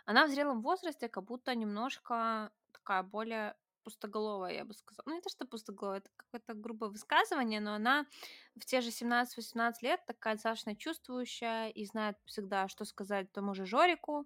[0.05, 5.03] Она в зрелом возрасте как будто немножко такая более пустоголовая, я бы сказала.
[5.05, 8.05] Ну, не то, что пустоголовая, это какое-то грубое высказывание, но она
[8.55, 13.65] в те же 17-18 лет такая достаточно чувствующая и знает всегда, что сказать тому же
[13.65, 14.25] Жорику,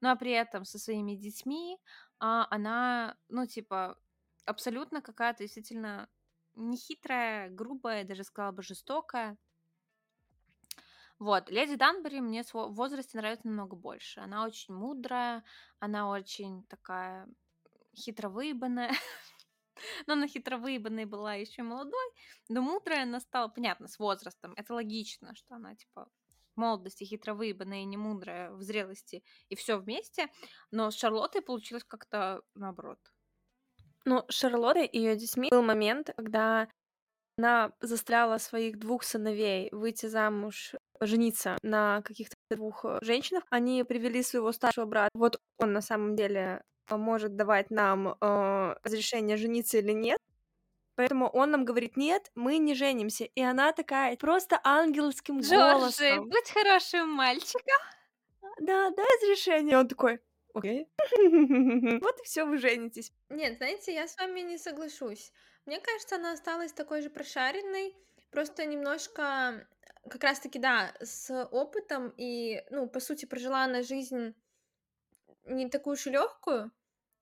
[0.00, 1.78] но при этом со своими детьми
[2.20, 3.98] а, она, ну, типа,
[4.44, 6.08] абсолютно какая-то действительно
[6.54, 9.36] нехитрая, грубая, даже сказала бы жестокая.
[11.18, 14.20] Вот, леди Данбери мне в возрасте нравится намного больше.
[14.20, 15.42] Она очень мудрая,
[15.80, 17.28] она очень такая
[17.98, 18.90] хитро выебанная.
[20.06, 22.10] Но она хитро выебанной была еще молодой,
[22.48, 24.52] но мудрая она стала, понятно, с возрастом.
[24.56, 26.08] Это логично, что она, типа,
[26.56, 30.28] в молодости хитро выебанная и не мудрая в зрелости, и все вместе.
[30.72, 32.98] Но с Шарлоттой получилось как-то наоборот.
[34.04, 36.68] Ну, Шарлотта и ее детьми был момент, когда
[37.38, 43.44] она застряла своих двух сыновей выйти замуж, жениться на каких-то двух э, женщинах.
[43.50, 45.10] Они привели своего старшего брата.
[45.14, 46.62] Вот он на самом деле
[46.96, 50.18] может давать нам э, разрешение жениться или нет.
[50.96, 53.24] Поэтому он нам говорит, нет, мы не женимся.
[53.24, 56.28] И она такая, просто ангельским Джорджи, голосом.
[56.28, 57.78] будь хорошим мальчиком.
[58.58, 59.74] Да, дай разрешение.
[59.74, 60.20] И он такой,
[60.54, 60.88] окей.
[62.02, 63.12] Вот и все, вы женитесь.
[63.28, 65.32] Нет, знаете, я с вами не соглашусь.
[65.66, 67.94] Мне кажется, она осталась такой же прошаренной,
[68.30, 69.68] просто немножко
[70.10, 74.34] как раз-таки, да, с опытом и, ну, по сути, прожила она жизнь
[75.44, 76.70] не такую уж и легкую.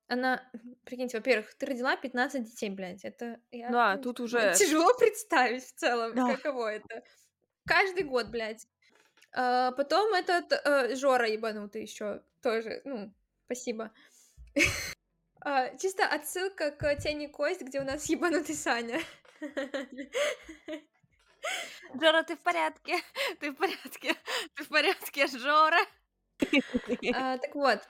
[0.09, 0.43] Она,
[0.85, 3.05] прикиньте, во-первых, ты родила 15 детей, блядь.
[3.05, 4.55] Это я, Да, ну, тут уже...
[4.55, 6.37] тяжело представить в целом, Да.
[6.37, 7.03] каково это.
[7.66, 8.66] Каждый год, блядь.
[9.33, 13.12] А, потом этот э, Жора ебанутый еще тоже, ну,
[13.47, 13.93] спасибо.
[15.49, 18.99] А, чисто отсылка к Тени Кость, где у нас ебанутый Саня.
[21.95, 22.97] Жора, ты в порядке?
[23.41, 24.15] Ты в порядке?
[24.55, 25.78] Ты в порядке, Жора?
[27.15, 27.89] А, так вот.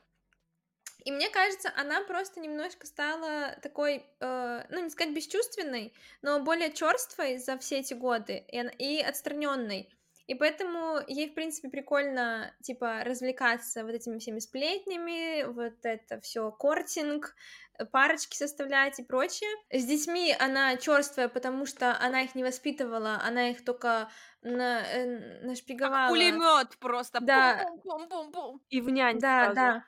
[1.07, 6.73] И мне кажется, она просто немножко стала такой, э, ну, не сказать бесчувственной, но более
[6.73, 9.89] черствой за все эти годы и, она- и отстраненной.
[10.27, 16.51] И поэтому ей, в принципе, прикольно, типа, развлекаться вот этими всеми сплетнями, вот это все
[16.51, 17.37] кортинг,
[17.79, 19.51] э, парочки составлять и прочее.
[19.71, 24.11] С детьми она черствая, потому что она их не воспитывала, она их только
[24.43, 26.09] на, э, Как нашпиговала.
[26.09, 27.21] пулемет просто.
[27.21, 27.63] Да.
[27.63, 28.61] Пум-пум-пум-пум-пум.
[28.71, 29.55] И в нянь Да, сразу.
[29.55, 29.85] да.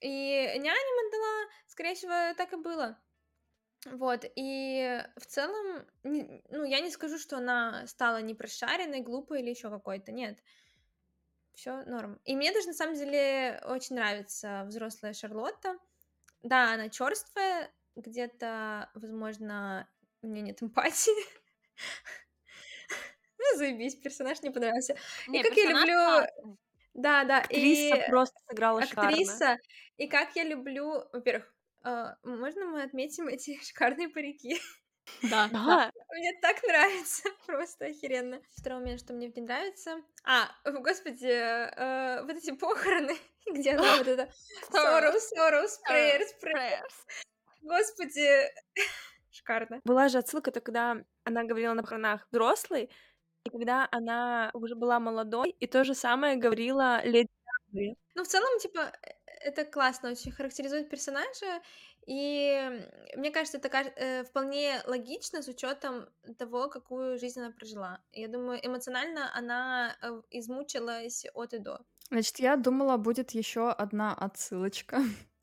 [0.00, 2.98] И няням отдала, скорее всего, так и было.
[3.86, 9.70] Вот, и в целом, ну, я не скажу, что она стала непрошаренной, глупой или еще
[9.70, 10.38] какой-то, нет.
[11.54, 12.20] Все норм.
[12.24, 15.78] И мне даже на самом деле очень нравится взрослая Шарлотта.
[16.42, 19.88] Да, она черствая, где-то, возможно,
[20.22, 21.12] у нее нет эмпатии.
[23.42, 24.96] Ну, заебись, персонаж не понравился.
[25.26, 25.94] Не, и как я люблю...
[25.94, 26.58] классный.
[27.00, 29.10] Да, да, Актриса и просто сыграла шикарно.
[29.10, 29.58] актриса,
[29.96, 31.52] и как я люблю, во-первых,
[31.82, 34.60] а, можно мы отметим эти шикарные парики?
[35.22, 35.48] Да.
[35.52, 35.92] Да.
[36.12, 38.40] Мне так нравится, просто охеренно.
[38.56, 40.02] Второй момент, что мне в ней нравится.
[40.24, 43.16] А, о, господи, э, вот эти похороны,
[43.46, 44.30] где она вот это
[44.70, 46.52] sorrow, sorrows, prayers, prayers.
[46.54, 46.94] Prayers.
[47.62, 48.50] Господи,
[49.30, 49.80] шикарно.
[49.84, 52.90] Была же отсылка, то когда она говорила на похоронах взрослой,
[53.44, 57.28] и когда она уже была молодой, и то же самое говорила леди
[57.70, 57.96] Диабле.
[58.14, 61.62] Ну, в целом, типа, э, это классно очень характеризует персонажа,
[62.06, 62.86] и
[63.16, 66.08] мне кажется, это э, вполне логично с учетом
[66.38, 68.00] того, какую жизнь она прожила.
[68.12, 71.80] Я думаю, эмоционально она э, измучилась от и до.
[72.10, 75.02] Значит, я думала, будет еще одна отсылочка,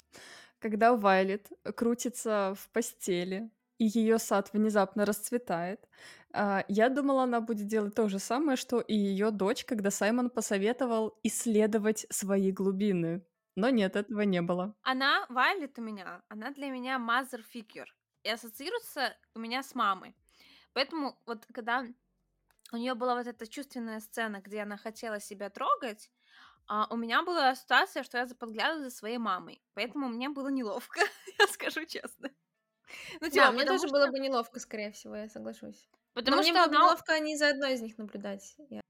[0.59, 3.49] когда Вайлет крутится в постели,
[3.79, 5.87] и ее сад внезапно расцветает.
[6.33, 10.29] А, Я думала, она будет делать то же самое, что и ее дочь, когда Саймон
[10.29, 13.25] посоветовал исследовать свои глубины.
[13.55, 14.75] Но нет, этого не было.
[14.81, 17.87] Она, Вайлет у меня, она для меня mother figure.
[18.23, 20.15] И ассоциируется у меня с мамой.
[20.73, 21.85] Поэтому вот когда
[22.73, 26.11] у нее была вот эта чувственная сцена, где она хотела себя трогать,
[26.67, 29.63] а, у меня была ситуация, что я подглядывала за своей мамой.
[29.75, 31.01] Поэтому мне было неловко,
[31.39, 32.31] я скажу честно.
[33.13, 35.87] Ну, Да, типа, мне потому тоже что- было бы неловко, скорее всего, я соглашусь.
[36.13, 36.85] Потому Но мне что было бы она...
[36.85, 38.55] неловко не за одной из них наблюдать.
[38.69, 38.81] Я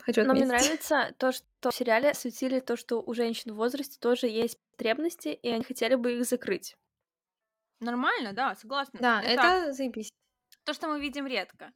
[0.00, 3.98] хочу Но мне нравится то, что в сериале осветили то, что у женщин в возрасте
[3.98, 6.76] тоже есть потребности, и они хотели бы их закрыть.
[7.80, 8.98] Нормально, да, согласна.
[9.00, 10.12] Да, это заебись.
[10.64, 11.72] то, что мы видим редко.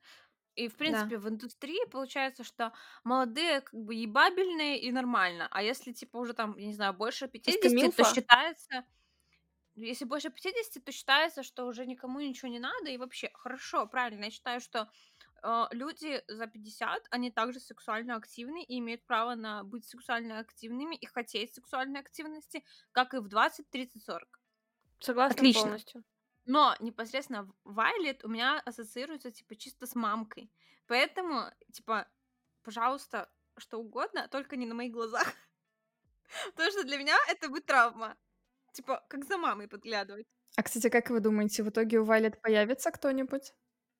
[0.54, 2.72] И, в принципе, в индустрии получается, что
[3.02, 5.48] молодые как бы ебабельные и нормально.
[5.50, 8.84] А если, типа, уже там, я не знаю, больше 50, то считается...
[9.76, 12.90] Если больше 50, то считается, что уже никому ничего не надо.
[12.90, 14.24] И вообще, хорошо, правильно.
[14.24, 14.88] Я считаю, что
[15.42, 20.94] э, люди за 50, они также сексуально активны и имеют право на быть сексуально активными
[20.94, 24.40] и хотеть сексуальной активности, как и в 20, 30, 40.
[25.00, 25.62] Согласна Отлично.
[25.62, 26.04] полностью.
[26.46, 30.52] Но непосредственно Вайлет у меня ассоциируется, типа, чисто с мамкой.
[30.86, 32.06] Поэтому, типа,
[32.62, 35.32] пожалуйста, что угодно, только не на моих глазах.
[36.54, 38.16] Потому что для меня это будет травма.
[38.74, 40.26] Типа, как за мамой подглядывать.
[40.56, 43.54] А, кстати, как вы думаете, в итоге у Вайлет появится кто-нибудь?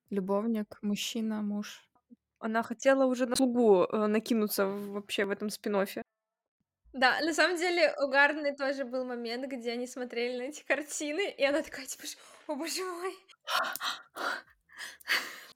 [0.09, 1.89] Любовник, мужчина, муж?
[2.39, 6.01] Она хотела уже на слугу э, накинуться в- вообще в этом спин -оффе.
[6.91, 11.43] Да, на самом деле угарный тоже был момент, где они смотрели на эти картины, и
[11.45, 12.03] она такая, типа,
[12.47, 13.13] о боже мой.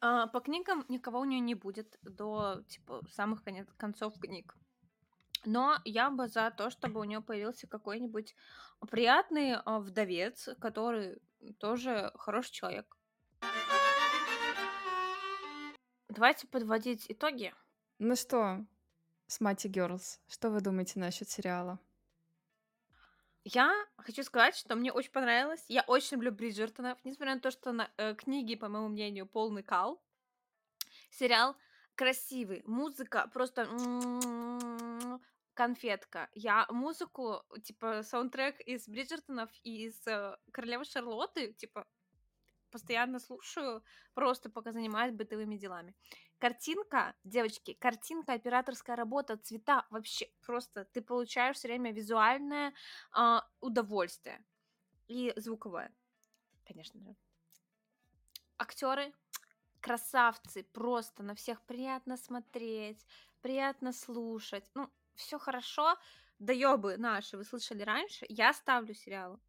[0.02, 4.56] А, по книгам никого у нее не будет до, типа, самых конец, концов книг.
[5.46, 8.36] Но я бы за то, чтобы у нее появился какой-нибудь
[8.90, 11.18] приятный а, вдовец, который
[11.60, 12.98] тоже хороший человек.
[16.10, 17.54] Давайте подводить итоги.
[18.00, 18.66] Ну что,
[19.28, 21.80] Смати Girls, что вы думаете насчет сериала?
[23.44, 25.64] Я хочу сказать, что мне очень понравилось.
[25.68, 29.64] Я очень люблю Бриджертонов, несмотря на то, что на, э, книги, по моему мнению, полный
[29.64, 30.02] кал.
[31.12, 31.56] Сериал
[32.00, 33.68] красивый, музыка просто
[35.54, 36.30] конфетка.
[36.34, 41.86] Я музыку, типа саундтрек из Бриджертонов и из э, Королевы Шарлотты, типа
[42.72, 45.94] постоянно слушаю, просто пока занимаюсь бытовыми делами.
[46.38, 52.74] Картинка, девочки, картинка, операторская работа, цвета, вообще просто ты получаешь все время визуальное
[53.12, 54.42] а, удовольствие
[55.10, 55.92] и звуковое,
[56.66, 57.14] конечно же.
[58.58, 59.14] Актеры
[59.82, 63.06] красавцы, просто на всех приятно смотреть,
[63.42, 64.70] приятно слушать.
[64.76, 65.98] Ну, все хорошо.
[66.40, 69.40] Доебы наши, вы слышали раньше, я ставлю сериалу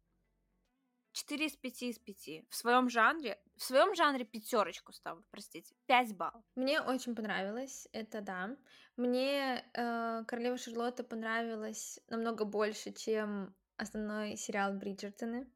[1.13, 2.49] 4 из 5 из 5.
[2.49, 6.43] В своем жанре, в своем жанре пятерочку ставлю, простите, 5 баллов.
[6.55, 8.55] Мне очень понравилось, это да.
[8.97, 15.47] Мне э, Королева Шарлотта понравилась намного больше, чем основной сериал Бриджертоны.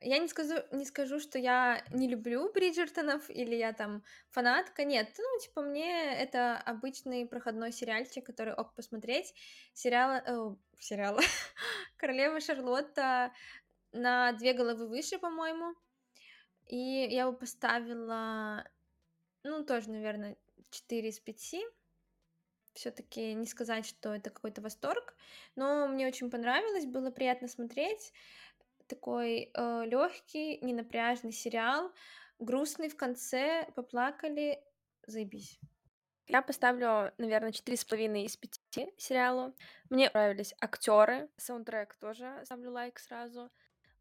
[0.00, 4.84] Я не скажу, не скажу, что я не люблю Бриджертонов или я там фанатка.
[4.84, 9.34] Нет, ну, типа, мне это обычный проходной сериальчик, который ок посмотреть.
[9.74, 10.22] Сериал...
[10.24, 11.18] Э, сериал...
[11.96, 13.32] Королева Шарлотта
[13.92, 15.74] на две головы выше, по-моему.
[16.66, 18.64] И я бы поставила,
[19.42, 20.36] ну, тоже, наверное,
[20.70, 21.54] 4 из 5.
[22.74, 25.16] Все-таки не сказать, что это какой-то восторг,
[25.56, 28.12] но мне очень понравилось, было приятно смотреть
[28.88, 31.92] такой э, легкий, ненапряжный сериал,
[32.38, 34.62] грустный в конце, поплакали,
[35.06, 35.58] заебись.
[36.26, 39.54] Я поставлю, наверное, четыре с половиной из пяти сериалу.
[39.88, 43.50] Мне понравились актеры, саундтрек тоже ставлю лайк сразу.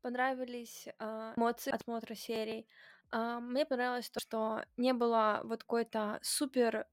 [0.01, 2.67] Понравились э, эмоции отсмотра серий.
[3.11, 6.85] Э, мне понравилось то, что не было вот какой-то супер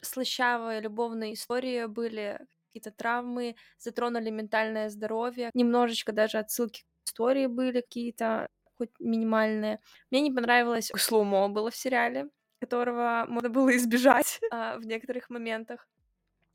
[0.00, 8.48] слащавой любовной истории, были какие-то травмы, затронули ментальное здоровье, немножечко даже отсылки истории были какие-то,
[8.78, 9.80] хоть минимальные.
[10.10, 12.28] Мне не понравилось слоумо было в сериале,
[12.60, 15.88] которого можно было избежать а, в некоторых моментах.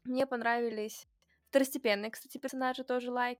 [0.05, 1.07] Мне понравились
[1.49, 3.39] второстепенные, кстати, персонажи тоже лайк.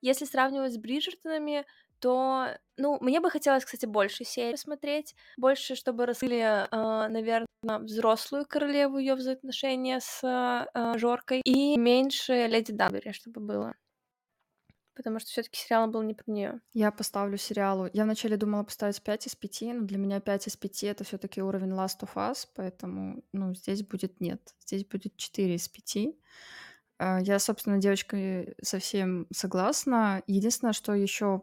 [0.00, 1.64] Если сравнивать с Бриджертонами,
[2.00, 8.44] то, ну, мне бы хотелось, кстати, больше серий смотреть, больше, чтобы раскрыли, э, наверное, взрослую
[8.44, 13.74] королеву ее взаимоотношения с э, Жоркой, и меньше Леди Дамбери, чтобы было
[14.94, 16.60] потому что все таки сериал был не про нее.
[16.72, 17.88] Я поставлю сериалу.
[17.92, 21.18] Я вначале думала поставить 5 из 5, но для меня 5 из 5 это все
[21.18, 24.40] таки уровень Last of Us, поэтому, ну, здесь будет нет.
[24.60, 26.14] Здесь будет 4 из 5.
[26.98, 30.22] А, я, собственно, девочкой совсем согласна.
[30.26, 31.42] Единственное, что еще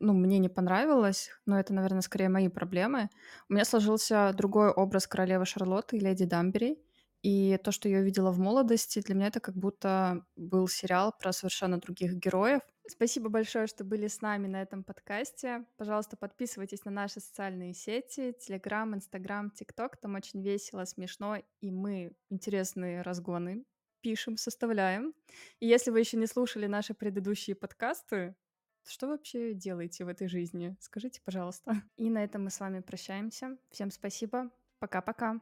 [0.00, 3.10] ну, мне не понравилось, но это, наверное, скорее мои проблемы.
[3.48, 6.78] У меня сложился другой образ королевы Шарлотты и леди Дамбери.
[7.22, 11.32] И то, что я увидела в молодости, для меня это как будто был сериал про
[11.32, 12.62] совершенно других героев.
[12.86, 15.64] Спасибо большое, что были с нами на этом подкасте.
[15.76, 19.96] Пожалуйста, подписывайтесь на наши социальные сети, Телеграм, Инстаграм, ТикТок.
[19.96, 23.64] Там очень весело, смешно, и мы интересные разгоны
[24.00, 25.14] пишем, составляем.
[25.60, 28.36] И если вы еще не слушали наши предыдущие подкасты,
[28.84, 30.76] то что вообще делаете в этой жизни?
[30.80, 31.72] Скажите, пожалуйста.
[31.96, 33.58] И на этом мы с вами прощаемся.
[33.70, 34.50] Всем спасибо.
[34.78, 35.40] Пока-пока.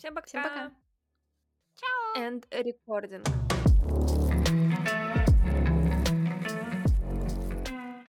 [0.00, 0.28] Всем пока.
[0.28, 0.72] Всем пока.
[1.76, 2.14] Ciao.
[2.16, 4.29] And recording.